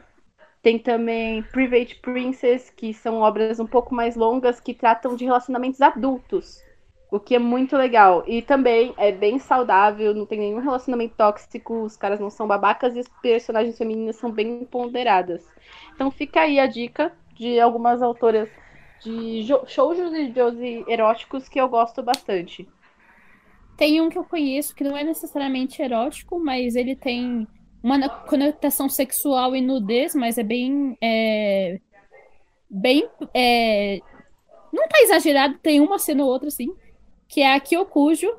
tem 0.62 0.78
também 0.78 1.42
Private 1.42 1.96
Princess, 1.96 2.70
que 2.70 2.94
são 2.94 3.20
obras 3.20 3.60
um 3.60 3.66
pouco 3.66 3.94
mais 3.94 4.16
longas 4.16 4.60
que 4.60 4.72
tratam 4.72 5.14
de 5.14 5.26
relacionamentos 5.26 5.82
adultos. 5.82 6.63
O 7.14 7.20
que 7.20 7.36
é 7.36 7.38
muito 7.38 7.76
legal. 7.76 8.24
E 8.26 8.42
também 8.42 8.92
é 8.96 9.12
bem 9.12 9.38
saudável, 9.38 10.12
não 10.12 10.26
tem 10.26 10.36
nenhum 10.36 10.58
relacionamento 10.58 11.14
tóxico, 11.16 11.84
os 11.84 11.96
caras 11.96 12.18
não 12.18 12.28
são 12.28 12.44
babacas 12.44 12.96
e 12.96 12.98
as 12.98 13.08
personagens 13.22 13.78
femininas 13.78 14.16
são 14.16 14.32
bem 14.32 14.64
ponderadas. 14.64 15.46
Então 15.94 16.10
fica 16.10 16.40
aí 16.40 16.58
a 16.58 16.66
dica 16.66 17.12
de 17.36 17.60
algumas 17.60 18.02
autoras 18.02 18.48
de 19.00 19.46
shoujos 19.68 20.12
e 20.12 20.84
eróticos 20.88 21.48
que 21.48 21.60
eu 21.60 21.68
gosto 21.68 22.02
bastante. 22.02 22.68
Tem 23.76 24.00
um 24.00 24.08
que 24.08 24.18
eu 24.18 24.24
conheço 24.24 24.74
que 24.74 24.82
não 24.82 24.96
é 24.96 25.04
necessariamente 25.04 25.80
erótico, 25.80 26.40
mas 26.40 26.74
ele 26.74 26.96
tem 26.96 27.46
uma 27.80 28.08
conotação 28.08 28.88
sexual 28.88 29.54
e 29.54 29.60
nudez, 29.60 30.16
mas 30.16 30.36
é 30.36 30.42
bem. 30.42 30.98
É, 31.00 31.78
bem. 32.68 33.08
É, 33.32 34.00
não 34.72 34.88
tá 34.88 35.00
exagerado, 35.00 35.56
tem 35.58 35.80
uma 35.80 36.00
cena 36.00 36.24
ou 36.24 36.28
outra, 36.28 36.48
assim 36.48 36.74
que 37.28 37.40
é 37.40 37.54
a 37.54 37.60
Kyokujo, 37.60 38.32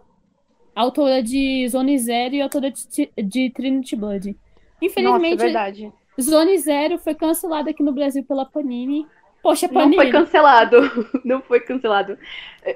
autora 0.75 1.21
de 1.21 1.67
Zone 1.69 1.97
Zero 1.97 2.35
e 2.35 2.41
autora 2.41 2.71
de, 2.71 3.11
de 3.17 3.49
Trinity 3.49 3.95
Blood. 3.95 4.35
Infelizmente, 4.81 5.51
Nossa, 5.51 5.81
é 5.81 6.21
Zone 6.21 6.57
Zero 6.57 6.97
foi 6.99 7.15
cancelada 7.15 7.69
aqui 7.69 7.83
no 7.83 7.93
Brasil 7.93 8.23
pela 8.23 8.45
Panini. 8.45 9.05
Poxa, 9.41 9.67
Panini. 9.67 9.95
Não 9.95 10.03
foi 10.03 10.11
cancelado. 10.11 10.77
Não 11.23 11.41
foi 11.41 11.59
cancelado. 11.59 12.17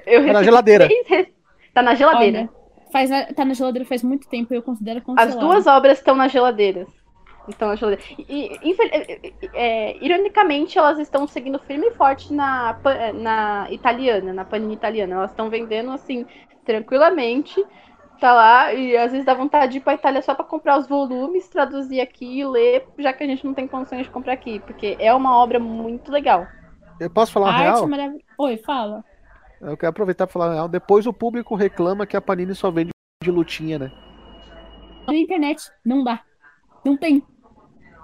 Eu 0.06 0.26
tá 0.26 0.32
na 0.32 0.42
geladeira. 0.42 0.88
Três... 1.06 1.28
Tá 1.74 1.82
na 1.82 1.94
geladeira. 1.94 2.40
Olha, 2.40 2.50
faz, 2.92 3.10
tá 3.34 3.44
na 3.44 3.54
geladeira 3.54 3.88
faz 3.88 4.02
muito 4.02 4.28
tempo 4.28 4.52
e 4.52 4.56
eu 4.56 4.62
considero 4.62 5.00
cancelado. 5.00 5.30
As 5.30 5.36
duas 5.36 5.66
obras 5.66 5.98
estão 5.98 6.14
na 6.14 6.28
geladeira. 6.28 6.86
Então, 7.54 7.68
na 7.68 7.76
geladeira. 7.76 8.02
E, 8.18 8.58
é, 8.92 9.30
é, 9.54 10.04
ironicamente, 10.04 10.78
elas 10.78 10.98
estão 10.98 11.26
seguindo 11.26 11.58
firme 11.58 11.88
e 11.88 11.94
forte 11.94 12.32
na, 12.32 12.78
na 13.14 13.66
italiana, 13.70 14.32
na 14.32 14.44
panini 14.44 14.74
italiana. 14.74 15.16
Elas 15.16 15.30
estão 15.30 15.50
vendendo 15.50 15.90
assim, 15.90 16.26
tranquilamente. 16.64 17.64
Tá 18.20 18.34
lá, 18.34 18.74
e 18.74 18.94
às 18.98 19.12
vezes 19.12 19.24
dá 19.24 19.32
vontade 19.32 19.72
de 19.72 19.78
ir 19.78 19.80
pra 19.80 19.94
Itália 19.94 20.20
só 20.20 20.34
para 20.34 20.44
comprar 20.44 20.78
os 20.78 20.86
volumes, 20.86 21.48
traduzir 21.48 22.02
aqui 22.02 22.40
e 22.40 22.44
ler, 22.44 22.86
já 22.98 23.14
que 23.14 23.24
a 23.24 23.26
gente 23.26 23.46
não 23.46 23.54
tem 23.54 23.66
condições 23.66 24.02
de 24.02 24.10
comprar 24.10 24.34
aqui, 24.34 24.60
porque 24.60 24.94
é 25.00 25.14
uma 25.14 25.38
obra 25.38 25.58
muito 25.58 26.12
legal. 26.12 26.46
Eu 27.00 27.08
posso 27.08 27.32
falar 27.32 27.48
a 27.48 27.56
real? 27.56 27.88
Marav... 27.88 28.12
Oi, 28.38 28.58
fala. 28.58 29.02
Eu 29.58 29.74
quero 29.74 29.88
aproveitar 29.88 30.26
para 30.26 30.32
falar 30.34 30.52
real. 30.52 30.68
Depois 30.68 31.06
o 31.06 31.14
público 31.14 31.54
reclama 31.54 32.06
que 32.06 32.14
a 32.14 32.20
Panini 32.20 32.54
só 32.54 32.70
vende 32.70 32.90
de 33.24 33.30
lutinha, 33.30 33.78
né? 33.78 33.92
Na 35.08 35.16
internet, 35.16 35.70
não 35.82 36.04
dá. 36.04 36.20
Não 36.84 36.98
tem. 36.98 37.22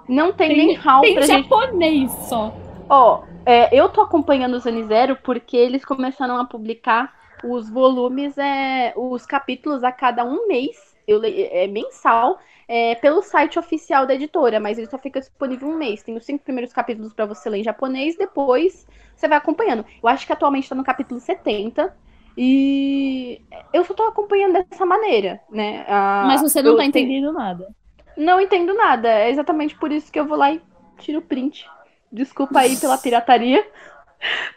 Não 0.09 0.33
tem, 0.33 0.49
tem 0.49 0.67
nem 0.67 0.77
HAL 0.77 1.01
tem 1.03 1.15
pra 1.15 1.27
japonês 1.27 2.11
gente... 2.11 2.29
só. 2.29 2.55
Ó, 2.89 3.23
é, 3.45 3.69
eu 3.77 3.89
tô 3.89 4.01
acompanhando 4.01 4.55
o 4.55 4.59
Zanizero 4.59 5.17
porque 5.23 5.57
eles 5.57 5.85
começaram 5.85 6.37
a 6.39 6.45
publicar 6.45 7.15
os 7.45 7.69
volumes, 7.69 8.37
é, 8.39 8.93
os 8.97 9.27
capítulos 9.27 9.85
a 9.85 9.93
cada 9.93 10.25
um 10.25 10.47
mês, 10.47 10.97
eu, 11.07 11.21
é 11.25 11.67
mensal, 11.67 12.39
é, 12.69 12.97
pelo 12.97 13.23
site 13.23 13.59
oficial 13.59 14.07
da 14.07 14.15
editora, 14.15 14.59
mas 14.59 14.79
ele 14.79 14.89
só 14.89 14.99
fica 14.99 15.21
disponível 15.21 15.69
um 15.69 15.77
mês. 15.77 16.03
Tem 16.03 16.17
os 16.17 16.25
cinco 16.25 16.43
primeiros 16.43 16.73
capítulos 16.73 17.13
para 17.13 17.27
você 17.27 17.49
ler 17.49 17.59
em 17.59 17.65
japonês, 17.65 18.17
depois 18.17 18.87
você 19.15 19.29
vai 19.29 19.39
acompanhando. 19.39 19.85
Eu 20.03 20.09
acho 20.09 20.27
que 20.27 20.33
atualmente 20.33 20.69
tá 20.69 20.75
no 20.75 20.85
capítulo 20.85 21.21
70. 21.21 21.95
E 22.39 23.41
eu 23.73 23.83
só 23.85 23.95
tô 23.95 24.03
acompanhando 24.03 24.63
dessa 24.69 24.85
maneira, 24.85 25.41
né? 25.51 25.87
Ah, 25.89 26.25
mas 26.27 26.43
você 26.43 26.61
não 26.61 26.77
tá 26.77 26.85
entendendo 26.85 27.33
nada. 27.33 27.75
Não 28.17 28.41
entendo 28.41 28.75
nada. 28.75 29.09
É 29.09 29.31
exatamente 29.31 29.75
por 29.77 29.93
isso 29.93 30.11
que 30.11 30.19
eu 30.19 30.25
vou 30.25 30.37
lá 30.37 30.53
e 30.53 30.61
tiro 30.99 31.19
o 31.19 31.23
print. 31.23 31.69
Desculpa 32.11 32.61
aí 32.61 32.77
pela 32.77 32.99
pirataria. 32.99 33.67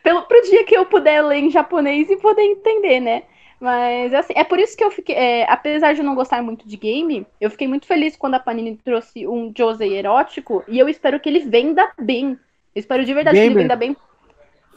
Pelo, 0.02 0.22
pro 0.22 0.42
dia 0.44 0.64
que 0.64 0.76
eu 0.76 0.86
puder 0.86 1.22
ler 1.22 1.40
em 1.40 1.52
japonês 1.52 2.10
e 2.10 2.16
poder 2.16 2.44
entender, 2.44 3.02
né? 3.02 3.24
Mas 3.60 4.14
assim, 4.14 4.34
é 4.36 4.44
por 4.44 4.58
isso 4.58 4.76
que 4.76 4.84
eu 4.84 4.90
fiquei. 4.90 5.14
É, 5.14 5.52
apesar 5.52 5.94
de 5.94 6.00
eu 6.00 6.06
não 6.06 6.16
gostar 6.16 6.42
muito 6.42 6.66
de 6.66 6.78
game, 6.78 7.28
eu 7.42 7.52
fiquei 7.52 7.68
muito 7.68 7.86
feliz 7.86 8.16
quando 8.16 8.36
a 8.36 8.40
Panini 8.40 8.78
trouxe 8.78 9.28
um 9.28 9.52
Josei 9.56 9.98
erótico 9.98 10.64
e 10.68 10.80
eu 10.80 10.88
espero 10.88 11.20
que 11.20 11.28
ele 11.28 11.42
venda 11.42 11.92
bem. 12.00 12.40
Eu 12.74 12.80
espero 12.80 13.04
de 13.04 13.14
verdade 13.14 13.36
Gamer. 13.36 13.52
que 13.52 13.58
ele 13.58 13.64
venda 13.64 13.76
bem. 13.76 13.98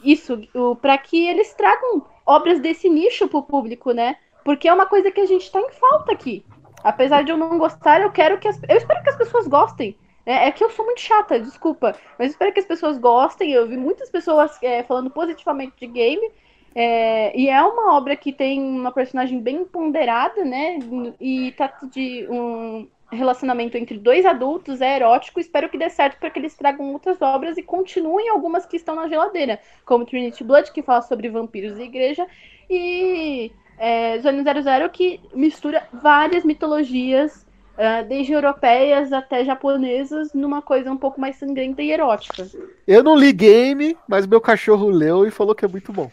Isso, 0.03 0.37
para 0.81 0.97
que 0.97 1.25
eles 1.25 1.53
tragam 1.53 2.05
obras 2.25 2.59
desse 2.59 2.89
nicho 2.89 3.27
pro 3.29 3.41
público, 3.41 3.93
né? 3.93 4.17
Porque 4.43 4.67
é 4.67 4.73
uma 4.73 4.85
coisa 4.85 5.09
que 5.09 5.21
a 5.21 5.25
gente 5.25 5.49
tá 5.49 5.61
em 5.61 5.71
falta 5.71 6.11
aqui. 6.11 6.45
Apesar 6.83 7.23
de 7.23 7.31
eu 7.31 7.37
não 7.37 7.57
gostar, 7.57 8.01
eu 8.01 8.11
quero 8.11 8.37
que 8.37 8.47
as, 8.47 8.59
eu 8.67 8.77
espero 8.77 9.01
que 9.01 9.09
as 9.09 9.17
pessoas 9.17 9.47
gostem. 9.47 9.95
É, 10.25 10.47
é, 10.47 10.51
que 10.51 10.63
eu 10.63 10.69
sou 10.69 10.85
muito 10.85 11.01
chata, 11.01 11.39
desculpa. 11.39 11.95
Mas 12.17 12.31
espero 12.31 12.53
que 12.53 12.59
as 12.59 12.65
pessoas 12.65 12.97
gostem. 12.97 13.51
Eu 13.51 13.67
vi 13.67 13.77
muitas 13.77 14.09
pessoas 14.09 14.57
é, 14.61 14.83
falando 14.83 15.09
positivamente 15.09 15.73
de 15.79 15.87
game. 15.87 16.31
É, 16.75 17.37
e 17.37 17.49
é 17.49 17.61
uma 17.61 17.95
obra 17.95 18.15
que 18.15 18.31
tem 18.31 18.61
uma 18.61 18.91
personagem 18.91 19.39
bem 19.39 19.63
ponderada, 19.63 20.43
né? 20.43 20.79
E 21.19 21.51
tá 21.53 21.71
de 21.91 22.25
um 22.29 22.87
relacionamento 23.11 23.77
entre 23.77 23.97
dois 23.97 24.25
adultos, 24.25 24.81
é 24.81 24.95
erótico. 24.95 25.39
Espero 25.39 25.69
que 25.69 25.77
dê 25.77 25.89
certo 25.89 26.17
para 26.19 26.29
que 26.29 26.39
eles 26.39 26.55
tragam 26.55 26.91
outras 26.93 27.21
obras 27.21 27.57
e 27.57 27.63
continuem 27.63 28.29
algumas 28.29 28.65
que 28.65 28.75
estão 28.75 28.95
na 28.95 29.07
geladeira, 29.07 29.59
como 29.85 30.05
Trinity 30.05 30.43
Blood, 30.43 30.71
que 30.71 30.81
fala 30.81 31.01
sobre 31.01 31.29
vampiros 31.29 31.77
e 31.77 31.83
igreja, 31.83 32.25
e 32.69 33.51
é, 33.77 34.19
Zone 34.19 34.43
00 34.43 34.89
que 34.89 35.19
mistura 35.33 35.87
várias 35.91 36.43
mitologias, 36.43 37.45
uh, 37.73 38.07
desde 38.07 38.33
europeias 38.33 39.11
até 39.11 39.43
japonesas, 39.43 40.33
numa 40.33 40.61
coisa 40.61 40.91
um 40.91 40.97
pouco 40.97 41.19
mais 41.19 41.35
sangrenta 41.37 41.81
e 41.81 41.91
erótica. 41.91 42.47
Eu 42.87 43.03
não 43.03 43.15
li 43.15 43.33
game, 43.33 43.97
mas 44.07 44.27
meu 44.27 44.41
cachorro 44.41 44.89
leu 44.89 45.25
e 45.25 45.31
falou 45.31 45.55
que 45.55 45.65
é 45.65 45.67
muito 45.67 45.91
bom. 45.91 46.11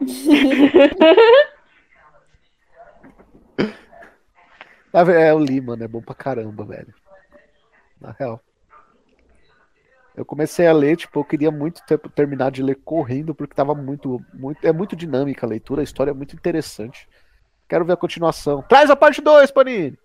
é, 4.92 5.34
o 5.34 5.38
li, 5.38 5.60
mano, 5.60 5.84
é 5.84 5.88
bom 5.88 6.00
pra 6.00 6.14
caramba, 6.14 6.64
velho. 6.64 6.94
Na 8.00 8.12
real. 8.18 8.40
Eu 10.20 10.24
comecei 10.26 10.66
a 10.66 10.72
ler, 10.72 10.98
tipo, 10.98 11.18
eu 11.18 11.24
queria 11.24 11.50
muito 11.50 11.82
tempo 11.86 12.06
terminar 12.10 12.50
de 12.50 12.62
ler 12.62 12.74
correndo, 12.84 13.34
porque 13.34 13.54
tava 13.54 13.74
muito, 13.74 14.22
muito. 14.34 14.62
É 14.62 14.70
muito 14.70 14.94
dinâmica 14.94 15.46
a 15.46 15.48
leitura, 15.48 15.80
a 15.80 15.84
história 15.84 16.10
é 16.10 16.14
muito 16.14 16.36
interessante. 16.36 17.08
Quero 17.66 17.86
ver 17.86 17.94
a 17.94 17.96
continuação. 17.96 18.62
Traz 18.68 18.90
a 18.90 18.96
parte 18.96 19.22
2, 19.22 19.50
Panini! 19.50 19.98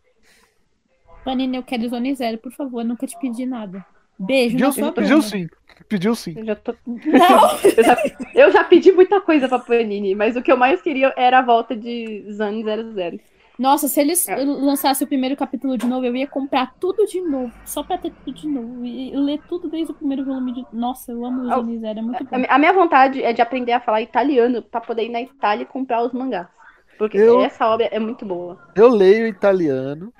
Panini, 1.25 1.57
eu 1.57 1.63
quero 1.63 1.89
Zone 1.89 2.15
Zero, 2.15 2.37
por 2.37 2.53
favor, 2.53 2.79
eu 2.79 2.85
nunca 2.85 3.05
te 3.05 3.19
pedi 3.19 3.45
nada. 3.45 3.85
Beijo, 4.17 4.55
Pediu, 4.55 4.71
sim, 4.71 4.91
pediu 4.93 5.21
sim. 5.21 5.49
Pediu 5.89 6.15
sim. 6.15 6.33
Eu 6.37 6.45
já, 6.45 6.55
tô... 6.55 6.73
Não. 6.87 7.59
eu, 7.75 7.83
já, 7.83 7.97
eu 8.33 8.51
já 8.53 8.63
pedi 8.63 8.93
muita 8.93 9.19
coisa 9.19 9.49
pra 9.49 9.59
Panini, 9.59 10.15
mas 10.15 10.37
o 10.37 10.41
que 10.41 10.49
eu 10.49 10.55
mais 10.55 10.81
queria 10.81 11.13
era 11.17 11.39
a 11.39 11.41
volta 11.41 11.75
de 11.75 12.25
Zone 12.31 12.63
00. 12.63 13.19
Nossa, 13.57 13.87
se 13.87 13.99
eles 13.99 14.27
é. 14.27 14.35
lançassem 14.35 15.05
o 15.05 15.07
primeiro 15.07 15.35
capítulo 15.35 15.77
de 15.77 15.85
novo, 15.85 16.05
eu 16.05 16.15
ia 16.15 16.27
comprar 16.27 16.73
tudo 16.79 17.05
de 17.05 17.21
novo, 17.21 17.53
só 17.65 17.83
pra 17.83 17.97
ter 17.97 18.11
tudo 18.11 18.33
de 18.33 18.47
novo. 18.47 18.85
E 18.85 19.15
ler 19.15 19.41
tudo 19.47 19.69
desde 19.69 19.91
o 19.91 19.95
primeiro 19.95 20.25
volume 20.25 20.53
de. 20.53 20.65
Nossa, 20.73 21.11
eu 21.11 21.25
amo 21.25 21.43
o 21.43 21.63
Miséria, 21.63 21.99
é 21.99 22.03
muito 22.03 22.23
bom. 22.23 22.43
A 22.49 22.59
minha 22.59 22.73
vontade 22.73 23.23
é 23.23 23.31
de 23.31 23.41
aprender 23.41 23.71
a 23.71 23.79
falar 23.79 24.01
italiano 24.01 24.61
pra 24.61 24.81
poder 24.81 25.05
ir 25.05 25.09
na 25.09 25.21
Itália 25.21 25.63
e 25.63 25.67
comprar 25.67 26.03
os 26.03 26.11
mangás. 26.11 26.47
Porque 26.97 27.17
eu... 27.17 27.41
essa 27.41 27.67
obra 27.67 27.87
é 27.87 27.99
muito 27.99 28.25
boa. 28.25 28.57
Eu 28.75 28.89
leio 28.89 29.27
italiano. 29.27 30.13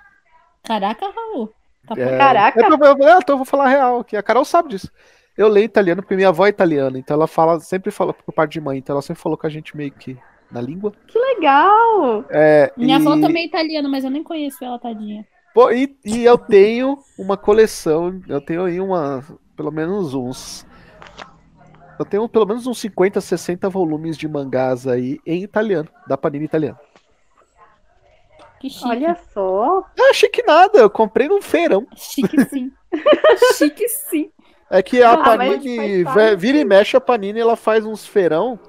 Caraca, 0.64 1.06
Raul. 1.06 1.54
Tá 1.88 1.96
é... 1.98 2.18
Caraca. 2.18 2.60
É, 2.60 2.68
eu, 2.68 2.78
eu, 2.78 3.20
eu 3.28 3.38
vou 3.38 3.46
falar 3.46 3.68
real, 3.68 4.04
que 4.04 4.18
a 4.18 4.24
Carol 4.24 4.46
sabe 4.46 4.70
disso. 4.70 4.92
Eu 5.38 5.48
leio 5.50 5.66
italiano 5.66 6.02
porque 6.02 6.16
minha 6.16 6.30
avó 6.30 6.46
é 6.46 6.50
italiana, 6.50 6.98
então 6.98 7.16
ela 7.16 7.28
fala, 7.28 7.60
sempre 7.60 7.92
fala 7.92 8.14
por 8.14 8.34
parte 8.34 8.54
de 8.54 8.62
mãe, 8.62 8.78
então 8.78 8.94
ela 8.94 9.02
sempre 9.02 9.22
falou 9.22 9.38
com 9.38 9.46
a 9.46 9.50
gente 9.50 9.76
meio 9.76 9.92
que 9.92 10.18
na 10.56 10.62
língua. 10.62 10.94
Que 11.06 11.20
legal! 11.20 12.24
É, 12.30 12.72
Minha 12.78 12.98
e... 12.98 13.02
avó 13.02 13.20
também 13.20 13.44
é 13.44 13.46
italiana, 13.48 13.90
mas 13.90 14.06
eu 14.06 14.10
nem 14.10 14.24
conheço 14.24 14.64
ela, 14.64 14.80
tadinha. 14.80 15.28
Pô, 15.54 15.70
e, 15.70 15.98
e 16.06 16.24
eu 16.24 16.38
tenho 16.38 16.98
uma 17.20 17.36
coleção, 17.36 18.22
eu 18.28 18.40
tenho 18.40 18.64
aí 18.64 18.80
uma, 18.80 19.24
pelo 19.56 19.72
menos 19.72 20.14
uns. 20.14 20.66
Eu 22.00 22.06
tenho 22.06 22.28
pelo 22.28 22.46
menos 22.46 22.68
uns 22.68 22.78
50, 22.80 23.22
60 23.22 23.70
volumes 23.70 24.18
de 24.18 24.28
mangás 24.28 24.88
aí 24.88 25.20
em 25.26 25.44
italiano, 25.44 25.90
da 26.08 26.18
Panini 26.18 26.46
italiana. 26.46 26.80
Que 28.60 28.70
chique. 28.70 28.88
Olha 28.88 29.18
só. 29.34 29.86
Ah, 30.00 30.14
chique 30.14 30.44
nada, 30.44 30.80
eu 30.80 30.90
comprei 30.90 31.28
num 31.28 31.42
feirão. 31.42 31.86
Chique 31.96 32.42
sim. 32.46 32.72
chique 33.56 33.88
sim. 33.88 34.30
É 34.70 34.82
que 34.82 35.02
a 35.02 35.14
ah, 35.14 35.18
Panini, 35.24 36.04
vira 36.38 36.58
e 36.58 36.66
mexe, 36.66 36.98
a 36.98 37.02
Panini 37.02 37.40
ela 37.40 37.56
faz 37.56 37.86
uns 37.86 38.06
feirão 38.06 38.60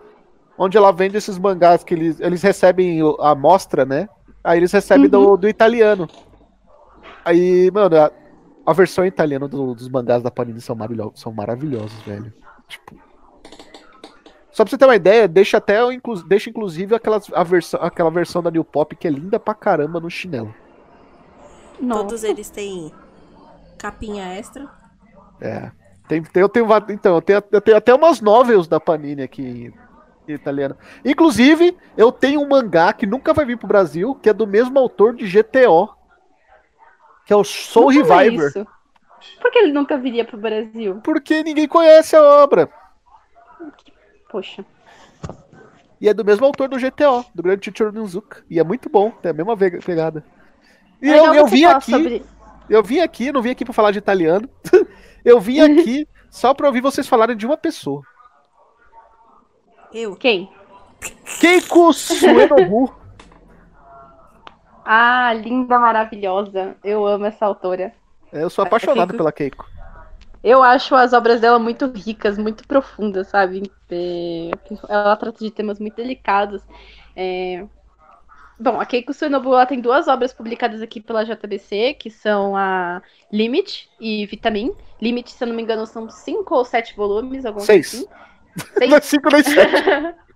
onde 0.59 0.77
ela 0.77 0.93
vende 0.93 1.17
esses 1.17 1.39
mangás 1.39 1.85
que 1.85 1.95
eles, 1.95 2.21
eles 2.21 2.43
recebem 2.43 3.01
a 3.21 3.31
amostra, 3.31 3.85
né? 3.85 4.09
Aí 4.43 4.59
eles 4.59 4.73
recebem 4.73 5.05
uhum. 5.05 5.11
do, 5.11 5.37
do 5.37 5.49
italiano. 5.49 6.09
Aí, 7.25 7.71
mano, 7.73 7.97
a, 7.97 8.11
a 8.65 8.73
versão 8.73 9.05
italiana 9.05 9.49
do, 9.49 9.75
dos 9.75 9.89
mangás 9.89 10.23
da 10.23 10.31
Panini 10.31 10.61
são, 10.61 10.77
maravilhosos, 10.77 11.21
são 11.21 11.33
maravilhosos, 11.33 12.01
velho. 12.03 12.33
Tipo. 12.69 12.97
Só 14.51 14.65
pra 14.65 14.71
você 14.71 14.79
ter 14.79 14.87
uma 14.87 14.97
ideia, 14.97 15.29
deixa 15.29 15.59
até 15.59 15.81
deixa 16.27 16.49
inclusive 16.49 16.95
aquelas, 16.95 17.31
a 17.33 17.43
versão, 17.43 17.83
aquela 17.83 18.11
versão 18.11 18.43
da 18.43 18.51
New 18.51 18.65
Pop 18.65 18.97
que 18.97 19.07
é 19.07 19.11
linda 19.11 19.39
pra 19.39 19.55
caramba 19.55 20.01
no 20.01 20.09
chinelo. 20.09 20.55
Nossa. 21.79 22.05
Todos 22.05 22.25
eles 22.25 22.49
têm 22.49 22.91
capinha 23.77 24.25
extra. 24.35 24.67
É. 25.41 25.71
Tem, 26.09 26.23
tem, 26.23 26.41
eu 26.41 26.49
tenho, 26.49 26.67
então, 26.89 27.17
eu 27.17 27.23
tenho, 27.23 27.43
eu 27.53 27.61
tenho 27.61 27.77
até 27.77 27.93
umas 27.93 28.21
novels 28.21 28.67
da 28.67 28.81
Panini 28.81 29.23
aqui 29.23 29.75
italiana. 30.33 30.77
Inclusive, 31.05 31.77
eu 31.97 32.11
tenho 32.13 32.41
um 32.41 32.49
mangá 32.49 32.93
que 32.93 33.07
nunca 33.07 33.33
vai 33.35 33.45
vir 33.45 33.57
pro 33.59 33.67
Brasil, 33.69 34.15
que 34.15 34.29
é 34.29 34.33
do 34.33 34.47
mesmo 34.47 34.79
autor 34.79 35.15
de 35.15 35.27
GTO, 35.27 35.89
que 37.25 37.33
é 37.33 37.37
o 37.37 37.45
Soul 37.45 37.93
Não 37.93 38.03
Reviver. 38.05 38.49
isso. 38.49 38.67
Por 39.41 39.51
que 39.51 39.59
ele 39.59 39.73
nunca 39.73 39.97
viria 39.99 40.25
pro 40.25 40.37
Brasil? 40.39 41.01
Porque 41.03 41.43
ninguém 41.43 41.67
conhece 41.67 42.15
a 42.15 42.23
obra. 42.23 42.69
Poxa. 44.31 44.65
E 46.01 46.09
é 46.09 46.15
do 46.15 46.25
mesmo 46.25 46.45
autor 46.45 46.69
do 46.69 46.79
GTO, 46.79 47.25
do 47.35 47.43
grande 47.43 47.71
Teacher 47.71 47.93
Nizuka. 47.93 48.45
E 48.51 48.61
é 48.61 48.65
muito 48.65 48.89
bom, 48.91 49.11
tem 49.11 49.31
a 49.31 49.35
mesma 49.35 49.57
pegada. 49.57 50.23
E 51.01 51.11
É 51.11 51.19
eu, 51.19 51.35
eu 51.35 51.47
vim 51.47 51.65
aqui, 51.65 51.91
sobre- 51.91 52.23
eu 52.69 52.83
vim 52.83 53.01
aqui, 53.01 53.33
não 53.33 53.41
vim 53.43 53.51
aqui 53.51 53.65
pra 53.65 53.73
falar 53.75 53.91
de 53.93 53.99
italiano. 53.99 54.49
eu 55.25 55.41
vim 55.41 55.61
aqui 55.81 56.07
só 56.31 56.53
pra 56.53 56.67
ouvir 56.67 56.83
vocês 56.83 57.09
falarem 57.09 57.37
de 57.37 57.47
uma 57.47 57.57
pessoa. 57.57 58.03
Eu. 59.93 60.17
Quem? 60.17 60.51
Keiko 61.41 61.93
Suenobu. 61.93 62.95
Ah, 64.89 65.33
linda, 65.35 65.79
maravilhosa. 65.81 66.77
Eu 66.85 67.05
amo 67.05 67.25
essa 67.27 67.45
autora. 67.45 67.93
Eu 68.33 68.49
sou 68.49 68.65
apaixonado 68.65 69.09
Keiko- 69.09 69.17
pela 69.17 69.33
Keiko. 69.33 69.67
Eu 70.45 70.63
acho 70.63 70.95
as 70.95 71.13
obras 71.13 71.41
dela 71.41 71.59
muito 71.59 71.87
ricas, 71.91 72.39
muito 72.39 72.65
profundas, 72.69 73.27
sabe? 73.27 73.69
É, 73.91 74.51
Ela 74.89 75.17
trata 75.17 75.45
de 75.45 75.51
temas 75.51 75.81
muito 75.81 75.97
delicados. 75.97 76.63
É, 77.17 77.67
Bom, 78.61 78.81
a 78.81 78.87
Keiko 78.87 79.13
Suenobu 79.13 79.53
ela 79.53 79.67
tem 79.67 79.81
duas 79.81 80.07
obras 80.09 80.33
publicadas 80.33 80.81
aqui 80.81 81.01
pela 81.01 81.25
JBC, 81.25 81.95
que 81.99 82.09
são 82.09 82.57
a 82.57 83.03
Limit 83.33 83.91
e 84.01 84.25
Vitamin. 84.27 84.73
Limit, 85.03 85.31
se 85.33 85.43
eu 85.43 85.49
não 85.49 85.55
me 85.57 85.63
engano, 85.63 85.85
são 85.85 86.09
cinco 86.09 86.55
ou 86.55 86.65
sete 86.65 86.97
volumes, 86.97 87.45
alguma 87.45 87.65
Seis. 87.67 87.91
coisa 87.91 88.07
assim. 88.07 88.15
Cinco 89.03 89.31
nem 89.31 89.43
sete. 89.43 90.17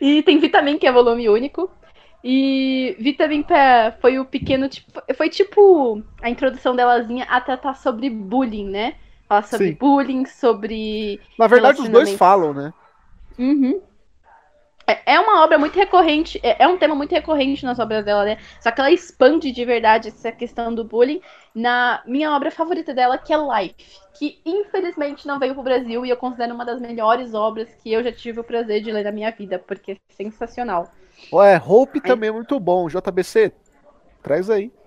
E 0.00 0.22
tem 0.22 0.38
Vitamin, 0.38 0.78
que 0.78 0.86
é 0.86 0.92
volume 0.92 1.28
único. 1.30 1.70
E 2.22 2.96
Vitamin 2.98 3.42
Pé 3.42 3.96
foi 4.00 4.18
o 4.18 4.24
pequeno, 4.24 4.68
tipo, 4.68 5.00
foi 5.16 5.30
tipo 5.30 6.02
a 6.20 6.28
introdução 6.28 6.74
delazinha 6.74 7.24
a 7.24 7.40
tratar 7.40 7.74
sobre 7.74 8.10
bullying, 8.10 8.68
né? 8.68 8.96
Falar 9.28 9.44
sobre 9.44 9.68
Sim. 9.68 9.76
bullying, 9.78 10.26
sobre. 10.26 11.20
Na 11.38 11.46
verdade, 11.46 11.80
os 11.80 11.88
dois 11.88 12.12
falam, 12.14 12.52
né? 12.52 12.72
Uhum. 13.38 13.80
É, 14.86 15.14
é 15.14 15.20
uma 15.20 15.42
obra 15.42 15.58
muito 15.58 15.76
recorrente, 15.76 16.38
é, 16.42 16.62
é 16.62 16.68
um 16.68 16.78
tema 16.78 16.94
muito 16.94 17.12
recorrente 17.12 17.64
nas 17.64 17.78
obras 17.78 18.04
dela, 18.04 18.24
né? 18.24 18.38
Só 18.60 18.70
que 18.70 18.80
ela 18.80 18.90
expande 18.90 19.50
de 19.50 19.64
verdade 19.64 20.08
essa 20.08 20.30
questão 20.30 20.72
do 20.72 20.84
bullying 20.84 21.20
na 21.54 22.02
minha 22.06 22.30
obra 22.30 22.50
favorita 22.50 22.94
dela, 22.94 23.18
que 23.18 23.32
é 23.32 23.36
Life, 23.36 23.74
que 24.14 24.40
infelizmente 24.44 25.26
não 25.26 25.38
veio 25.38 25.54
pro 25.54 25.62
Brasil 25.62 26.06
e 26.06 26.10
eu 26.10 26.16
considero 26.16 26.54
uma 26.54 26.64
das 26.64 26.80
melhores 26.80 27.34
obras 27.34 27.68
que 27.82 27.92
eu 27.92 28.02
já 28.02 28.12
tive 28.12 28.40
o 28.40 28.44
prazer 28.44 28.80
de 28.80 28.92
ler 28.92 29.04
na 29.04 29.12
minha 29.12 29.30
vida, 29.30 29.58
porque 29.58 29.92
é 29.92 29.96
sensacional. 30.10 30.90
Ué, 31.32 31.60
Hope 31.64 32.00
também 32.00 32.28
é 32.28 32.32
muito 32.32 32.60
bom. 32.60 32.88
JBC, 32.88 33.52
traz 34.22 34.48
aí. 34.48 34.70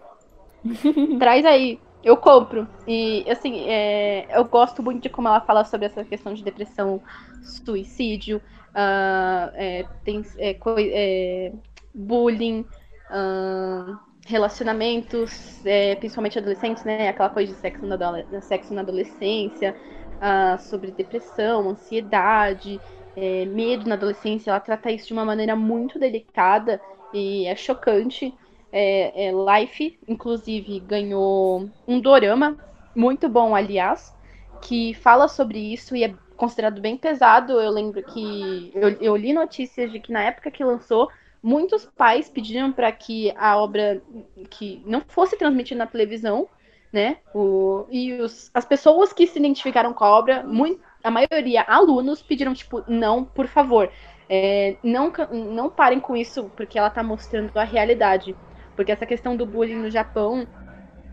Traz 1.20 1.46
aí, 1.46 1.80
eu 2.04 2.16
compro. 2.16 2.68
E 2.88 3.26
assim, 3.30 3.66
é, 3.68 4.28
eu 4.38 4.46
gosto 4.46 4.82
muito 4.82 5.04
de 5.04 5.10
como 5.10 5.28
ela 5.28 5.42
fala 5.42 5.64
sobre 5.66 5.88
essa 5.88 6.04
questão 6.04 6.34
de 6.34 6.44
depressão, 6.44 7.02
suicídio, 7.44 8.42
ah, 8.74 9.52
é, 9.56 9.86
tem, 10.04 10.24
é, 10.38 10.58
é, 10.94 11.52
bullying, 11.94 12.66
ah, 13.10 14.00
relacionamentos, 14.26 15.66
é, 15.66 15.96
principalmente 15.96 16.38
adolescentes, 16.38 16.84
né? 16.84 17.10
Aquela 17.10 17.30
coisa 17.30 17.52
de 17.54 17.60
sexo 17.60 17.86
na, 17.86 18.42
sexo 18.42 18.74
na 18.74 18.82
adolescência, 18.82 19.76
ah, 20.22 20.58
sobre 20.58 20.92
depressão, 20.92 21.70
ansiedade, 21.70 22.80
é, 23.16 23.46
medo 23.46 23.88
na 23.88 23.96
adolescência. 23.96 24.52
Ela 24.52 24.60
trata 24.60 24.92
isso 24.92 25.08
de 25.08 25.14
uma 25.14 25.26
maneira 25.26 25.56
muito 25.56 26.00
delicada 26.00 26.80
e 27.14 27.46
é 27.46 27.56
chocante. 27.56 28.34
É, 28.72 29.28
é, 29.28 29.32
Life, 29.32 29.98
inclusive, 30.08 30.80
ganhou 30.82 31.68
um 31.88 32.00
dorama 32.00 32.56
muito 32.96 33.28
bom, 33.28 33.56
aliás, 33.56 34.16
que 34.62 34.94
fala 34.94 35.28
sobre 35.28 35.58
isso 35.74 35.96
e 35.96 36.04
é 36.04 36.14
considerado 36.40 36.80
bem 36.80 36.98
pesado. 36.98 37.60
Eu 37.60 37.70
lembro 37.70 38.02
que 38.02 38.72
eu, 38.74 38.90
eu 39.02 39.16
li 39.16 39.34
notícias 39.34 39.92
de 39.92 40.00
que 40.00 40.12
na 40.12 40.22
época 40.22 40.50
que 40.50 40.64
lançou, 40.64 41.10
muitos 41.44 41.86
pais 41.86 42.30
pediram 42.30 42.72
para 42.72 42.90
que 42.92 43.32
a 43.36 43.58
obra 43.58 44.02
que 44.50 44.82
não 44.86 45.02
fosse 45.06 45.38
transmitida 45.38 45.80
na 45.80 45.86
televisão, 45.86 46.48
né? 46.92 47.18
O, 47.36 47.86
e 47.92 48.14
os, 48.14 48.50
as 48.54 48.66
pessoas 48.66 49.12
que 49.12 49.28
se 49.28 49.38
identificaram 49.38 49.94
com 49.94 50.06
a 50.06 50.18
obra, 50.18 50.44
muito, 50.44 50.82
a 51.04 51.12
maioria 51.12 51.62
alunos 51.64 52.22
pediram 52.22 52.54
tipo 52.54 52.84
não, 52.88 53.24
por 53.24 53.48
favor, 53.48 53.92
é, 54.30 54.78
não 54.82 55.12
não 55.32 55.70
parem 55.70 56.00
com 56.00 56.16
isso 56.16 56.50
porque 56.56 56.80
ela 56.80 56.90
tá 56.90 57.04
mostrando 57.04 57.52
a 57.58 57.64
realidade, 57.66 58.34
porque 58.78 58.94
essa 58.94 59.06
questão 59.06 59.36
do 59.36 59.46
bullying 59.46 59.76
no 59.76 59.92
Japão 59.92 60.48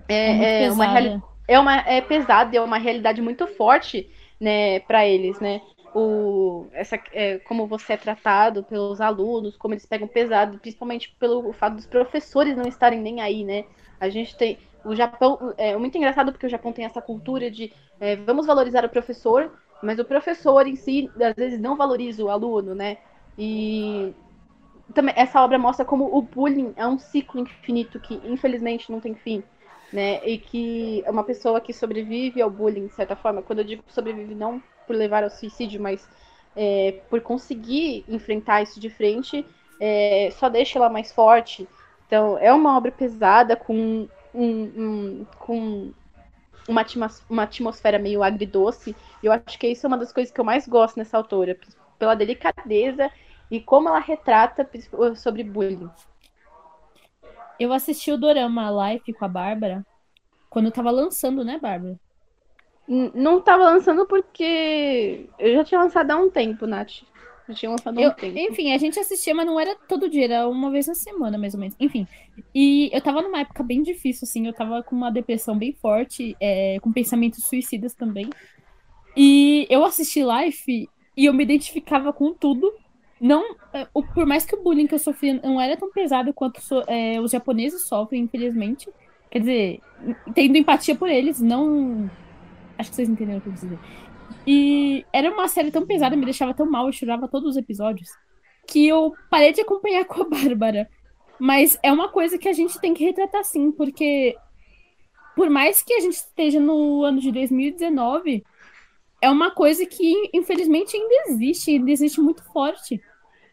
é, 0.08 0.66
é 0.66 0.70
uma 0.70 0.84
pesada. 0.86 0.92
realidade 0.92 1.36
é 1.48 1.58
uma 1.58 1.76
é 1.78 2.00
pesada, 2.00 2.56
é 2.56 2.60
uma 2.60 2.78
realidade 2.78 3.22
muito 3.22 3.46
forte, 3.46 4.10
né, 4.40 4.80
para 4.80 5.06
eles, 5.06 5.38
né? 5.40 5.60
O, 5.94 6.66
essa, 6.72 6.98
é, 7.12 7.38
como 7.38 7.66
você 7.66 7.94
é 7.94 7.96
tratado 7.96 8.62
pelos 8.62 9.00
alunos, 9.00 9.56
como 9.56 9.72
eles 9.72 9.86
pegam 9.86 10.06
pesado, 10.06 10.58
principalmente 10.58 11.14
pelo 11.18 11.52
fato 11.54 11.76
dos 11.76 11.86
professores 11.86 12.56
não 12.56 12.66
estarem 12.66 13.00
nem 13.00 13.20
aí, 13.20 13.44
né? 13.44 13.64
A 13.98 14.08
gente 14.08 14.36
tem 14.36 14.58
o 14.84 14.94
Japão 14.94 15.52
é 15.56 15.76
muito 15.76 15.98
engraçado 15.98 16.30
porque 16.30 16.46
o 16.46 16.50
Japão 16.50 16.72
tem 16.72 16.84
essa 16.84 17.02
cultura 17.02 17.50
de 17.50 17.72
é, 17.98 18.14
vamos 18.16 18.46
valorizar 18.46 18.84
o 18.84 18.88
professor, 18.88 19.50
mas 19.82 19.98
o 19.98 20.04
professor 20.04 20.66
em 20.66 20.76
si 20.76 21.10
às 21.20 21.34
vezes 21.34 21.58
não 21.58 21.76
valoriza 21.76 22.22
o 22.22 22.30
aluno, 22.30 22.74
né? 22.74 22.98
E 23.38 24.14
também 24.94 25.14
essa 25.16 25.42
obra 25.42 25.58
mostra 25.58 25.84
como 25.84 26.16
o 26.16 26.22
bullying 26.22 26.72
é 26.76 26.86
um 26.86 26.98
ciclo 26.98 27.40
infinito 27.40 27.98
que 27.98 28.20
infelizmente 28.24 28.90
não 28.92 29.00
tem 29.00 29.14
fim 29.14 29.42
né? 29.92 30.24
E 30.26 30.38
que 30.38 31.02
é 31.04 31.10
uma 31.10 31.24
pessoa 31.24 31.60
que 31.60 31.72
sobrevive 31.72 32.40
ao 32.42 32.50
bullying, 32.50 32.86
de 32.86 32.94
certa 32.94 33.16
forma. 33.16 33.42
Quando 33.42 33.60
eu 33.60 33.64
digo 33.64 33.82
sobrevive, 33.88 34.34
não 34.34 34.62
por 34.86 34.96
levar 34.96 35.24
ao 35.24 35.30
suicídio, 35.30 35.80
mas 35.80 36.08
é, 36.54 37.02
por 37.10 37.20
conseguir 37.20 38.04
enfrentar 38.08 38.62
isso 38.62 38.80
de 38.80 38.90
frente, 38.90 39.46
é, 39.78 40.30
só 40.32 40.48
deixa 40.48 40.78
ela 40.78 40.88
mais 40.90 41.12
forte. 41.12 41.68
Então, 42.06 42.38
é 42.38 42.52
uma 42.52 42.76
obra 42.76 42.92
pesada, 42.92 43.56
com, 43.56 44.08
um, 44.34 45.20
um- 45.22 45.26
com 45.38 45.94
uma, 46.68 46.84
uma 47.28 47.42
atmosfera 47.44 47.98
meio 47.98 48.22
agridoce. 48.22 48.96
Eu 49.22 49.32
acho 49.32 49.58
que 49.58 49.68
isso 49.68 49.86
é 49.86 49.88
uma 49.88 49.98
das 49.98 50.12
coisas 50.12 50.32
que 50.32 50.40
eu 50.40 50.44
mais 50.44 50.66
gosto 50.66 50.96
nessa 50.98 51.16
autora, 51.16 51.58
pela 51.98 52.14
delicadeza 52.14 53.10
e 53.50 53.60
como 53.60 53.88
ela 53.88 54.00
retrata 54.00 54.68
sobre 55.16 55.42
bullying. 55.44 55.90
Eu 57.58 57.72
assisti 57.72 58.10
o 58.12 58.18
Dorama 58.18 58.70
Life 58.92 59.12
com 59.12 59.24
a 59.24 59.28
Bárbara 59.28 59.84
quando 60.50 60.70
tava 60.70 60.90
lançando, 60.90 61.44
né, 61.44 61.58
Bárbara? 61.60 61.98
Não 62.88 63.40
tava 63.40 63.64
lançando 63.64 64.06
porque 64.06 65.28
eu 65.38 65.54
já 65.54 65.64
tinha 65.64 65.80
lançado 65.80 66.10
há 66.10 66.16
um 66.16 66.30
tempo, 66.30 66.66
Nath. 66.66 67.02
Já 67.48 67.54
tinha 67.54 67.70
lançado 67.70 67.96
há 67.98 68.00
um 68.00 68.04
Eu- 68.04 68.14
tempo. 68.14 68.38
enfim, 68.38 68.72
a 68.72 68.78
gente 68.78 68.98
assistia, 68.98 69.34
mas 69.34 69.46
não 69.46 69.58
era 69.58 69.74
todo 69.88 70.08
dia, 70.08 70.24
era 70.24 70.48
uma 70.48 70.70
vez 70.70 70.86
na 70.86 70.94
semana, 70.94 71.36
mais 71.36 71.54
ou 71.54 71.60
menos. 71.60 71.74
Enfim. 71.80 72.06
E 72.54 72.88
eu 72.92 73.00
tava 73.00 73.22
numa 73.22 73.40
época 73.40 73.62
bem 73.62 73.82
difícil, 73.82 74.24
assim, 74.24 74.46
eu 74.46 74.52
tava 74.52 74.82
com 74.82 74.94
uma 74.94 75.10
depressão 75.10 75.56
bem 75.58 75.72
forte, 75.72 76.36
é, 76.40 76.78
com 76.80 76.92
pensamentos 76.92 77.44
suicidas 77.44 77.92
também. 77.94 78.30
E 79.16 79.66
eu 79.70 79.84
assisti 79.84 80.22
Life 80.22 80.88
e 81.16 81.24
eu 81.24 81.32
me 81.34 81.42
identificava 81.42 82.12
com 82.12 82.32
tudo. 82.34 82.72
Não, 83.20 83.56
é, 83.72 83.86
por 84.14 84.26
mais 84.26 84.44
que 84.44 84.54
o 84.54 84.62
bullying 84.62 84.86
que 84.86 84.94
eu 84.94 84.98
sofria 84.98 85.40
não 85.42 85.60
era 85.60 85.76
tão 85.76 85.90
pesado 85.90 86.34
quanto 86.34 86.60
so- 86.60 86.84
é, 86.86 87.20
os 87.20 87.30
japoneses 87.30 87.86
sofrem, 87.86 88.22
infelizmente. 88.22 88.90
Quer 89.30 89.40
dizer, 89.40 89.80
tendo 90.34 90.56
empatia 90.58 90.94
por 90.96 91.08
eles, 91.08 91.40
não. 91.40 92.10
Acho 92.78 92.90
que 92.90 92.96
vocês 92.96 93.08
entenderam 93.08 93.38
o 93.38 93.42
que 93.42 93.48
eu 93.48 93.52
quis 93.52 93.62
dizer. 93.62 93.78
E 94.46 95.04
era 95.12 95.30
uma 95.32 95.48
série 95.48 95.70
tão 95.70 95.86
pesada, 95.86 96.16
me 96.16 96.24
deixava 96.24 96.54
tão 96.54 96.70
mal, 96.70 96.86
eu 96.86 96.92
chorava 96.92 97.28
todos 97.28 97.50
os 97.50 97.56
episódios, 97.56 98.10
que 98.68 98.86
eu 98.86 99.14
parei 99.30 99.52
de 99.52 99.60
acompanhar 99.62 100.04
com 100.04 100.22
a 100.22 100.28
Bárbara. 100.28 100.88
Mas 101.38 101.78
é 101.82 101.92
uma 101.92 102.08
coisa 102.10 102.38
que 102.38 102.48
a 102.48 102.52
gente 102.52 102.80
tem 102.80 102.94
que 102.94 103.04
retratar 103.04 103.44
sim, 103.44 103.70
porque 103.72 104.36
por 105.34 105.50
mais 105.50 105.82
que 105.82 105.92
a 105.94 106.00
gente 106.00 106.14
esteja 106.14 106.58
no 106.60 107.02
ano 107.04 107.20
de 107.20 107.30
2019, 107.30 108.42
é 109.20 109.30
uma 109.30 109.50
coisa 109.50 109.84
que 109.86 110.30
infelizmente 110.34 110.96
ainda 110.96 111.14
existe, 111.28 111.70
ainda 111.72 111.90
existe 111.90 112.20
muito 112.20 112.42
forte. 112.52 113.00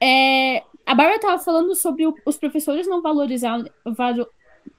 É, 0.05 0.63
a 0.85 0.93
Bárbara 0.93 1.15
estava 1.15 1.39
falando 1.39 1.73
sobre 1.75 2.05
o- 2.05 2.15
os 2.25 2.35
professores 2.37 2.85
não 2.87 3.01
valorizarem, 3.01 3.71
valo- 3.85 4.27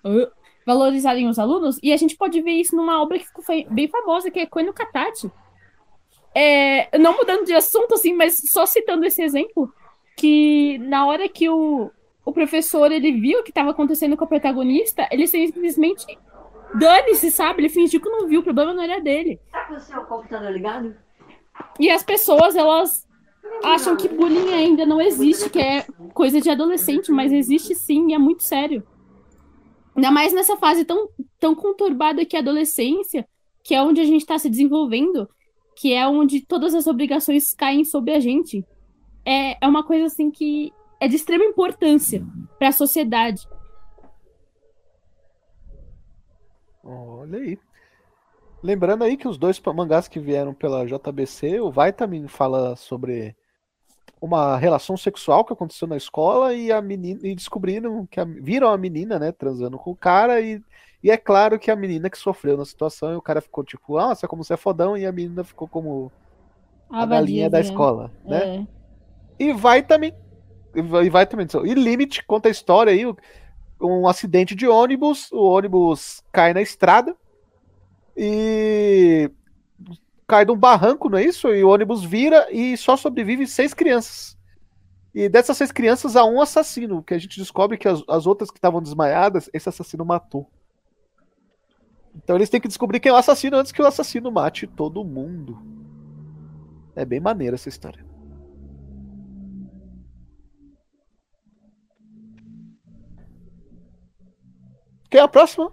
uh, 0.04 0.30
valorizarem 0.66 1.28
os 1.28 1.38
alunos, 1.38 1.78
e 1.82 1.92
a 1.92 1.96
gente 1.96 2.14
pode 2.16 2.40
ver 2.42 2.52
isso 2.52 2.76
numa 2.76 3.00
obra 3.00 3.18
que 3.18 3.26
ficou 3.26 3.44
bem 3.70 3.88
famosa, 3.88 4.30
que 4.30 4.40
é 4.40 4.46
Koino 4.46 4.72
Katachi. 4.72 5.30
É, 6.34 6.98
não 6.98 7.16
mudando 7.16 7.44
de 7.46 7.54
assunto, 7.54 7.94
assim, 7.94 8.12
mas 8.12 8.36
só 8.50 8.66
citando 8.66 9.06
esse 9.06 9.22
exemplo, 9.22 9.72
que 10.16 10.76
na 10.78 11.06
hora 11.06 11.28
que 11.28 11.48
o, 11.48 11.90
o 12.24 12.32
professor 12.32 12.90
ele 12.92 13.12
viu 13.12 13.40
o 13.40 13.42
que 13.42 13.50
estava 13.50 13.70
acontecendo 13.70 14.16
com 14.16 14.24
a 14.24 14.26
protagonista, 14.26 15.08
ele 15.10 15.26
simplesmente 15.26 16.04
dane-se, 16.74 17.30
sabe? 17.30 17.62
Ele 17.62 17.68
fingiu 17.68 18.00
que 18.00 18.10
não 18.10 18.26
viu, 18.26 18.40
o 18.40 18.44
problema 18.44 18.74
não 18.74 18.82
era 18.82 19.00
dele. 19.00 19.40
Tá 19.52 19.64
com 19.64 19.74
o 19.74 19.80
seu 19.80 20.02
computador 20.02 20.50
ligado? 20.50 20.94
E 21.78 21.88
as 21.88 22.02
pessoas, 22.02 22.56
elas 22.56 23.06
acham 23.62 23.96
que 23.96 24.08
bullying 24.08 24.52
ainda 24.52 24.84
não 24.84 25.00
existe, 25.00 25.48
que 25.50 25.58
é 25.58 25.86
coisa 26.12 26.40
de 26.40 26.50
adolescente, 26.50 27.12
mas 27.12 27.32
existe 27.32 27.74
sim 27.74 28.10
e 28.10 28.14
é 28.14 28.18
muito 28.18 28.42
sério. 28.42 28.82
Ainda 29.94 30.10
mais 30.10 30.32
nessa 30.32 30.56
fase 30.56 30.84
tão, 30.84 31.08
tão 31.38 31.54
conturbada 31.54 32.24
que 32.24 32.36
é 32.36 32.40
a 32.40 32.42
adolescência, 32.42 33.26
que 33.62 33.74
é 33.74 33.82
onde 33.82 34.00
a 34.00 34.04
gente 34.04 34.22
está 34.22 34.38
se 34.38 34.50
desenvolvendo, 34.50 35.28
que 35.76 35.92
é 35.92 36.06
onde 36.06 36.44
todas 36.44 36.74
as 36.74 36.86
obrigações 36.86 37.54
caem 37.54 37.84
sobre 37.84 38.12
a 38.12 38.20
gente. 38.20 38.64
É, 39.24 39.64
é 39.64 39.68
uma 39.68 39.84
coisa 39.84 40.06
assim 40.06 40.30
que 40.30 40.72
é 41.00 41.08
de 41.08 41.16
extrema 41.16 41.44
importância 41.44 42.24
para 42.58 42.68
a 42.68 42.72
sociedade. 42.72 43.46
Olha 46.82 47.38
aí. 47.38 47.58
Lembrando 48.62 49.04
aí 49.04 49.16
que 49.16 49.28
os 49.28 49.36
dois 49.38 49.60
mangás 49.74 50.08
que 50.08 50.18
vieram 50.18 50.54
pela 50.54 50.86
JBC, 50.86 51.60
o 51.60 51.70
Vitamin 51.70 52.26
fala 52.26 52.76
sobre 52.76 53.36
uma 54.24 54.56
relação 54.56 54.96
sexual 54.96 55.44
que 55.44 55.52
aconteceu 55.52 55.86
na 55.86 55.98
escola 55.98 56.54
e 56.54 56.72
a 56.72 56.80
menina 56.80 57.20
e 57.22 57.34
descobriram 57.34 58.06
que 58.06 58.18
a, 58.18 58.24
viram 58.24 58.70
a 58.70 58.78
menina, 58.78 59.18
né, 59.18 59.30
transando 59.30 59.78
com 59.78 59.90
o 59.90 59.96
cara 59.96 60.40
e, 60.40 60.62
e 61.02 61.10
é 61.10 61.16
claro 61.18 61.58
que 61.58 61.70
a 61.70 61.76
menina 61.76 62.08
que 62.08 62.16
sofreu 62.16 62.56
na 62.56 62.64
situação 62.64 63.12
e 63.12 63.16
o 63.16 63.20
cara 63.22 63.42
ficou 63.42 63.62
tipo, 63.62 63.98
nossa, 63.98 64.26
como 64.26 64.42
você 64.42 64.54
é 64.54 64.56
fodão 64.56 64.96
e 64.96 65.04
a 65.04 65.12
menina 65.12 65.44
ficou 65.44 65.68
como 65.68 66.10
a, 66.88 67.02
a 67.02 67.06
galinha 67.06 67.50
da 67.50 67.60
escola, 67.60 68.10
né? 68.24 68.66
É. 69.38 69.44
E 69.44 69.52
vai 69.52 69.82
também 69.82 70.14
e 70.74 71.10
vai 71.10 71.26
também 71.26 71.46
e 71.66 71.74
Limite 71.74 72.24
conta 72.24 72.48
a 72.48 72.50
história 72.50 72.92
aí, 72.92 73.04
um 73.78 74.08
acidente 74.08 74.54
de 74.54 74.66
ônibus, 74.66 75.30
o 75.32 75.44
ônibus 75.44 76.24
cai 76.32 76.54
na 76.54 76.62
estrada 76.62 77.14
e 78.16 79.30
cai 80.26 80.44
de 80.44 80.52
um 80.52 80.56
barranco, 80.56 81.08
não 81.08 81.18
é 81.18 81.24
isso? 81.24 81.48
E 81.48 81.62
o 81.64 81.68
ônibus 81.68 82.04
vira 82.04 82.46
e 82.50 82.76
só 82.76 82.96
sobrevive 82.96 83.46
seis 83.46 83.74
crianças. 83.74 84.36
E 85.14 85.28
dessas 85.28 85.56
seis 85.56 85.70
crianças 85.70 86.16
há 86.16 86.24
um 86.24 86.40
assassino, 86.40 87.02
que 87.02 87.14
a 87.14 87.18
gente 87.18 87.38
descobre 87.38 87.78
que 87.78 87.86
as, 87.86 88.02
as 88.08 88.26
outras 88.26 88.50
que 88.50 88.58
estavam 88.58 88.82
desmaiadas, 88.82 89.48
esse 89.52 89.68
assassino 89.68 90.04
matou. 90.04 90.50
Então 92.16 92.36
eles 92.36 92.48
têm 92.48 92.60
que 92.60 92.68
descobrir 92.68 93.00
quem 93.00 93.10
é 93.10 93.12
o 93.12 93.16
assassino 93.16 93.56
antes 93.56 93.72
que 93.72 93.82
o 93.82 93.86
assassino 93.86 94.30
mate 94.30 94.66
todo 94.66 95.04
mundo. 95.04 95.58
É 96.96 97.04
bem 97.04 97.20
maneira 97.20 97.54
essa 97.54 97.68
história. 97.68 98.04
Quem 105.10 105.20
é 105.20 105.22
a 105.22 105.28
próxima? 105.28 105.70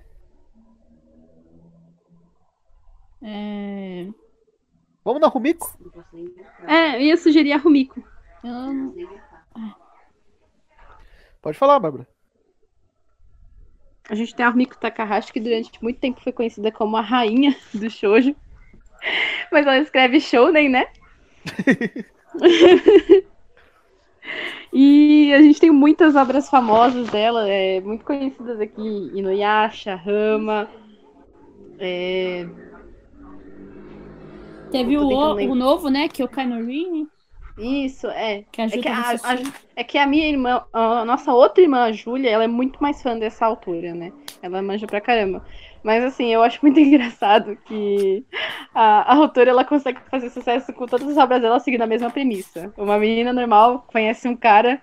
É... 3.23 4.07
Vamos 5.03 5.21
na 5.21 5.27
Rumiko? 5.27 5.77
É, 6.67 6.95
eu 6.95 7.01
ia 7.01 7.17
sugerir 7.17 7.53
a 7.53 7.57
Rumiko. 7.57 8.03
Pode 11.41 11.57
falar, 11.57 11.79
Bárbara. 11.79 12.07
A 14.09 14.15
gente 14.15 14.35
tem 14.35 14.45
a 14.45 14.49
Rumiko 14.49 14.77
Takahashi, 14.77 15.33
que 15.33 15.39
durante 15.39 15.71
muito 15.81 15.99
tempo 15.99 16.21
foi 16.21 16.31
conhecida 16.31 16.71
como 16.71 16.97
a 16.97 17.01
rainha 17.01 17.55
do 17.73 17.89
shoujo. 17.89 18.35
Mas 19.51 19.65
ela 19.65 19.79
escreve 19.79 20.19
shounen, 20.19 20.69
né? 20.69 20.85
e 24.71 25.33
a 25.33 25.41
gente 25.41 25.59
tem 25.59 25.71
muitas 25.71 26.15
obras 26.15 26.47
famosas 26.49 27.09
dela, 27.09 27.49
é, 27.49 27.81
muito 27.81 28.05
conhecidas 28.05 28.59
aqui. 28.59 29.11
Inuyasha, 29.15 29.95
Rama, 29.95 30.69
é, 31.79 32.47
Teve 34.71 34.97
o, 34.97 35.07
o 35.07 35.55
novo, 35.55 35.89
né? 35.89 36.07
Que 36.07 36.21
é 36.21 36.25
o 36.25 36.29
Kainorini. 36.29 37.07
Isso, 37.57 38.07
é. 38.07 38.43
Que 38.51 38.61
é, 38.61 38.67
que 38.69 38.87
a, 38.87 39.11
a, 39.11 39.37
é 39.75 39.83
que 39.83 39.97
a 39.97 40.07
minha 40.07 40.27
irmã, 40.27 40.63
a 40.73 41.05
nossa 41.05 41.33
outra 41.33 41.61
irmã, 41.61 41.83
a 41.83 41.91
Júlia, 41.91 42.29
ela 42.29 42.43
é 42.43 42.47
muito 42.47 42.81
mais 42.81 43.01
fã 43.01 43.17
dessa 43.17 43.45
autora, 43.45 43.93
né? 43.93 44.11
Ela 44.41 44.61
manja 44.61 44.87
pra 44.87 45.01
caramba. 45.01 45.45
Mas 45.83 46.03
assim, 46.03 46.33
eu 46.33 46.41
acho 46.41 46.59
muito 46.61 46.79
engraçado 46.81 47.57
que 47.65 48.25
a, 48.73 49.13
a 49.13 49.15
autora 49.15 49.49
ela 49.49 49.65
consegue 49.65 49.99
fazer 50.09 50.29
sucesso 50.29 50.73
com 50.73 50.85
todas 50.85 51.07
as 51.07 51.17
obras 51.17 51.41
dela 51.41 51.59
seguindo 51.59 51.81
a 51.81 51.87
mesma 51.87 52.09
premissa. 52.09 52.73
Uma 52.77 52.97
menina 52.97 53.33
normal 53.33 53.85
conhece 53.91 54.27
um 54.27 54.35
cara 54.35 54.81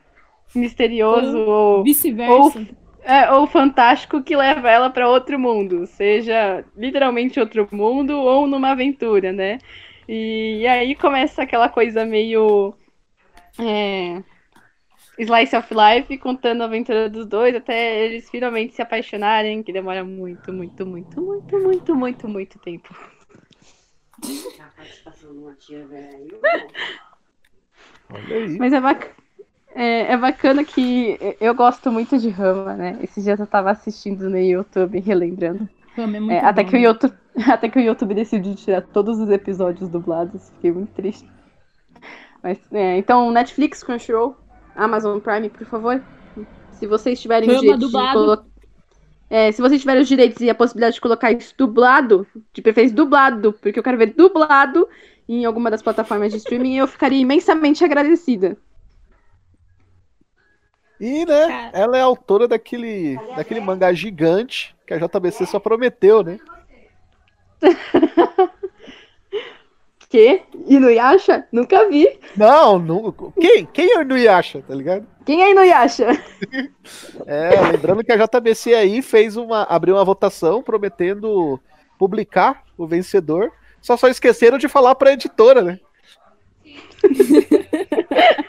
misterioso 0.55 1.39
ou, 1.39 1.79
ou 1.79 1.85
vice-versa. 1.85 2.67
É, 3.03 3.31
ou 3.33 3.47
fantástico 3.47 4.23
que 4.23 4.37
leva 4.37 4.71
ela 4.71 4.91
para 4.91 5.09
outro 5.09 5.39
mundo, 5.39 5.87
seja 5.87 6.65
literalmente 6.77 7.41
outro 7.41 7.67
mundo 7.73 8.19
ou 8.19 8.47
numa 8.47 8.73
aventura, 8.73 9.33
né? 9.33 9.59
E, 10.07 10.61
e 10.61 10.67
aí 10.67 10.95
começa 10.95 11.43
aquela 11.43 11.69
coisa 11.69 12.05
meio 12.05 12.75
é, 13.59 14.23
slice 15.19 15.57
of 15.57 15.69
life, 15.73 16.19
contando 16.19 16.63
a 16.63 16.67
aventura 16.67 17.09
dos 17.09 17.27
dois 17.27 17.55
até 17.55 18.05
eles 18.05 18.29
finalmente 18.31 18.75
se 18.75 18.83
apaixonarem, 18.83 19.63
que 19.63 19.73
demora 19.73 20.05
muito, 20.05 20.53
muito, 20.53 20.87
muito, 20.87 21.21
muito, 21.21 21.59
muito, 21.59 21.95
muito, 21.95 22.29
muito 22.29 22.59
tempo. 22.59 22.95
Mas 28.59 28.73
é 28.73 28.81
bacana. 28.81 29.28
É, 29.81 30.13
é, 30.13 30.17
bacana 30.17 30.65
que 30.65 31.17
eu 31.41 31.55
gosto 31.55 31.93
muito 31.93 32.19
de 32.19 32.31
Rama, 32.31 32.75
né? 32.75 32.99
Esses 33.01 33.23
dias 33.23 33.39
eu 33.39 33.47
tava 33.47 33.71
assistindo 33.71 34.29
no 34.29 34.37
YouTube, 34.37 34.99
relembrando. 34.99 35.69
Rama 35.97 36.17
é 36.17 36.21
muito 36.21 36.33
é, 36.33 36.45
até, 36.45 36.65
que 36.65 36.75
o 36.75 36.81
YouTube, 36.81 37.15
até 37.47 37.69
que 37.69 37.79
o 37.79 37.83
YouTube 37.83 38.13
decidiu 38.13 38.57
tirar 38.57 38.83
todos 38.83 39.21
os 39.21 39.31
episódios 39.31 39.89
dublados, 39.89 40.51
fiquei 40.57 40.73
muito 40.73 40.91
triste. 40.95 41.31
Mas, 42.43 42.59
é, 42.73 42.99
então, 42.99 43.31
Netflix, 43.31 43.85
Crunchyroll, 43.85 44.37
Amazon 44.75 45.21
Prime, 45.21 45.49
por 45.49 45.65
favor. 45.69 46.03
Se 46.73 46.85
vocês 46.85 47.21
tiverem 47.21 47.49
Rama 47.49 47.61
direito 47.61 47.79
dublado. 47.79 48.09
de 48.09 48.15
colocar. 48.15 48.45
É, 49.31 49.53
se 49.53 49.63
vocês 49.63 49.81
tiverem 49.81 50.03
os 50.03 50.09
direitos 50.09 50.41
e 50.41 50.51
a 50.51 50.57
possibilidade 50.57 50.97
de 50.97 51.01
colocar 51.01 51.31
isso 51.31 51.55
dublado, 51.57 52.27
de 52.53 52.61
preferência 52.61 52.97
dublado, 52.97 53.53
porque 53.53 53.79
eu 53.79 53.83
quero 53.85 53.97
ver 53.97 54.13
dublado 54.13 54.89
em 55.29 55.45
alguma 55.45 55.71
das 55.71 55.83
plataformas 55.83 56.33
de 56.33 56.39
streaming, 56.39 56.79
eu 56.79 56.89
ficaria 56.89 57.21
imensamente 57.21 57.85
agradecida. 57.85 58.59
E, 61.01 61.25
né, 61.25 61.71
ela 61.73 61.97
é 61.97 62.01
autora 62.01 62.49
daquele, 62.49 63.17
daquele 63.37 63.61
mangá 63.61 63.93
gigante 63.93 64.75
que 64.87 64.95
a 64.95 64.99
JBC 64.99 65.47
só 65.47 65.61
prometeu, 65.61 66.23
né? 66.23 66.39
que? 70.09 70.43
Inuyasha? 70.67 71.47
Nunca 71.53 71.89
vi. 71.89 72.19
Não, 72.37 72.79
não, 72.79 73.15
quem? 73.39 73.67
Quem 73.67 73.97
é 73.97 74.01
Inuyasha, 74.01 74.63
tá 74.67 74.75
ligado? 74.75 75.07
Quem 75.25 75.43
é 75.43 75.51
Inuyasha? 75.51 76.07
é, 77.27 77.61
lembrando 77.71 78.03
que 78.03 78.13
a 78.13 78.17
JBC 78.17 78.75
aí 78.75 79.03
fez 79.03 79.37
uma, 79.37 79.65
abriu 79.65 79.95
uma 79.95 80.05
votação 80.05 80.63
prometendo 80.63 81.61
publicar 81.99 82.65
o 82.77 82.87
vencedor, 82.87 83.53
só 83.81 83.97
só 83.97 84.09
esqueceram 84.09 84.57
de 84.57 84.69
falar 84.69 84.95
pra 84.95 85.13
editora, 85.13 85.63
né? 85.63 85.79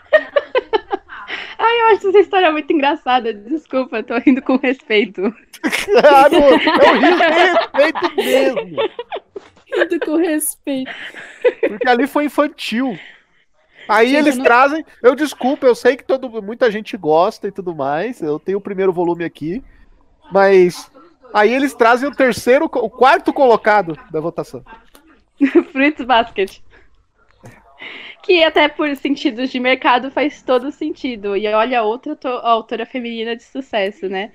Eu 1.89 1.95
acho 1.95 2.09
essa 2.09 2.19
história 2.19 2.51
muito 2.51 2.71
engraçada. 2.71 3.33
Desculpa, 3.33 4.03
tô 4.03 4.15
rindo 4.19 4.41
com 4.43 4.57
respeito. 4.57 5.21
não, 5.21 6.39
eu 6.39 6.57
rio 6.57 6.73
com 6.79 7.31
respeito 7.31 8.15
mesmo. 8.15 8.89
Rindo 9.73 9.99
com 10.05 10.15
respeito. 10.17 10.91
Porque 11.67 11.89
ali 11.89 12.05
foi 12.05 12.25
infantil. 12.25 12.97
Aí 13.87 14.09
Sim, 14.09 14.17
eles 14.17 14.37
não... 14.37 14.43
trazem. 14.43 14.85
Eu 15.01 15.15
desculpa, 15.15 15.65
eu 15.65 15.73
sei 15.73 15.97
que 15.97 16.03
todo, 16.03 16.29
muita 16.43 16.69
gente 16.69 16.95
gosta 16.95 17.47
e 17.47 17.51
tudo 17.51 17.75
mais. 17.75 18.21
Eu 18.21 18.37
tenho 18.37 18.59
o 18.59 18.61
primeiro 18.61 18.93
volume 18.93 19.23
aqui. 19.23 19.63
Mas 20.31 20.91
aí 21.33 21.51
eles 21.51 21.73
trazem 21.73 22.07
o 22.07 22.15
terceiro, 22.15 22.65
o 22.65 22.89
quarto 22.89 23.33
colocado 23.33 23.97
da 24.11 24.19
votação. 24.19 24.63
Fruits 25.71 26.05
Basket 26.05 26.59
que 28.23 28.43
até 28.43 28.67
por 28.67 28.93
sentidos 28.95 29.49
de 29.49 29.59
mercado 29.59 30.11
faz 30.11 30.41
todo 30.41 30.71
sentido. 30.71 31.36
E 31.36 31.47
olha 31.47 31.84
outra 31.84 32.17
autora 32.43 32.86
feminina 32.86 33.36
de 33.36 33.43
sucesso, 33.43 34.07
né? 34.07 34.32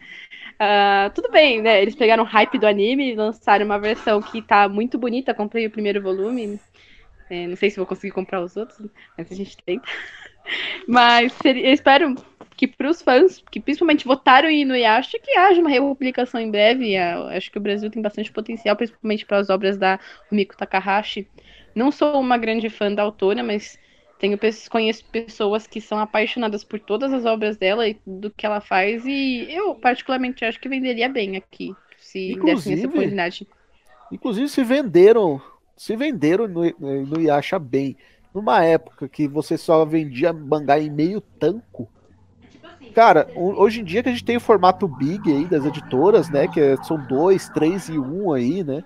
Uh, 0.55 1.11
tudo 1.15 1.31
bem, 1.31 1.61
né? 1.61 1.83
Eles 1.83 1.95
pegaram 1.95 2.23
o 2.23 2.27
hype 2.27 2.59
do 2.59 2.67
anime 2.67 3.13
e 3.13 3.15
lançaram 3.15 3.65
uma 3.67 3.79
versão 3.79 4.23
que 4.23 4.41
tá 4.41 4.69
muito 4.69 4.99
bonita. 4.99 5.35
Comprei 5.35 5.67
o 5.67 5.71
primeiro 5.71 6.01
volume. 6.01 6.59
É, 7.31 7.47
não 7.47 7.57
sei 7.57 7.71
se 7.71 7.77
vou 7.77 7.87
conseguir 7.87 8.13
comprar 8.13 8.41
os 8.41 8.57
outros, 8.57 8.89
mas 9.17 9.31
a 9.31 9.35
gente 9.35 9.57
tenta. 9.65 9.89
Mas 10.87 11.35
eu 11.43 11.73
espero 11.73 12.15
que 12.57 12.69
para 12.69 12.89
os 12.89 13.03
fãs, 13.03 13.43
que 13.51 13.61
principalmente 13.61 14.05
votaram 14.05 14.49
em 14.49 14.61
Inuyasha, 14.63 15.19
que 15.19 15.37
haja 15.37 15.61
uma 15.61 15.71
republicação 15.71 16.41
em 16.41 16.51
breve. 16.51 16.93
Eu 16.95 17.29
acho 17.29 17.51
que 17.51 17.59
o 17.59 17.61
Brasil 17.61 17.91
tem 17.91 18.03
bastante 18.03 18.31
potencial, 18.31 18.77
principalmente 18.77 19.25
para 19.25 19.39
as 19.39 19.51
obras 19.51 19.77
da 19.77 19.99
Rumiko 20.31 20.57
Takahashi. 20.57 21.27
Não 21.75 21.91
sou 21.91 22.21
uma 22.21 22.39
grande 22.39 22.71
fã 22.71 22.93
da 22.93 23.03
autora, 23.03 23.43
mas 23.43 23.79
tenho, 24.19 24.39
conheço 24.71 25.05
pessoas 25.07 25.67
que 25.67 25.81
são 25.81 25.99
apaixonadas 25.99 26.63
por 26.65 26.79
todas 26.79 27.13
as 27.13 27.25
obras 27.25 27.57
dela 27.57 27.89
e 27.89 27.99
do 28.07 28.31
que 28.31 28.47
ela 28.47 28.61
faz, 28.61 29.05
e 29.05 29.47
eu 29.51 29.75
particularmente 29.75 30.45
acho 30.45 30.61
que 30.61 30.69
venderia 30.69 31.09
bem 31.09 31.37
aqui, 31.37 31.75
se 31.99 32.33
inclusive, 32.33 32.55
desse 32.55 32.73
essa 32.73 32.87
oportunidade. 32.87 33.49
Inclusive 34.13 34.49
se 34.49 34.63
venderam, 34.63 35.43
se 35.77 35.97
venderam 35.97 36.47
no, 36.47 36.63
no 36.79 37.21
Yasha 37.21 37.59
bem. 37.59 37.97
numa 38.35 38.65
época 38.65 39.09
que 39.09 39.29
você 39.29 39.57
só 39.57 39.85
vendia 39.85 40.33
mangá 40.33 40.79
em 40.79 40.91
meio 40.91 41.21
tanco. 41.21 41.89
Cara, 42.95 43.29
hoje 43.35 43.81
em 43.81 43.85
dia 43.85 44.03
que 44.03 44.09
a 44.09 44.13
gente 44.13 44.25
tem 44.25 44.37
o 44.37 44.41
formato 44.41 44.87
big 44.87 45.31
aí 45.31 45.47
das 45.47 45.65
editoras, 45.65 46.29
né? 46.29 46.47
Que 46.47 46.61
é, 46.61 46.77
são 46.83 46.97
dois, 46.97 47.49
três 47.49 47.89
e 47.89 47.99
um 47.99 48.33
aí, 48.33 48.63
né? 48.63 48.85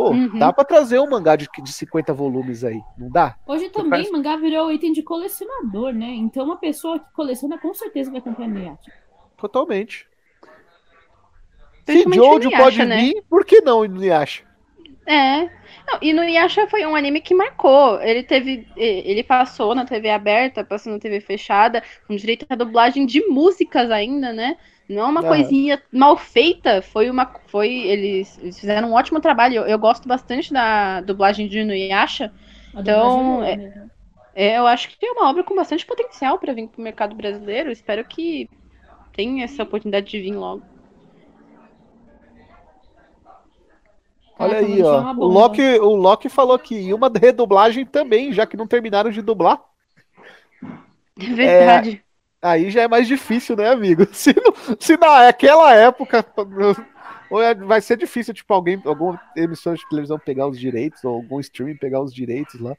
Pô, 0.00 0.12
uhum. 0.12 0.38
dá 0.38 0.50
pra 0.50 0.64
trazer 0.64 0.98
um 0.98 1.10
mangá 1.10 1.36
de, 1.36 1.46
de 1.62 1.72
50 1.74 2.14
volumes 2.14 2.64
aí, 2.64 2.80
não 2.96 3.10
dá? 3.10 3.36
Hoje 3.46 3.68
também 3.68 4.04
faz... 4.04 4.10
mangá 4.10 4.34
virou 4.34 4.72
item 4.72 4.94
de 4.94 5.02
colecionador, 5.02 5.92
né? 5.92 6.06
Então 6.06 6.46
uma 6.46 6.56
pessoa 6.56 6.98
que 6.98 7.12
coleciona 7.12 7.58
com 7.58 7.74
certeza 7.74 8.10
vai 8.10 8.22
comprar 8.22 8.48
no 8.48 8.58
Yate. 8.58 8.90
Totalmente. 9.36 10.08
Se 11.84 12.02
Jojo 12.14 12.50
pode 12.50 12.82
né? 12.82 12.96
vir, 12.96 13.24
por 13.28 13.44
que 13.44 13.60
não 13.60 13.84
no 13.84 14.02
Yasha? 14.02 14.42
É. 15.10 15.50
Não, 15.86 15.98
e 16.00 16.12
no 16.12 16.22
Yasha 16.22 16.68
foi 16.68 16.86
um 16.86 16.94
anime 16.94 17.20
que 17.20 17.34
marcou. 17.34 18.00
Ele 18.00 18.22
teve. 18.22 18.66
Ele 18.76 19.24
passou 19.24 19.74
na 19.74 19.84
TV 19.84 20.10
aberta, 20.10 20.62
passou 20.62 20.92
na 20.92 21.00
TV 21.00 21.20
fechada, 21.20 21.82
com 22.06 22.14
direito 22.14 22.46
à 22.48 22.54
dublagem 22.54 23.04
de 23.06 23.26
músicas 23.26 23.90
ainda, 23.90 24.32
né? 24.32 24.56
Não 24.88 25.02
é 25.02 25.06
uma 25.06 25.22
coisinha 25.22 25.82
mal 25.92 26.16
feita. 26.16 26.80
Foi 26.80 27.10
uma. 27.10 27.26
Foi. 27.46 27.68
Eles, 27.68 28.38
eles 28.38 28.58
fizeram 28.58 28.90
um 28.90 28.94
ótimo 28.94 29.20
trabalho. 29.20 29.56
Eu, 29.56 29.62
eu 29.64 29.78
gosto 29.78 30.06
bastante 30.06 30.52
da 30.52 31.00
dublagem 31.00 31.48
de 31.48 31.58
Inuyasha. 31.58 32.32
Então. 32.74 33.42
É, 33.42 33.90
é, 34.32 34.58
eu 34.58 34.66
acho 34.66 34.88
que 34.90 35.04
é 35.04 35.10
uma 35.10 35.28
obra 35.28 35.42
com 35.42 35.56
bastante 35.56 35.84
potencial 35.84 36.38
para 36.38 36.52
vir 36.52 36.68
para 36.68 36.80
o 36.80 36.84
mercado 36.84 37.16
brasileiro. 37.16 37.70
Espero 37.70 38.04
que 38.04 38.48
tenha 39.12 39.44
essa 39.44 39.64
oportunidade 39.64 40.08
de 40.08 40.20
vir 40.20 40.34
logo. 40.34 40.62
Olha 44.40 44.58
aí, 44.58 44.82
ó. 44.82 45.12
O 45.12 45.26
Loki, 45.26 45.62
o 45.62 45.94
Loki 45.94 46.28
falou 46.30 46.58
que 46.58 46.74
e 46.74 46.94
uma 46.94 47.12
redublagem 47.14 47.84
também, 47.84 48.32
já 48.32 48.46
que 48.46 48.56
não 48.56 48.66
terminaram 48.66 49.10
de 49.10 49.20
dublar. 49.20 49.60
É 51.18 51.34
verdade. 51.34 52.02
É, 52.42 52.48
aí 52.48 52.70
já 52.70 52.82
é 52.82 52.88
mais 52.88 53.06
difícil, 53.06 53.54
né, 53.54 53.68
amigo? 53.70 54.06
Se, 54.12 54.34
não, 54.34 54.76
se 54.78 54.96
naquela 54.96 55.74
época 55.74 56.24
é, 57.32 57.54
vai 57.54 57.82
ser 57.82 57.98
difícil, 57.98 58.32
tipo, 58.32 58.52
alguém, 58.54 58.80
alguma 58.86 59.20
emissora 59.36 59.76
de 59.76 59.86
televisão 59.90 60.18
pegar 60.18 60.48
os 60.48 60.58
direitos, 60.58 61.04
ou 61.04 61.16
algum 61.16 61.38
streaming 61.38 61.76
pegar 61.76 62.00
os 62.00 62.14
direitos 62.14 62.58
lá. 62.58 62.74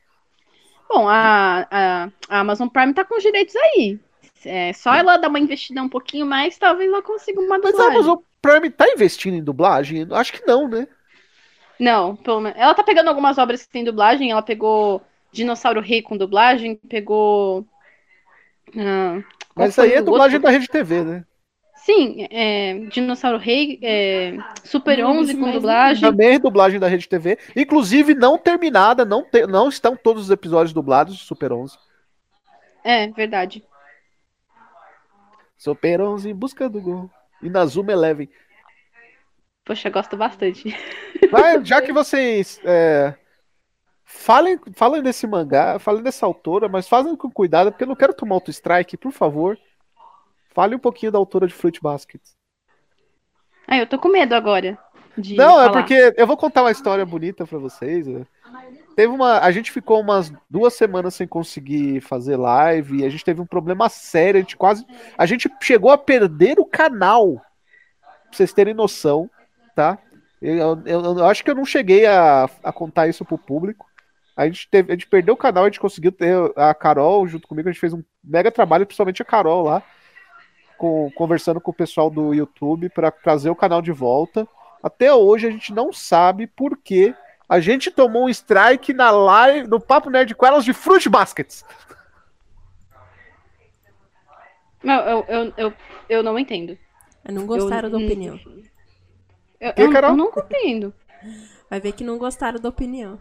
Bom, 0.90 1.08
a, 1.08 1.68
a, 1.70 2.10
a 2.28 2.40
Amazon 2.40 2.68
Prime 2.68 2.94
tá 2.94 3.06
com 3.06 3.16
os 3.16 3.24
direitos 3.24 3.56
aí. 3.56 4.00
É, 4.44 4.74
só 4.74 4.96
ela 4.96 5.18
dar 5.18 5.30
uma 5.30 5.40
investida 5.40 5.82
um 5.84 5.88
pouquinho 5.88 6.26
mais, 6.26 6.58
talvez 6.58 6.92
ela 6.92 7.04
consiga 7.04 7.40
uma 7.40 7.58
dublagem. 7.58 7.80
Mas 7.80 7.88
a 7.88 7.94
Amazon 7.94 8.18
Prime 8.42 8.70
tá 8.72 8.90
investindo 8.90 9.36
em 9.36 9.44
dublagem? 9.44 10.08
Acho 10.10 10.34
que 10.34 10.46
não, 10.48 10.68
né? 10.68 10.88
Não, 11.82 12.16
pelo 12.16 12.40
menos. 12.40 12.60
Ela 12.60 12.76
tá 12.76 12.84
pegando 12.84 13.08
algumas 13.08 13.40
obras 13.40 13.66
que 13.66 13.72
tem 13.72 13.84
dublagem. 13.84 14.30
Ela 14.30 14.44
pegou 14.44 15.02
Dinossauro 15.32 15.82
Rei 15.82 16.00
com 16.00 16.16
dublagem, 16.16 16.76
pegou. 16.76 17.66
Ah, 18.78 19.24
Mas 19.56 19.72
isso 19.72 19.82
aí 19.82 19.94
é 19.94 20.02
dublagem 20.02 20.36
outro? 20.36 20.52
da 20.52 20.52
Rede 20.52 20.68
TV, 20.68 21.04
né? 21.04 21.26
Sim, 21.78 22.28
é, 22.30 22.76
Dinossauro 22.92 23.40
Rei, 23.40 23.80
é, 23.82 24.38
Super 24.64 25.00
não, 25.00 25.18
11 25.22 25.36
com 25.36 25.52
dublagem. 25.52 26.08
Também 26.08 26.36
é 26.36 26.40
dublagem 26.40 26.80
da 26.80 26.88
Rede 26.88 27.10
TV. 27.10 27.40
Inclusive, 27.56 28.14
não 28.14 28.38
terminada, 28.38 29.04
não, 29.04 29.24
te, 29.24 29.48
não 29.48 29.68
estão 29.68 29.96
todos 29.96 30.26
os 30.26 30.30
episódios 30.30 30.74
dublados 30.74 31.18
de 31.18 31.24
Super 31.24 31.52
11. 31.52 31.76
É, 32.84 33.08
verdade. 33.08 33.64
Super 35.58 36.00
11 36.00 36.30
em 36.30 36.36
busca 36.36 36.70
do 36.70 36.80
gol. 36.80 37.10
E 37.42 37.50
na 37.50 37.66
Zoom 37.66 37.90
Eleven. 37.90 38.30
Poxa, 39.72 39.90
gosto 39.90 40.18
bastante. 40.18 40.76
Vai, 41.32 41.64
já 41.64 41.82
que 41.82 41.94
vocês 41.94 42.60
é, 42.66 43.16
falem, 44.04 44.60
falem 44.74 45.02
desse 45.02 45.26
mangá, 45.26 45.80
falem 45.80 46.04
dessa 46.04 46.26
autora, 46.26 46.68
mas 46.68 46.90
fazem 46.90 47.16
com 47.16 47.32
cuidado, 47.32 47.72
porque 47.72 47.86
eu 47.86 47.88
não 47.88 47.96
quero 47.96 48.14
tomar 48.14 48.36
auto 48.36 48.52
strike, 48.52 48.98
por 48.98 49.14
favor. 49.14 49.58
Fale 50.54 50.76
um 50.76 50.80
pouquinho 50.80 51.14
da 51.14 51.18
autora 51.18 51.48
de 51.48 51.54
Fruit 51.54 51.82
Basket. 51.82 52.22
Ah, 53.66 53.78
eu 53.78 53.88
tô 53.88 53.98
com 53.98 54.10
medo 54.10 54.36
agora. 54.36 54.78
não, 55.16 55.62
é 55.62 55.64
falar. 55.64 55.66
é 55.66 55.70
porque 55.70 56.14
eu 56.18 56.28
vou 56.28 56.36
contar 56.36 56.64
uma 56.64 56.72
história 56.72 57.06
bonita 57.06 57.48
para 57.48 57.58
vocês. 57.58 58.08
Né? 58.08 58.26
Teve 58.94 59.14
uma, 59.14 59.40
a 59.40 59.52
gente 59.54 59.72
ficou 59.72 60.02
umas 60.02 60.34
duas 60.50 60.74
semanas 60.74 61.16
sem 61.16 61.26
conseguir 61.26 62.02
fazer 62.02 62.36
live 62.36 62.98
e 62.98 63.06
a 63.06 63.10
gente 63.10 63.24
teve 63.24 63.40
um 63.40 63.46
problema 63.46 63.88
sério. 63.88 64.40
A 64.40 64.42
gente 64.42 64.58
quase, 64.58 64.86
a 65.18 65.26
gente 65.26 65.50
chegou 65.62 65.92
a 65.92 65.98
perder 65.98 66.60
o 66.60 66.66
canal. 66.66 67.36
Pra 67.36 68.38
vocês 68.38 68.52
terem 68.52 68.74
noção 68.74 69.30
tá? 69.76 69.98
Eu, 70.42 70.82
eu, 70.86 71.04
eu, 71.18 71.26
acho 71.26 71.44
que 71.44 71.52
eu 71.52 71.56
não 71.56 71.66
cheguei 71.66 72.06
a, 72.06 72.50
a 72.64 72.74
contar 72.74 73.08
isso 73.08 73.24
pro 73.24 73.38
público. 73.38 73.86
A 74.36 74.46
gente, 74.46 74.68
teve, 74.70 74.92
a 74.92 74.96
gente 74.96 75.08
perdeu 75.08 75.36
o 75.36 75.38
canal, 75.38 75.64
a 75.64 75.68
gente 75.68 75.80
conseguiu 75.80 76.12
ter 76.12 76.36
a 76.56 76.74
Carol 76.74 77.28
junto 77.28 77.48
comigo, 77.48 77.70
a 77.70 77.72
gente 77.72 77.82
fez 77.82 77.94
um 77.94 78.04
mega 78.24 78.52
trabalho, 78.52 78.86
principalmente 78.86 79.22
a 79.22 79.26
Carol 79.26 79.64
lá, 79.64 79.84
com, 80.78 81.12
conversando 81.12 81.62
com 81.62 81.70
o 81.70 81.76
pessoal 81.76 82.10
do 82.10 82.34
YouTube 82.34 82.90
para 82.90 83.12
trazer 83.12 83.50
o 83.50 83.56
canal 83.56 83.82
de 83.82 83.92
volta. 83.92 84.48
Até 84.82 85.14
hoje 85.14 85.48
a 85.48 85.52
gente 85.52 85.72
não 85.74 85.94
sabe 85.94 86.48
por 86.48 86.76
que 86.78 87.14
a 87.48 87.60
gente 87.60 87.92
tomou 87.92 88.26
um 88.26 88.30
strike 88.30 88.94
na 88.94 89.12
live, 89.12 89.68
no 89.68 89.80
Papo 89.80 90.10
Nerd 90.10 90.34
com 90.34 90.46
elas 90.46 90.66
de 90.66 90.74
Fruit 90.74 91.08
Baskets. 91.08 91.64
Não, 94.84 95.02
eu, 95.02 95.26
eu, 95.28 95.54
eu, 95.58 95.74
eu 96.10 96.24
não 96.24 96.40
entendo. 96.40 96.78
não 97.30 97.46
gostaram 97.46 97.90
eu, 97.90 97.92
da 97.92 97.98
opinião. 97.98 98.40
Eu, 99.62 99.74
que, 99.74 99.82
eu, 99.84 99.92
eu 99.94 100.16
não 100.16 100.32
compreendo. 100.32 100.92
Vai 101.70 101.80
ver 101.80 101.92
que 101.92 102.04
não 102.04 102.18
gostaram 102.18 102.60
da 102.60 102.68
opinião. 102.68 103.20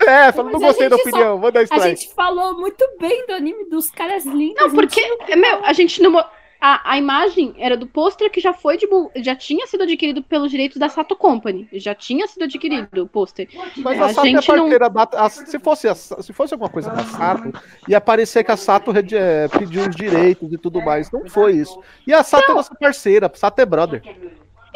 É, 0.00 0.30
falando 0.32 0.52
não 0.52 0.60
gostei 0.60 0.88
da 0.88 0.96
opinião, 0.96 1.34
só, 1.34 1.36
vou 1.38 1.50
dar 1.50 1.62
strike. 1.62 1.84
A 1.84 1.88
gente 1.88 2.14
falou 2.14 2.58
muito 2.58 2.84
bem 3.00 3.26
do 3.26 3.32
anime 3.32 3.64
dos 3.70 3.90
caras 3.90 4.26
lindos. 4.26 4.60
Não, 4.60 4.70
porque, 4.70 5.00
não... 5.00 5.36
meu, 5.36 5.64
a 5.64 5.72
gente 5.72 6.02
não. 6.02 6.18
A, 6.60 6.92
a 6.92 6.98
imagem 6.98 7.54
era 7.58 7.76
do 7.76 7.86
pôster 7.86 8.30
que 8.30 8.40
já 8.40 8.52
foi 8.52 8.76
de, 8.76 8.86
já 9.16 9.36
tinha 9.36 9.66
sido 9.66 9.82
adquirido 9.82 10.22
pelos 10.22 10.50
direitos 10.50 10.78
da 10.78 10.88
Sato 10.88 11.14
Company. 11.14 11.68
Já 11.72 11.94
tinha 11.94 12.26
sido 12.26 12.44
adquirido 12.44 12.88
o 13.02 13.06
pôster. 13.06 13.48
Mas 13.76 14.00
a, 14.00 14.06
a 14.06 14.08
Sato 14.12 14.26
é 14.26 14.32
parceira 14.32 14.88
não... 14.88 14.94
da. 14.94 15.08
A, 15.12 15.30
se, 15.30 15.58
fosse, 15.58 15.94
se 15.94 16.32
fosse 16.32 16.52
alguma 16.52 16.70
coisa 16.70 16.90
da 16.90 17.04
Sato, 17.04 17.52
ia 17.88 18.00
parecer 18.00 18.44
que 18.44 18.52
a 18.52 18.56
Sato 18.56 18.90
é, 18.90 19.48
pediu 19.48 19.88
os 19.88 19.96
direitos 19.96 20.52
e 20.52 20.58
tudo 20.58 20.82
mais. 20.82 21.10
Não 21.10 21.26
foi 21.28 21.52
isso. 21.52 21.80
E 22.06 22.12
a 22.12 22.22
Sato 22.22 22.44
é 22.44 22.48
não. 22.48 22.54
é 22.54 22.56
nossa 22.56 22.74
parceira, 22.74 23.30
a 23.32 23.36
Sato 23.36 23.60
é 23.60 23.66
brother. 23.66 24.02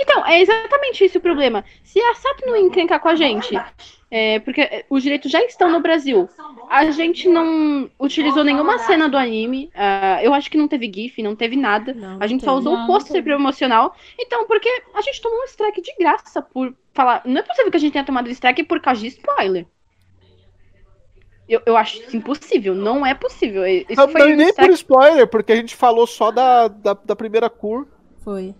Então, 0.00 0.26
é 0.26 0.40
exatamente 0.40 1.04
isso 1.04 1.18
o 1.18 1.20
problema. 1.20 1.62
Se 1.84 2.00
a 2.00 2.14
SAP 2.14 2.46
não 2.46 2.56
encrencar 2.56 2.98
com 3.00 3.08
a 3.08 3.14
gente, 3.14 3.54
é, 4.10 4.40
porque 4.40 4.86
os 4.88 5.02
direitos 5.02 5.30
já 5.30 5.42
estão 5.42 5.70
no 5.70 5.80
Brasil, 5.80 6.26
a 6.70 6.90
gente 6.90 7.28
não 7.28 7.88
utilizou 8.00 8.42
nenhuma 8.42 8.78
cena 8.78 9.10
do 9.10 9.18
anime, 9.18 9.70
uh, 9.74 10.22
eu 10.22 10.32
acho 10.32 10.50
que 10.50 10.56
não 10.56 10.66
teve 10.66 10.90
GIF, 10.92 11.22
não 11.22 11.36
teve 11.36 11.54
nada, 11.54 11.92
não, 11.92 12.16
a 12.18 12.26
gente 12.26 12.42
só 12.42 12.56
usou 12.56 12.74
o 12.74 12.86
pôster 12.86 13.22
promocional. 13.22 13.94
Então, 14.18 14.46
porque 14.46 14.68
a 14.94 15.02
gente 15.02 15.20
tomou 15.20 15.38
um 15.42 15.44
strike 15.44 15.82
de 15.82 15.94
graça 15.98 16.40
por 16.40 16.74
falar. 16.94 17.22
Não 17.26 17.38
é 17.38 17.42
possível 17.42 17.70
que 17.70 17.76
a 17.76 17.80
gente 17.80 17.92
tenha 17.92 18.04
tomado 18.04 18.30
strike 18.30 18.64
por 18.64 18.80
causa 18.80 19.02
de 19.02 19.08
spoiler. 19.08 19.66
Eu, 21.46 21.60
eu 21.66 21.76
acho 21.76 22.00
isso 22.00 22.16
impossível, 22.16 22.74
não 22.74 23.04
é 23.04 23.12
possível. 23.12 23.66
Isso 23.66 23.96
não, 23.96 24.08
foi 24.08 24.34
nem 24.34 24.48
strike... 24.48 24.70
por 24.70 24.74
spoiler, 24.74 25.26
porque 25.26 25.52
a 25.52 25.56
gente 25.56 25.76
falou 25.76 26.06
só 26.06 26.30
da, 26.30 26.68
da, 26.68 26.94
da 26.94 27.14
primeira 27.14 27.50
cur. 27.50 27.86
Foi. 28.24 28.54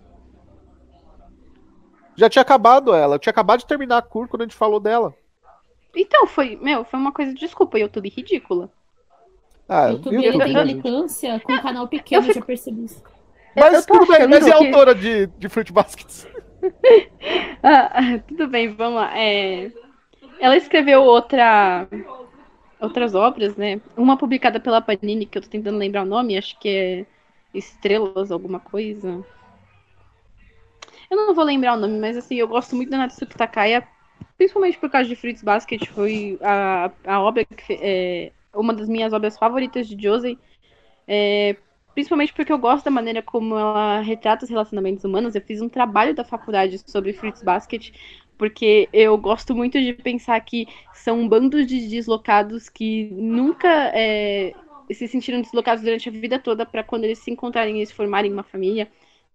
Já 2.15 2.29
tinha 2.29 2.41
acabado 2.41 2.93
ela. 2.93 3.15
Eu 3.15 3.19
tinha 3.19 3.31
acabado 3.31 3.59
de 3.59 3.65
terminar 3.65 3.97
a 3.97 4.01
cur 4.01 4.27
quando 4.27 4.41
a 4.41 4.45
gente 4.45 4.55
falou 4.55 4.79
dela. 4.79 5.13
Então, 5.95 6.25
foi, 6.27 6.57
meu, 6.61 6.85
foi 6.85 6.99
uma 6.99 7.11
coisa, 7.11 7.33
desculpa, 7.33 7.79
YouTube 7.79 8.09
ridícula. 8.09 8.69
Ah, 9.67 9.89
YouTube, 9.89 10.15
YouTube 10.15 10.43
ele 10.43 10.53
tem 10.53 10.71
implicância 10.71 11.39
com 11.39 11.53
um 11.53 11.61
canal 11.61 11.87
pequeno, 11.87 12.21
eu, 12.21 12.25
fico... 12.25 12.39
já 12.39 12.45
percebi 12.45 12.85
isso. 12.85 13.01
Mas 13.55 13.85
tudo 13.85 14.05
bem, 14.05 14.27
mas 14.27 14.45
é 14.45 14.51
que... 14.51 14.65
autora 14.65 14.95
de, 14.95 15.27
de 15.27 15.49
Fruit 15.49 15.71
Baskets. 15.71 16.27
ah, 17.63 18.19
tudo 18.27 18.47
bem, 18.47 18.73
vamos 18.73 18.95
lá. 18.95 19.17
É... 19.17 19.71
Ela 20.39 20.57
escreveu 20.57 21.03
outra 21.03 21.87
outras 22.79 23.13
obras, 23.13 23.55
né? 23.55 23.79
Uma 23.95 24.17
publicada 24.17 24.59
pela 24.59 24.81
Panini, 24.81 25.25
que 25.25 25.37
eu 25.37 25.41
tô 25.41 25.47
tentando 25.47 25.77
lembrar 25.77 26.01
o 26.01 26.07
nome, 26.07 26.37
acho 26.37 26.57
que 26.59 26.67
é 26.67 27.05
Estrelas, 27.53 28.31
alguma 28.31 28.59
coisa. 28.59 29.23
Eu 31.11 31.17
não 31.17 31.35
vou 31.35 31.43
lembrar 31.43 31.73
o 31.73 31.77
nome, 31.77 31.99
mas 31.99 32.15
assim, 32.15 32.35
eu 32.35 32.47
gosto 32.47 32.73
muito 32.73 32.89
da 32.89 32.97
Natsuki 32.97 33.35
Takaya, 33.35 33.85
principalmente 34.37 34.77
por 34.77 34.89
causa 34.89 35.09
de 35.09 35.15
Fruits 35.17 35.43
Basket, 35.43 35.85
foi 35.89 36.39
a, 36.41 36.89
a 37.05 37.19
obra 37.19 37.43
que 37.43 37.73
é 37.81 38.31
uma 38.55 38.73
das 38.73 38.87
minhas 38.87 39.11
obras 39.11 39.37
favoritas 39.37 39.89
de 39.89 40.01
Josei. 40.01 40.39
É, 41.05 41.57
principalmente 41.93 42.31
porque 42.31 42.53
eu 42.53 42.57
gosto 42.57 42.85
da 42.85 42.91
maneira 42.91 43.21
como 43.21 43.57
ela 43.57 43.99
retrata 43.99 44.45
os 44.45 44.49
relacionamentos 44.49 45.03
humanos. 45.03 45.35
Eu 45.35 45.41
fiz 45.41 45.59
um 45.59 45.67
trabalho 45.67 46.15
da 46.15 46.23
faculdade 46.23 46.79
sobre 46.89 47.11
Fruits 47.11 47.43
Basket, 47.43 47.91
porque 48.37 48.87
eu 48.93 49.17
gosto 49.17 49.53
muito 49.53 49.77
de 49.81 49.91
pensar 49.91 50.39
que 50.39 50.65
são 50.93 51.27
bandos 51.27 51.67
de 51.67 51.89
deslocados 51.89 52.69
que 52.69 53.09
nunca 53.11 53.91
é, 53.93 54.53
se 54.89 55.09
sentiram 55.09 55.41
deslocados 55.41 55.83
durante 55.83 56.07
a 56.07 56.11
vida 56.13 56.39
toda 56.39 56.65
para 56.65 56.85
quando 56.85 57.03
eles 57.03 57.19
se 57.19 57.29
encontrarem 57.29 57.81
e 57.81 57.85
se 57.85 57.93
formarem 57.93 58.31
uma 58.31 58.43
família 58.43 58.89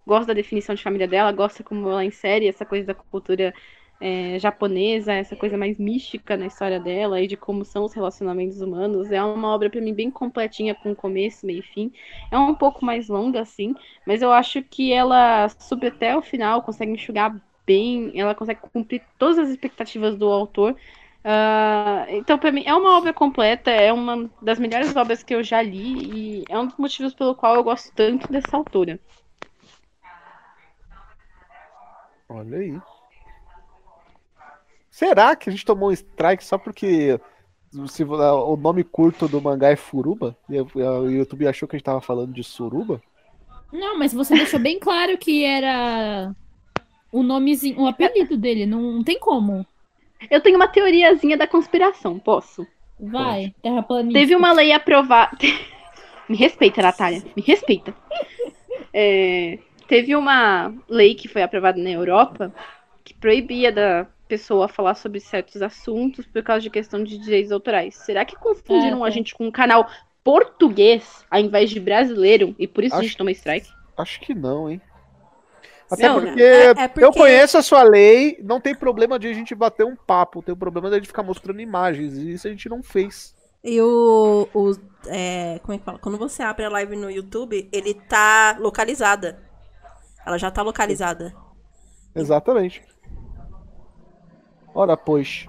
gosta 0.06 0.28
da 0.28 0.34
definição 0.34 0.74
de 0.74 0.82
família 0.82 1.08
dela, 1.08 1.32
gosta 1.32 1.64
como 1.64 1.88
ela 1.88 2.04
insere 2.04 2.46
essa 2.46 2.64
coisa 2.64 2.86
da 2.86 2.94
cultura 2.94 3.52
é, 4.00 4.38
japonesa, 4.38 5.12
essa 5.12 5.34
coisa 5.34 5.56
mais 5.56 5.78
mística 5.78 6.36
na 6.36 6.46
história 6.46 6.78
dela 6.78 7.20
e 7.20 7.26
de 7.26 7.36
como 7.36 7.64
são 7.64 7.84
os 7.84 7.94
relacionamentos 7.94 8.60
humanos. 8.60 9.10
É 9.10 9.22
uma 9.22 9.54
obra 9.54 9.70
para 9.70 9.80
mim 9.80 9.94
bem 9.94 10.10
completinha, 10.10 10.74
com 10.74 10.94
começo, 10.94 11.46
meio 11.46 11.60
e 11.60 11.62
fim. 11.62 11.92
É 12.30 12.38
um 12.38 12.54
pouco 12.54 12.84
mais 12.84 13.08
longa, 13.08 13.40
assim, 13.40 13.74
mas 14.06 14.22
eu 14.22 14.32
acho 14.32 14.62
que 14.62 14.92
ela 14.92 15.48
sube 15.48 15.86
até 15.86 16.16
o 16.16 16.22
final, 16.22 16.62
consegue 16.62 16.92
enxugar 16.92 17.34
bem, 17.66 18.12
ela 18.14 18.34
consegue 18.34 18.60
cumprir 18.72 19.02
todas 19.18 19.38
as 19.38 19.48
expectativas 19.48 20.16
do 20.16 20.26
autor. 20.26 20.76
Uh, 21.24 22.06
então, 22.10 22.38
para 22.38 22.52
mim, 22.52 22.62
é 22.64 22.72
uma 22.74 22.96
obra 22.96 23.12
completa, 23.12 23.70
é 23.70 23.92
uma 23.92 24.30
das 24.40 24.60
melhores 24.60 24.94
obras 24.94 25.24
que 25.24 25.34
eu 25.34 25.42
já 25.42 25.60
li 25.60 26.42
e 26.42 26.44
é 26.48 26.56
um 26.56 26.66
dos 26.66 26.76
motivos 26.76 27.14
pelo 27.14 27.34
qual 27.34 27.56
eu 27.56 27.64
gosto 27.64 27.92
tanto 27.94 28.30
dessa 28.30 28.56
autora. 28.56 29.00
Olha 32.28 32.58
aí. 32.58 32.80
Será 34.90 35.36
que 35.36 35.48
a 35.48 35.52
gente 35.52 35.64
tomou 35.64 35.90
um 35.90 35.92
strike 35.92 36.44
só 36.44 36.56
porque 36.56 37.20
se, 37.88 38.02
o 38.04 38.56
nome 38.56 38.82
curto 38.82 39.28
do 39.28 39.42
mangá 39.42 39.68
é 39.68 39.76
Furuba? 39.76 40.36
E 40.48 40.58
o 40.58 41.10
YouTube 41.10 41.46
achou 41.46 41.68
que 41.68 41.76
a 41.76 41.78
gente 41.78 41.84
tava 41.84 42.00
falando 42.00 42.32
de 42.32 42.42
Suruba? 42.42 43.02
Não, 43.72 43.98
mas 43.98 44.12
você 44.12 44.34
deixou 44.34 44.58
bem 44.58 44.78
claro 44.78 45.18
que 45.18 45.44
era 45.44 46.34
o 47.12 47.22
nomezinho, 47.22 47.80
o 47.80 47.86
apelido 47.86 48.36
dele. 48.36 48.64
Não, 48.66 48.80
não 48.80 49.04
tem 49.04 49.18
como. 49.18 49.66
Eu 50.30 50.40
tenho 50.40 50.56
uma 50.56 50.68
teoriazinha 50.68 51.36
da 51.36 51.46
conspiração, 51.46 52.18
posso? 52.18 52.66
Vai, 52.98 53.54
terraplanista. 53.62 54.18
Teve 54.18 54.34
uma 54.34 54.52
lei 54.52 54.72
aprovada. 54.72 55.36
Me 56.28 56.36
respeita, 56.36 56.82
Natália. 56.82 57.22
Me 57.36 57.42
respeita. 57.42 57.94
É, 58.92 59.58
teve 59.86 60.14
uma 60.14 60.72
lei 60.88 61.14
que 61.14 61.28
foi 61.28 61.42
aprovada 61.42 61.80
na 61.80 61.90
Europa 61.90 62.52
que 63.04 63.14
proibia 63.14 63.70
da 63.70 64.06
pessoa 64.26 64.68
falar 64.68 64.94
sobre 64.94 65.20
certos 65.20 65.62
assuntos 65.62 66.26
por 66.26 66.42
causa 66.42 66.62
de 66.62 66.70
questão 66.70 67.02
de 67.02 67.16
direitos 67.18 67.52
autorais. 67.52 67.94
Será 67.94 68.24
que 68.24 68.36
confundiram 68.36 69.04
é, 69.04 69.08
a 69.08 69.10
gente 69.10 69.34
com 69.34 69.46
um 69.46 69.50
canal 69.50 69.88
português 70.24 71.24
ao 71.30 71.40
invés 71.40 71.70
de 71.70 71.78
brasileiro 71.78 72.54
e 72.58 72.66
por 72.66 72.82
isso 72.82 72.94
acho, 72.94 73.04
a 73.04 73.06
gente 73.06 73.16
toma 73.16 73.30
strike? 73.30 73.70
Acho 73.96 74.20
que 74.20 74.34
não, 74.34 74.68
hein? 74.68 74.80
Até 75.90 76.08
não, 76.08 76.20
porque, 76.20 76.42
é, 76.42 76.64
é 76.66 76.88
porque, 76.88 77.04
eu 77.04 77.12
conheço 77.12 77.56
a 77.56 77.62
sua 77.62 77.84
lei, 77.84 78.38
não 78.42 78.60
tem 78.60 78.74
problema 78.74 79.20
de 79.20 79.28
a 79.28 79.32
gente 79.32 79.54
bater 79.54 79.86
um 79.86 79.94
papo, 79.94 80.42
tem 80.42 80.52
o 80.52 80.56
problema 80.56 80.88
de 80.88 80.96
a 80.96 80.98
gente 80.98 81.06
ficar 81.06 81.22
mostrando 81.22 81.60
imagens, 81.60 82.16
e 82.16 82.32
isso 82.32 82.48
a 82.48 82.50
gente 82.50 82.68
não 82.68 82.82
fez. 82.82 83.36
E 83.62 83.80
o. 83.80 84.48
o 84.52 84.72
é, 85.06 85.60
como 85.62 85.74
é 85.74 85.78
que 85.78 85.84
fala? 85.84 85.98
Quando 85.98 86.18
você 86.18 86.42
abre 86.42 86.64
a 86.64 86.68
live 86.68 86.96
no 86.96 87.08
YouTube, 87.10 87.68
ele 87.72 87.94
tá 87.94 88.56
localizada. 88.58 89.40
Ela 90.26 90.38
já 90.38 90.50
tá 90.50 90.60
localizada. 90.60 91.32
Exatamente. 92.14 92.82
Ora, 94.74 94.96
pois. 94.96 95.46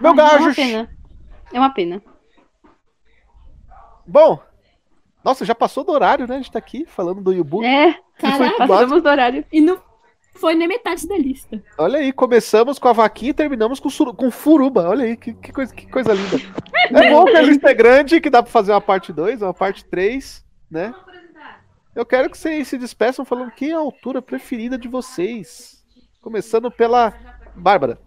Meu 0.00 0.12
Ai, 0.12 0.16
gajos! 0.16 0.40
É 0.40 0.46
uma 0.46 0.54
pena. 0.54 0.90
É 1.52 1.58
uma 1.58 1.70
pena. 1.70 2.02
Bom, 4.06 4.38
nossa, 5.24 5.44
já 5.44 5.54
passou 5.54 5.82
do 5.82 5.90
horário, 5.90 6.28
né? 6.28 6.36
A 6.36 6.38
gente 6.38 6.52
tá 6.52 6.58
aqui 6.60 6.86
falando 6.86 7.20
do 7.20 7.32
Yubu. 7.32 7.64
É, 7.64 7.98
caraca, 8.16 8.56
passamos 8.58 9.02
do 9.02 9.08
horário. 9.08 9.44
E 9.52 9.60
não 9.60 9.82
foi 10.36 10.54
nem 10.54 10.68
metade 10.68 11.08
da 11.08 11.18
lista. 11.18 11.60
Olha 11.76 11.98
aí, 11.98 12.12
começamos 12.12 12.78
com 12.78 12.86
a 12.86 12.92
vaquinha 12.92 13.30
e 13.30 13.34
terminamos 13.34 13.80
com, 13.80 13.88
com 14.14 14.30
furuba. 14.30 14.88
Olha 14.88 15.04
aí, 15.04 15.16
que, 15.16 15.34
que, 15.34 15.52
coisa, 15.52 15.74
que 15.74 15.90
coisa 15.90 16.12
linda. 16.12 16.36
é 16.94 17.10
bom 17.10 17.24
que 17.24 17.36
a 17.36 17.42
lista 17.42 17.70
é 17.70 17.74
grande, 17.74 18.20
que 18.20 18.30
dá 18.30 18.40
pra 18.40 18.52
fazer 18.52 18.70
uma 18.70 18.80
parte 18.80 19.12
2, 19.12 19.42
uma 19.42 19.52
parte 19.52 19.84
3, 19.84 20.44
né? 20.70 20.94
Eu 21.96 22.04
quero 22.04 22.28
que 22.28 22.36
vocês 22.36 22.68
se 22.68 22.76
despeçam 22.76 23.24
falando 23.24 23.52
quem 23.52 23.70
é 23.70 23.74
a 23.74 23.78
altura 23.78 24.20
preferida 24.20 24.76
de 24.76 24.86
vocês. 24.86 25.82
Começando 26.20 26.70
pela 26.70 27.14
Bárbara. 27.54 27.98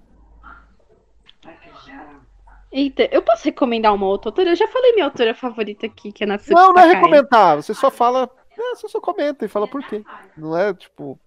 Eita, 2.71 3.09
eu 3.11 3.23
posso 3.23 3.45
recomendar 3.45 3.95
uma 3.95 4.05
outra 4.05 4.29
autora? 4.29 4.51
Eu 4.51 4.55
já 4.55 4.67
falei 4.67 4.93
minha 4.93 5.05
autora 5.05 5.33
favorita 5.33 5.87
aqui, 5.87 6.11
que 6.11 6.23
é 6.23 6.27
Natsuki 6.27 6.53
Não, 6.53 6.71
não 6.71 6.83
é 6.83 6.93
recomendar. 6.93 7.55
Você 7.55 7.73
só 7.73 7.89
fala. 7.89 8.29
É, 8.55 8.75
você 8.75 8.87
só 8.87 9.01
comenta 9.01 9.43
e 9.43 9.47
fala 9.47 9.67
por 9.67 9.81
quê. 9.81 10.03
Não 10.37 10.55
é 10.55 10.71
tipo. 10.71 11.19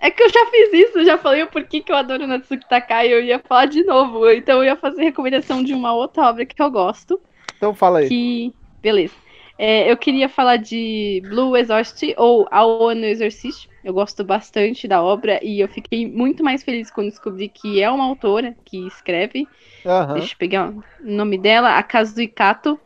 É 0.00 0.10
que 0.10 0.22
eu 0.22 0.30
já 0.30 0.46
fiz 0.46 0.72
isso, 0.72 1.04
já 1.04 1.18
falei 1.18 1.42
o 1.42 1.50
porquê 1.50 1.82
que 1.82 1.92
eu 1.92 1.96
adoro 1.96 2.26
Natsuki 2.26 2.66
Takai 2.66 3.08
e 3.08 3.12
eu 3.12 3.22
ia 3.22 3.38
falar 3.40 3.66
de 3.66 3.84
novo. 3.84 4.26
Então 4.30 4.60
eu 4.60 4.64
ia 4.64 4.76
fazer 4.76 5.02
recomendação 5.02 5.62
de 5.62 5.74
uma 5.74 5.92
outra 5.92 6.30
obra 6.30 6.46
que 6.46 6.62
eu 6.62 6.70
gosto. 6.70 7.20
Então 7.58 7.74
fala 7.74 7.98
aí. 7.98 8.08
Que. 8.08 8.54
Beleza. 8.80 9.12
É, 9.62 9.92
eu 9.92 9.96
queria 9.98 10.26
falar 10.26 10.56
de 10.56 11.20
Blue 11.28 11.54
Exorcist 11.54 12.14
ou 12.16 12.48
Aono 12.50 13.04
Exorcist. 13.04 13.68
Eu 13.84 13.92
gosto 13.92 14.24
bastante 14.24 14.88
da 14.88 15.02
obra 15.02 15.38
e 15.42 15.60
eu 15.60 15.68
fiquei 15.68 16.10
muito 16.10 16.42
mais 16.42 16.62
feliz 16.62 16.90
quando 16.90 17.10
descobri 17.10 17.46
que 17.46 17.82
é 17.82 17.90
uma 17.90 18.06
autora 18.06 18.56
que 18.64 18.86
escreve. 18.86 19.46
Uhum. 19.84 20.14
Deixa 20.14 20.32
eu 20.32 20.38
pegar 20.38 20.70
o 20.70 20.82
nome 21.04 21.36
dela, 21.36 21.76
a 21.76 21.82
Kazuki 21.82 22.28
Kato. 22.28 22.80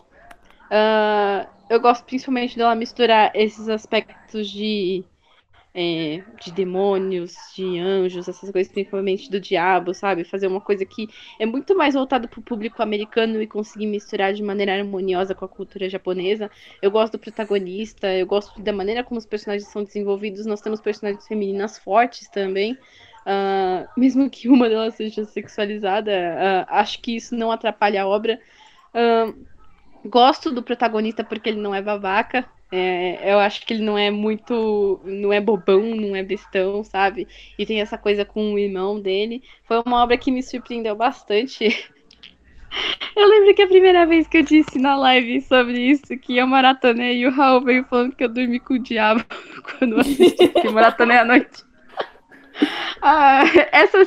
Uh, 0.65 1.47
eu 1.71 1.79
gosto 1.79 2.05
principalmente 2.07 2.57
dela 2.57 2.75
misturar 2.75 3.31
esses 3.37 3.69
aspectos 3.69 4.51
de 4.51 5.05
é, 5.75 6.23
de 6.41 6.53
demônios, 6.53 7.35
de 7.57 7.81
anjos, 7.81 8.29
essas 8.29 8.49
coisas, 8.51 8.73
principalmente 8.73 9.29
do 9.29 9.41
diabo, 9.41 9.93
sabe? 9.93 10.23
Fazer 10.23 10.47
uma 10.47 10.61
coisa 10.61 10.85
que 10.85 11.09
é 11.37 11.45
muito 11.45 11.77
mais 11.77 11.95
voltada 11.95 12.29
para 12.29 12.39
o 12.39 12.43
público 12.43 12.81
americano 12.81 13.43
e 13.43 13.47
conseguir 13.47 13.87
misturar 13.87 14.33
de 14.33 14.43
maneira 14.43 14.73
harmoniosa 14.79 15.35
com 15.35 15.45
a 15.45 15.49
cultura 15.49 15.89
japonesa. 15.89 16.49
Eu 16.81 16.93
gosto 16.93 17.15
do 17.15 17.19
protagonista, 17.19 18.07
eu 18.07 18.25
gosto 18.25 18.63
da 18.63 18.73
maneira 18.73 19.03
como 19.03 19.19
os 19.19 19.27
personagens 19.27 19.69
são 19.69 19.83
desenvolvidos. 19.83 20.47
Nós 20.47 20.61
temos 20.61 20.81
personagens 20.81 21.27
femininas 21.27 21.77
fortes 21.77 22.29
também. 22.29 22.79
Uh, 23.27 23.89
mesmo 23.99 24.31
que 24.31 24.49
uma 24.49 24.69
delas 24.69 24.95
seja 24.95 25.25
sexualizada, 25.25 26.13
uh, 26.13 26.67
acho 26.69 27.01
que 27.03 27.17
isso 27.17 27.35
não 27.35 27.51
atrapalha 27.51 28.05
a 28.05 28.07
obra. 28.07 28.41
Uh, 28.95 29.45
gosto 30.09 30.53
do 30.53 30.63
protagonista 30.63 31.25
porque 31.25 31.49
ele 31.49 31.61
não 31.61 31.75
é 31.75 31.83
babaca. 31.83 32.49
É, 32.77 33.33
eu 33.33 33.39
acho 33.39 33.65
que 33.65 33.73
ele 33.73 33.85
não 33.85 33.97
é 33.97 34.11
muito. 34.11 35.01
não 35.05 35.33
é 35.33 35.41
bobão, 35.41 35.81
não 35.81 36.17
é 36.17 36.25
bestão, 36.25 36.83
sabe? 36.83 37.29
E 37.57 37.65
tem 37.65 37.81
essa 37.81 37.97
coisa 37.97 38.25
com 38.25 38.53
o 38.53 38.59
irmão 38.59 39.01
dele. 39.01 39.45
Foi 39.63 39.81
uma 39.87 40.03
obra 40.03 40.19
que 40.19 40.33
me 40.33 40.43
surpreendeu 40.43 40.97
bastante. 40.97 41.69
Eu 43.15 43.29
lembro 43.29 43.55
que 43.55 43.63
a 43.63 43.69
primeira 43.69 44.05
vez 44.05 44.27
que 44.27 44.39
eu 44.39 44.43
disse 44.43 44.81
na 44.81 44.97
live 44.97 45.41
sobre 45.43 45.79
isso, 45.79 46.19
que 46.19 46.37
eu 46.37 46.45
maratonei 46.49 47.19
e 47.19 47.27
o 47.29 47.31
Raul 47.31 47.61
veio 47.61 47.85
falando 47.85 48.17
que 48.17 48.25
eu 48.25 48.29
dormi 48.29 48.59
com 48.59 48.75
o 48.75 48.79
diabo 48.81 49.25
quando 49.79 49.93
eu 49.93 50.01
assisti, 50.01 50.49
que 50.49 50.69
maratonei 50.71 51.19
à 51.19 51.25
noite. 51.25 51.63
Ah, 53.03 53.43
essa, 53.73 53.99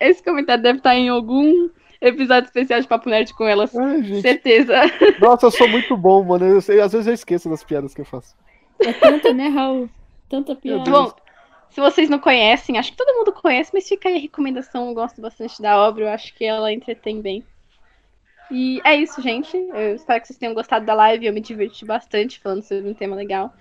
esse 0.00 0.22
comentário 0.22 0.62
deve 0.62 0.78
estar 0.78 0.94
em 0.94 1.08
algum 1.08 1.68
episódio 2.08 2.46
especial 2.46 2.80
de 2.80 2.86
Papo 2.86 3.08
Nerd 3.08 3.32
com 3.34 3.46
elas. 3.46 3.74
Ai, 3.74 4.20
certeza. 4.20 4.74
Nossa, 5.20 5.46
eu 5.46 5.50
sou 5.50 5.68
muito 5.68 5.96
bom, 5.96 6.22
mano. 6.22 6.44
Eu 6.44 6.60
sei, 6.60 6.80
às 6.80 6.92
vezes 6.92 7.06
eu 7.06 7.14
esqueço 7.14 7.48
das 7.48 7.64
piadas 7.64 7.94
que 7.94 8.00
eu 8.00 8.04
faço. 8.04 8.36
É 8.80 8.92
tanta, 8.92 9.32
né, 9.32 9.48
Raul? 9.48 9.88
Tanta 10.28 10.54
piada. 10.54 10.90
Bom, 10.90 11.12
se 11.70 11.80
vocês 11.80 12.08
não 12.08 12.18
conhecem, 12.18 12.78
acho 12.78 12.92
que 12.92 12.96
todo 12.96 13.16
mundo 13.16 13.32
conhece, 13.32 13.70
mas 13.72 13.88
fica 13.88 14.08
aí 14.08 14.16
a 14.16 14.20
recomendação. 14.20 14.88
Eu 14.88 14.94
gosto 14.94 15.20
bastante 15.20 15.60
da 15.60 15.78
obra, 15.78 16.04
eu 16.04 16.08
acho 16.08 16.34
que 16.34 16.44
ela 16.44 16.72
entretém 16.72 17.20
bem. 17.20 17.44
E 18.50 18.80
é 18.84 18.94
isso, 18.94 19.20
gente. 19.22 19.56
Eu 19.56 19.94
espero 19.94 20.20
que 20.20 20.26
vocês 20.26 20.38
tenham 20.38 20.54
gostado 20.54 20.84
da 20.84 20.94
live. 20.94 21.26
Eu 21.26 21.32
me 21.32 21.40
diverti 21.40 21.84
bastante 21.84 22.38
falando 22.38 22.62
sobre 22.62 22.90
um 22.90 22.94
tema 22.94 23.16
legal. 23.16 23.52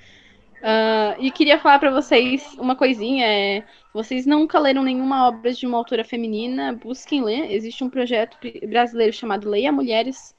Uh, 0.63 1.19
e 1.19 1.29
queria 1.29 1.59
falar 1.59 1.77
para 1.77 1.91
vocês 1.91 2.55
uma 2.57 2.73
coisinha. 2.73 3.25
É, 3.25 3.63
vocês 3.93 4.25
nunca 4.25 4.57
leram 4.57 4.81
nenhuma 4.81 5.27
obra 5.27 5.51
de 5.51 5.67
uma 5.67 5.77
autora 5.77 6.05
feminina, 6.05 6.71
busquem 6.71 7.21
ler. 7.21 7.51
Existe 7.51 7.83
um 7.83 7.89
projeto 7.89 8.37
brasileiro 8.69 9.11
chamado 9.11 9.49
Leia 9.49 9.73
Mulheres, 9.73 10.33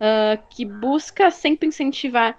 uh, 0.00 0.42
que 0.50 0.64
busca 0.64 1.30
sempre 1.30 1.68
incentivar 1.68 2.36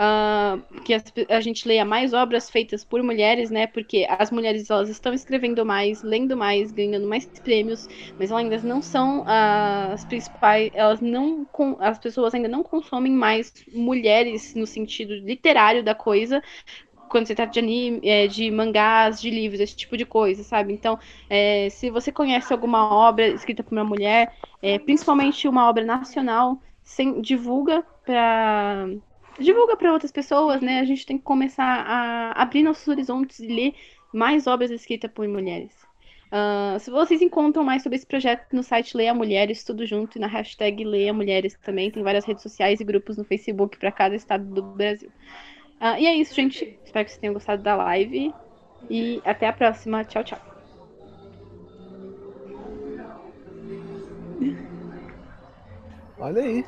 uh, 0.00 0.80
que 0.82 0.94
a, 0.94 1.02
a, 1.28 1.40
gente 1.40 1.68
leia 1.68 1.84
mais 1.84 2.14
obras 2.14 2.48
feitas 2.48 2.82
por 2.84 3.02
mulheres, 3.02 3.50
né? 3.50 3.66
Porque 3.66 4.06
as 4.08 4.30
mulheres 4.30 4.70
elas 4.70 4.88
estão 4.88 5.12
escrevendo 5.12 5.64
mais, 5.64 6.02
lendo 6.02 6.36
mais, 6.36 6.72
ganhando 6.72 7.06
mais 7.06 7.26
prêmios, 7.26 7.86
mas 8.18 8.30
elas 8.30 8.42
ainda 8.42 8.58
não 8.58 8.80
são 8.80 9.24
as 9.26 10.04
principais, 10.06 10.70
elas 10.74 11.00
não 11.00 11.46
as 11.78 11.98
pessoas 11.98 12.34
ainda 12.34 12.48
não 12.48 12.62
consomem 12.62 13.12
mais 13.12 13.52
mulheres 13.72 14.54
no 14.54 14.66
sentido 14.66 15.14
literário 15.14 15.82
da 15.82 15.94
coisa, 15.94 16.42
quando 17.10 17.26
se 17.26 17.34
trata 17.34 17.52
de 17.52 17.58
anime, 17.58 18.00
é, 18.04 18.26
de 18.26 18.50
mangás, 18.50 19.20
de 19.20 19.30
livros, 19.30 19.60
esse 19.60 19.76
tipo 19.76 19.96
de 19.96 20.06
coisa, 20.06 20.42
sabe? 20.44 20.72
Então, 20.72 20.98
é, 21.28 21.68
se 21.68 21.90
você 21.90 22.10
conhece 22.12 22.52
alguma 22.52 22.94
obra 22.94 23.26
escrita 23.28 23.62
por 23.62 23.72
uma 23.72 23.84
mulher, 23.84 24.32
é, 24.62 24.78
principalmente 24.78 25.48
uma 25.48 25.68
obra 25.68 25.84
nacional, 25.84 26.58
sem, 26.84 27.20
divulga 27.20 27.84
para 28.04 28.88
divulga 29.38 29.76
para 29.76 29.92
outras 29.92 30.12
pessoas, 30.12 30.60
né? 30.60 30.80
A 30.80 30.84
gente 30.84 31.06
tem 31.06 31.18
que 31.18 31.24
começar 31.24 31.64
a 31.64 32.32
abrir 32.42 32.62
nossos 32.62 32.86
horizontes 32.88 33.40
e 33.40 33.46
ler 33.46 33.74
mais 34.12 34.46
obras 34.46 34.70
escritas 34.70 35.10
por 35.10 35.26
mulheres. 35.28 35.72
Uh, 36.30 36.78
se 36.78 36.90
vocês 36.90 37.20
encontram 37.20 37.64
mais 37.64 37.82
sobre 37.82 37.96
esse 37.96 38.06
projeto 38.06 38.46
no 38.52 38.62
site 38.62 38.96
Leia 38.96 39.12
Mulheres, 39.12 39.64
tudo 39.64 39.84
junto, 39.84 40.16
e 40.16 40.20
na 40.20 40.28
hashtag 40.28 40.84
Leia 40.84 41.12
Mulheres 41.12 41.58
também, 41.62 41.90
tem 41.90 42.02
várias 42.02 42.24
redes 42.24 42.42
sociais 42.42 42.80
e 42.80 42.84
grupos 42.84 43.16
no 43.16 43.24
Facebook 43.24 43.76
para 43.78 43.90
cada 43.90 44.14
estado 44.14 44.44
do 44.44 44.62
Brasil. 44.62 45.10
Uh, 45.80 45.98
e 45.98 46.06
é 46.06 46.14
isso, 46.14 46.34
gente. 46.34 46.78
Espero 46.84 47.04
que 47.04 47.10
vocês 47.10 47.20
tenham 47.20 47.34
gostado 47.34 47.62
da 47.62 47.74
live. 47.74 48.32
E 48.88 49.20
até 49.24 49.48
a 49.48 49.52
próxima. 49.52 50.04
Tchau, 50.04 50.22
tchau. 50.22 50.38
Olha 56.18 56.42
aí. 56.42 56.64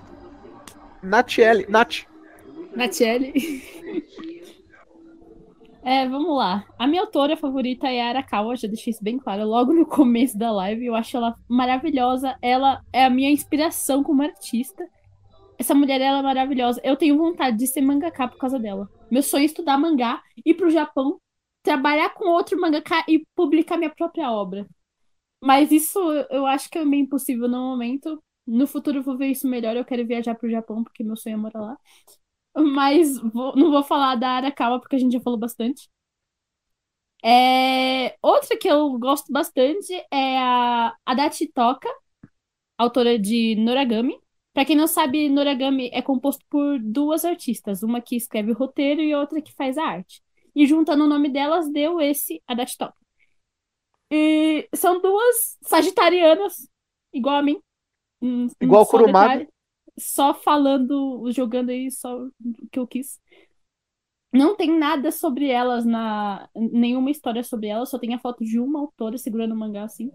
Natiele. 1.02 1.66
Nath. 1.68 2.11
Natiele. 2.76 3.32
É, 5.84 6.06
vamos 6.08 6.36
lá. 6.36 6.64
A 6.78 6.86
minha 6.86 7.02
autora 7.02 7.36
favorita 7.36 7.88
é 7.88 8.00
a 8.00 8.08
Arakawa, 8.08 8.54
já 8.54 8.68
deixei 8.68 8.92
isso 8.92 9.02
bem 9.02 9.18
claro 9.18 9.44
logo 9.44 9.72
no 9.72 9.84
começo 9.84 10.38
da 10.38 10.52
live. 10.52 10.86
Eu 10.86 10.94
acho 10.94 11.16
ela 11.16 11.34
maravilhosa. 11.48 12.36
Ela 12.40 12.80
é 12.92 13.04
a 13.04 13.10
minha 13.10 13.30
inspiração 13.30 14.02
como 14.02 14.22
artista. 14.22 14.86
Essa 15.58 15.74
mulher 15.74 16.00
ela 16.00 16.20
é 16.20 16.22
maravilhosa. 16.22 16.80
Eu 16.84 16.96
tenho 16.96 17.18
vontade 17.18 17.58
de 17.58 17.66
ser 17.66 17.80
mangaka 17.82 18.28
por 18.28 18.38
causa 18.38 18.58
dela. 18.58 18.88
Meu 19.10 19.22
sonho 19.22 19.42
é 19.42 19.46
estudar 19.46 19.78
mangá, 19.78 20.22
ir 20.44 20.54
pro 20.54 20.70
Japão, 20.70 21.18
trabalhar 21.62 22.10
com 22.10 22.28
outro 22.30 22.60
mangaka 22.60 23.04
e 23.08 23.26
publicar 23.34 23.76
minha 23.76 23.90
própria 23.90 24.30
obra. 24.30 24.66
Mas 25.42 25.72
isso 25.72 25.98
eu 26.30 26.46
acho 26.46 26.70
que 26.70 26.78
é 26.78 26.84
meio 26.84 27.04
impossível 27.04 27.48
no 27.48 27.58
momento. 27.58 28.22
No 28.46 28.66
futuro 28.66 28.98
eu 28.98 29.02
vou 29.02 29.18
ver 29.18 29.28
isso 29.28 29.48
melhor. 29.48 29.76
Eu 29.76 29.84
quero 29.84 30.06
viajar 30.06 30.34
pro 30.36 30.50
Japão, 30.50 30.84
porque 30.84 31.04
meu 31.04 31.16
sonho 31.16 31.34
é 31.34 31.36
morar 31.36 31.60
lá. 31.60 31.78
Mas 32.56 33.18
vou- 33.18 33.54
não 33.56 33.70
vou 33.70 33.82
falar 33.84 34.16
da 34.16 34.30
Arakawa, 34.30 34.80
porque 34.80 34.96
a 34.96 34.98
gente 34.98 35.12
já 35.12 35.20
falou 35.20 35.38
bastante. 35.38 35.88
É, 37.24 38.16
outra 38.20 38.56
que 38.58 38.68
eu 38.68 38.98
gosto 38.98 39.32
bastante 39.32 39.92
é 40.10 40.38
a 40.38 40.94
Adachi 41.06 41.46
Toka, 41.52 41.88
autora 42.78 43.18
de 43.18 43.56
Noragami. 43.56 44.18
Pra 44.54 44.64
quem 44.64 44.76
não 44.76 44.86
sabe, 44.88 45.28
Noragami 45.30 45.90
é 45.92 46.02
composto 46.02 46.44
por 46.50 46.78
duas 46.80 47.24
artistas, 47.24 47.82
uma 47.82 48.00
que 48.02 48.16
escreve 48.16 48.52
o 48.52 48.54
roteiro 48.56 49.00
e 49.02 49.14
outra 49.14 49.42
que 49.42 49.52
faz 49.54 49.78
a 49.78 49.84
arte. 49.84 50.22
E 50.56 50.66
juntando 50.66 51.04
o 51.04 51.08
nome 51.08 51.30
delas, 51.30 51.70
deu 51.72 52.00
esse 52.00 52.42
Adachi 52.48 52.78
Toka. 52.78 52.96
E 54.10 54.68
são 54.74 55.00
duas 55.00 55.58
sagitarianas, 55.62 56.68
igual 57.12 57.36
a 57.36 57.42
mim. 57.42 57.60
Hum, 58.22 58.48
Igual 58.60 58.84
só 58.84 58.98
Kurumada. 58.98 59.46
Só 59.98 60.34
falando, 60.34 61.30
jogando 61.32 61.70
aí 61.70 61.90
só 61.90 62.16
o 62.24 62.32
que 62.70 62.78
eu 62.78 62.86
quis. 62.86 63.20
Não 64.32 64.56
tem 64.56 64.78
nada 64.78 65.12
sobre 65.12 65.48
elas 65.48 65.84
na. 65.84 66.48
Nenhuma 66.56 67.10
história 67.10 67.42
sobre 67.44 67.68
elas, 67.68 67.90
só 67.90 67.98
tem 67.98 68.14
a 68.14 68.18
foto 68.18 68.44
de 68.44 68.58
uma 68.58 68.80
autora 68.80 69.18
segurando 69.18 69.52
o 69.52 69.56
mangá 69.58 69.84
assim. 69.84 70.10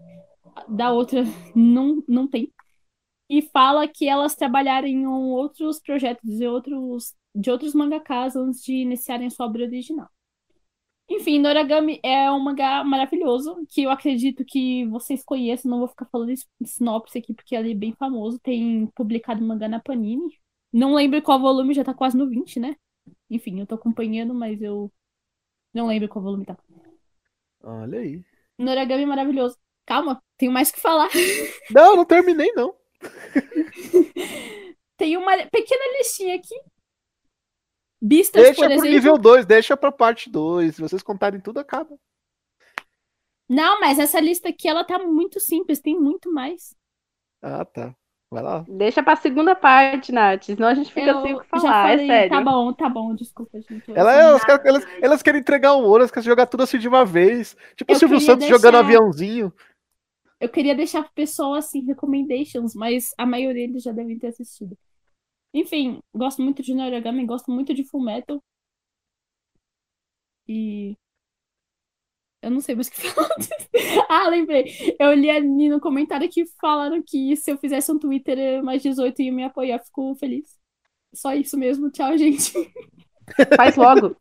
Da 0.68 0.92
outra 0.92 1.22
não, 1.56 2.02
não 2.08 2.28
tem. 2.28 2.52
E 3.30 3.42
fala 3.42 3.88
que 3.88 4.08
elas 4.08 4.36
trabalharam 4.36 4.88
em 4.88 5.06
um- 5.06 5.30
outros 5.32 5.80
projetos 5.80 6.38
de 6.38 6.46
outros, 6.46 7.14
de 7.34 7.50
outros 7.50 7.74
mangakas 7.74 8.36
antes 8.36 8.62
de 8.64 8.74
iniciarem 8.74 9.30
sua 9.30 9.46
obra 9.46 9.64
original. 9.64 10.08
Enfim, 11.10 11.38
Noragami 11.38 11.98
é 12.02 12.30
um 12.30 12.38
mangá 12.38 12.84
maravilhoso, 12.84 13.56
que 13.70 13.82
eu 13.82 13.90
acredito 13.90 14.44
que 14.44 14.84
vocês 14.86 15.24
conheçam, 15.24 15.70
não 15.70 15.78
vou 15.78 15.88
ficar 15.88 16.04
falando 16.06 16.32
sinopse 16.64 17.16
aqui, 17.16 17.32
porque 17.32 17.56
ele 17.56 17.72
é 17.72 17.74
bem 17.74 17.94
famoso, 17.94 18.38
tem 18.38 18.86
publicado 18.94 19.42
mangá 19.42 19.68
na 19.68 19.80
Panini. 19.80 20.38
Não 20.70 20.94
lembro 20.94 21.22
qual 21.22 21.40
volume, 21.40 21.72
já 21.72 21.82
tá 21.82 21.94
quase 21.94 22.16
no 22.16 22.28
20, 22.28 22.60
né? 22.60 22.76
Enfim, 23.30 23.58
eu 23.58 23.66
tô 23.66 23.74
acompanhando, 23.74 24.34
mas 24.34 24.60
eu 24.60 24.92
não 25.72 25.86
lembro 25.86 26.08
qual 26.08 26.22
volume 26.22 26.44
tá. 26.44 26.58
Olha 27.62 28.00
aí. 28.00 28.22
Noragami 28.58 29.04
é 29.04 29.06
maravilhoso. 29.06 29.56
Calma, 29.86 30.22
tenho 30.36 30.52
mais 30.52 30.70
que 30.70 30.78
falar. 30.80 31.08
Não, 31.70 31.96
não 31.96 32.04
terminei, 32.04 32.52
não. 32.52 32.74
Tem 34.98 35.16
uma 35.16 35.36
pequena 35.46 35.98
listinha 35.98 36.34
aqui. 36.34 36.54
Bistas, 38.00 38.42
Deixa 38.42 38.56
por 38.60 38.64
pro 38.66 38.72
exemplo. 38.74 38.90
nível 38.90 39.18
2, 39.18 39.44
deixa 39.46 39.76
pra 39.76 39.90
parte 39.90 40.30
2. 40.30 40.76
Se 40.76 40.80
vocês 40.80 41.02
contarem 41.02 41.40
tudo, 41.40 41.58
acaba. 41.58 41.96
Não, 43.48 43.80
mas 43.80 43.98
essa 43.98 44.20
lista 44.20 44.48
aqui, 44.50 44.68
ela 44.68 44.84
tá 44.84 44.98
muito 44.98 45.40
simples, 45.40 45.80
tem 45.80 45.98
muito 45.98 46.32
mais. 46.32 46.76
Ah, 47.42 47.64
tá. 47.64 47.94
Vai 48.30 48.42
lá. 48.42 48.62
Deixa 48.68 49.02
pra 49.02 49.16
segunda 49.16 49.54
parte, 49.54 50.12
Nath. 50.12 50.44
Senão 50.44 50.68
a 50.68 50.74
gente 50.74 50.92
fica 50.92 51.08
Eu 51.10 51.22
sem 51.22 51.34
o 51.34 51.40
que 51.40 51.46
já 51.54 51.60
falar, 51.60 51.88
falei, 51.88 52.04
é 52.04 52.06
sério. 52.08 52.30
tá 52.30 52.42
bom, 52.42 52.72
tá 52.74 52.88
bom, 52.90 53.14
desculpa, 53.14 53.58
gente. 53.58 53.88
eu 53.90 53.96
Ela, 53.96 54.12
elas, 54.12 54.42
nada. 54.42 54.58
querem- 54.58 54.68
elas, 54.68 54.84
elas 55.02 55.22
querem 55.22 55.40
entregar 55.40 55.72
o 55.72 55.82
ouro, 55.82 56.02
elas 56.02 56.10
querem 56.10 56.26
jogar 56.26 56.46
tudo 56.46 56.62
assim 56.62 56.78
de 56.78 56.86
uma 56.86 57.06
vez. 57.06 57.56
Tipo 57.74 57.90
o 57.90 57.94
Eu 57.94 57.98
Silvio 57.98 58.18
queria 58.18 58.32
Santos 58.34 58.46
jogando 58.48 58.74
deixar- 58.74 58.78
aviãozinho. 58.84 59.52
Eu 60.38 60.48
queria 60.50 60.74
deixar 60.74 61.02
pro 61.02 61.12
pessoal, 61.14 61.54
assim, 61.54 61.80
recommendations, 61.86 62.74
mas 62.74 63.12
a 63.16 63.24
maioria 63.24 63.64
eles 63.64 63.82
já 63.82 63.92
devem 63.92 64.18
ter 64.18 64.26
assistido. 64.28 64.76
Enfim, 65.58 66.00
gosto 66.14 66.40
muito 66.42 66.62
de 66.62 66.72
Noragami, 66.74 67.26
gosto 67.26 67.50
muito 67.50 67.74
de 67.74 67.84
Fullmetal. 67.84 68.40
E... 70.46 70.96
Eu 72.40 72.50
não 72.50 72.60
sei 72.60 72.74
mais 72.74 72.86
o 72.86 72.90
que 72.92 73.00
falar. 73.10 73.28
ah, 74.08 74.28
lembrei. 74.28 74.72
Eu 75.00 75.12
li 75.14 75.28
ali 75.30 75.68
no 75.68 75.80
comentário 75.80 76.28
que 76.30 76.46
falaram 76.60 77.02
que 77.04 77.36
se 77.36 77.50
eu 77.50 77.58
fizesse 77.58 77.90
um 77.90 77.98
Twitter 77.98 78.62
mais 78.62 78.82
18 78.82 79.20
ia 79.22 79.32
me 79.32 79.44
apoiar. 79.44 79.80
Fico 79.84 80.14
feliz. 80.14 80.56
Só 81.14 81.34
isso 81.34 81.58
mesmo. 81.58 81.90
Tchau, 81.90 82.16
gente. 82.16 82.52
Faz 83.56 83.76
logo. 83.76 84.16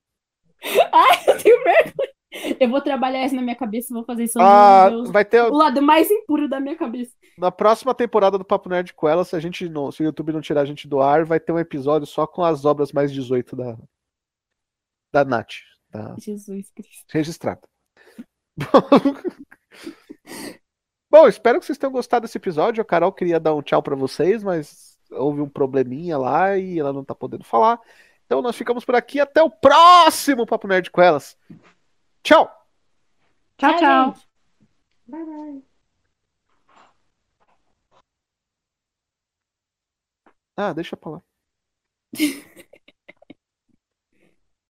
Eu 1.28 1.38
tenho 1.38 1.64
vergonha. 1.64 2.17
Eu 2.60 2.70
vou 2.70 2.82
trabalhar 2.82 3.26
isso 3.26 3.36
na 3.36 3.42
minha 3.42 3.56
cabeça, 3.56 3.94
vou 3.94 4.04
fazer 4.04 4.26
isso 4.26 4.38
Ah, 4.40 4.90
no 4.92 5.04
meu- 5.04 5.12
vai 5.12 5.24
ter 5.24 5.42
o 5.44 5.54
lado 5.54 5.82
mais 5.82 6.10
impuro 6.12 6.48
da 6.50 6.60
minha 6.60 6.76
cabeça. 6.76 7.12
na 7.38 7.52
próxima 7.52 7.94
temporada 7.96 8.38
do 8.38 8.44
Papo 8.46 8.68
Nerd 8.70 8.94
com 8.94 9.08
ela, 9.08 9.24
se 9.24 9.36
a 9.36 9.40
gente 9.40 9.68
não, 9.70 9.92
se 9.92 10.02
o 10.02 10.06
YouTube 10.06 10.34
não 10.34 10.42
tirar 10.42 10.62
a 10.62 10.66
gente 10.66 10.88
do 10.88 11.00
ar, 11.02 11.24
vai 11.26 11.40
ter 11.40 11.52
um 11.54 11.60
episódio 11.60 12.06
só 12.06 12.28
com 12.28 12.44
as 12.44 12.66
obras 12.66 12.92
mais 12.92 13.12
18 13.12 13.56
da 13.56 13.78
da 15.14 15.24
Nath, 15.24 15.54
tá 15.90 16.16
Jesus 16.20 16.70
Cristo. 16.72 17.06
registrado. 17.14 17.62
Bom, 21.10 21.28
espero 21.28 21.60
que 21.60 21.66
vocês 21.66 21.78
tenham 21.78 21.92
gostado 21.94 22.24
desse 22.26 22.38
episódio. 22.38 22.82
A 22.82 22.86
Carol 22.86 23.12
queria 23.14 23.40
dar 23.40 23.56
um 23.56 23.62
tchau 23.62 23.82
pra 23.82 23.96
vocês, 23.96 24.44
mas 24.44 24.98
houve 25.12 25.40
um 25.42 25.48
probleminha 25.48 26.18
lá 26.18 26.58
e 26.58 26.78
ela 26.78 26.92
não 26.92 27.04
tá 27.06 27.16
podendo 27.16 27.44
falar. 27.46 27.80
Então 28.26 28.42
nós 28.42 28.56
ficamos 28.58 28.84
por 28.84 28.96
aqui 28.96 29.20
até 29.22 29.42
o 29.42 29.50
próximo 29.50 30.46
Papo 30.46 30.68
Nerd 30.68 30.92
com 30.92 31.02
elas. 31.02 31.38
Tchau. 32.28 32.52
Tchau, 33.58 33.78
tchau. 33.78 34.14
gente. 34.14 35.66
Ah, 40.58 40.74
deixa 40.74 40.98
pra 40.98 41.12
lá. 41.12 41.22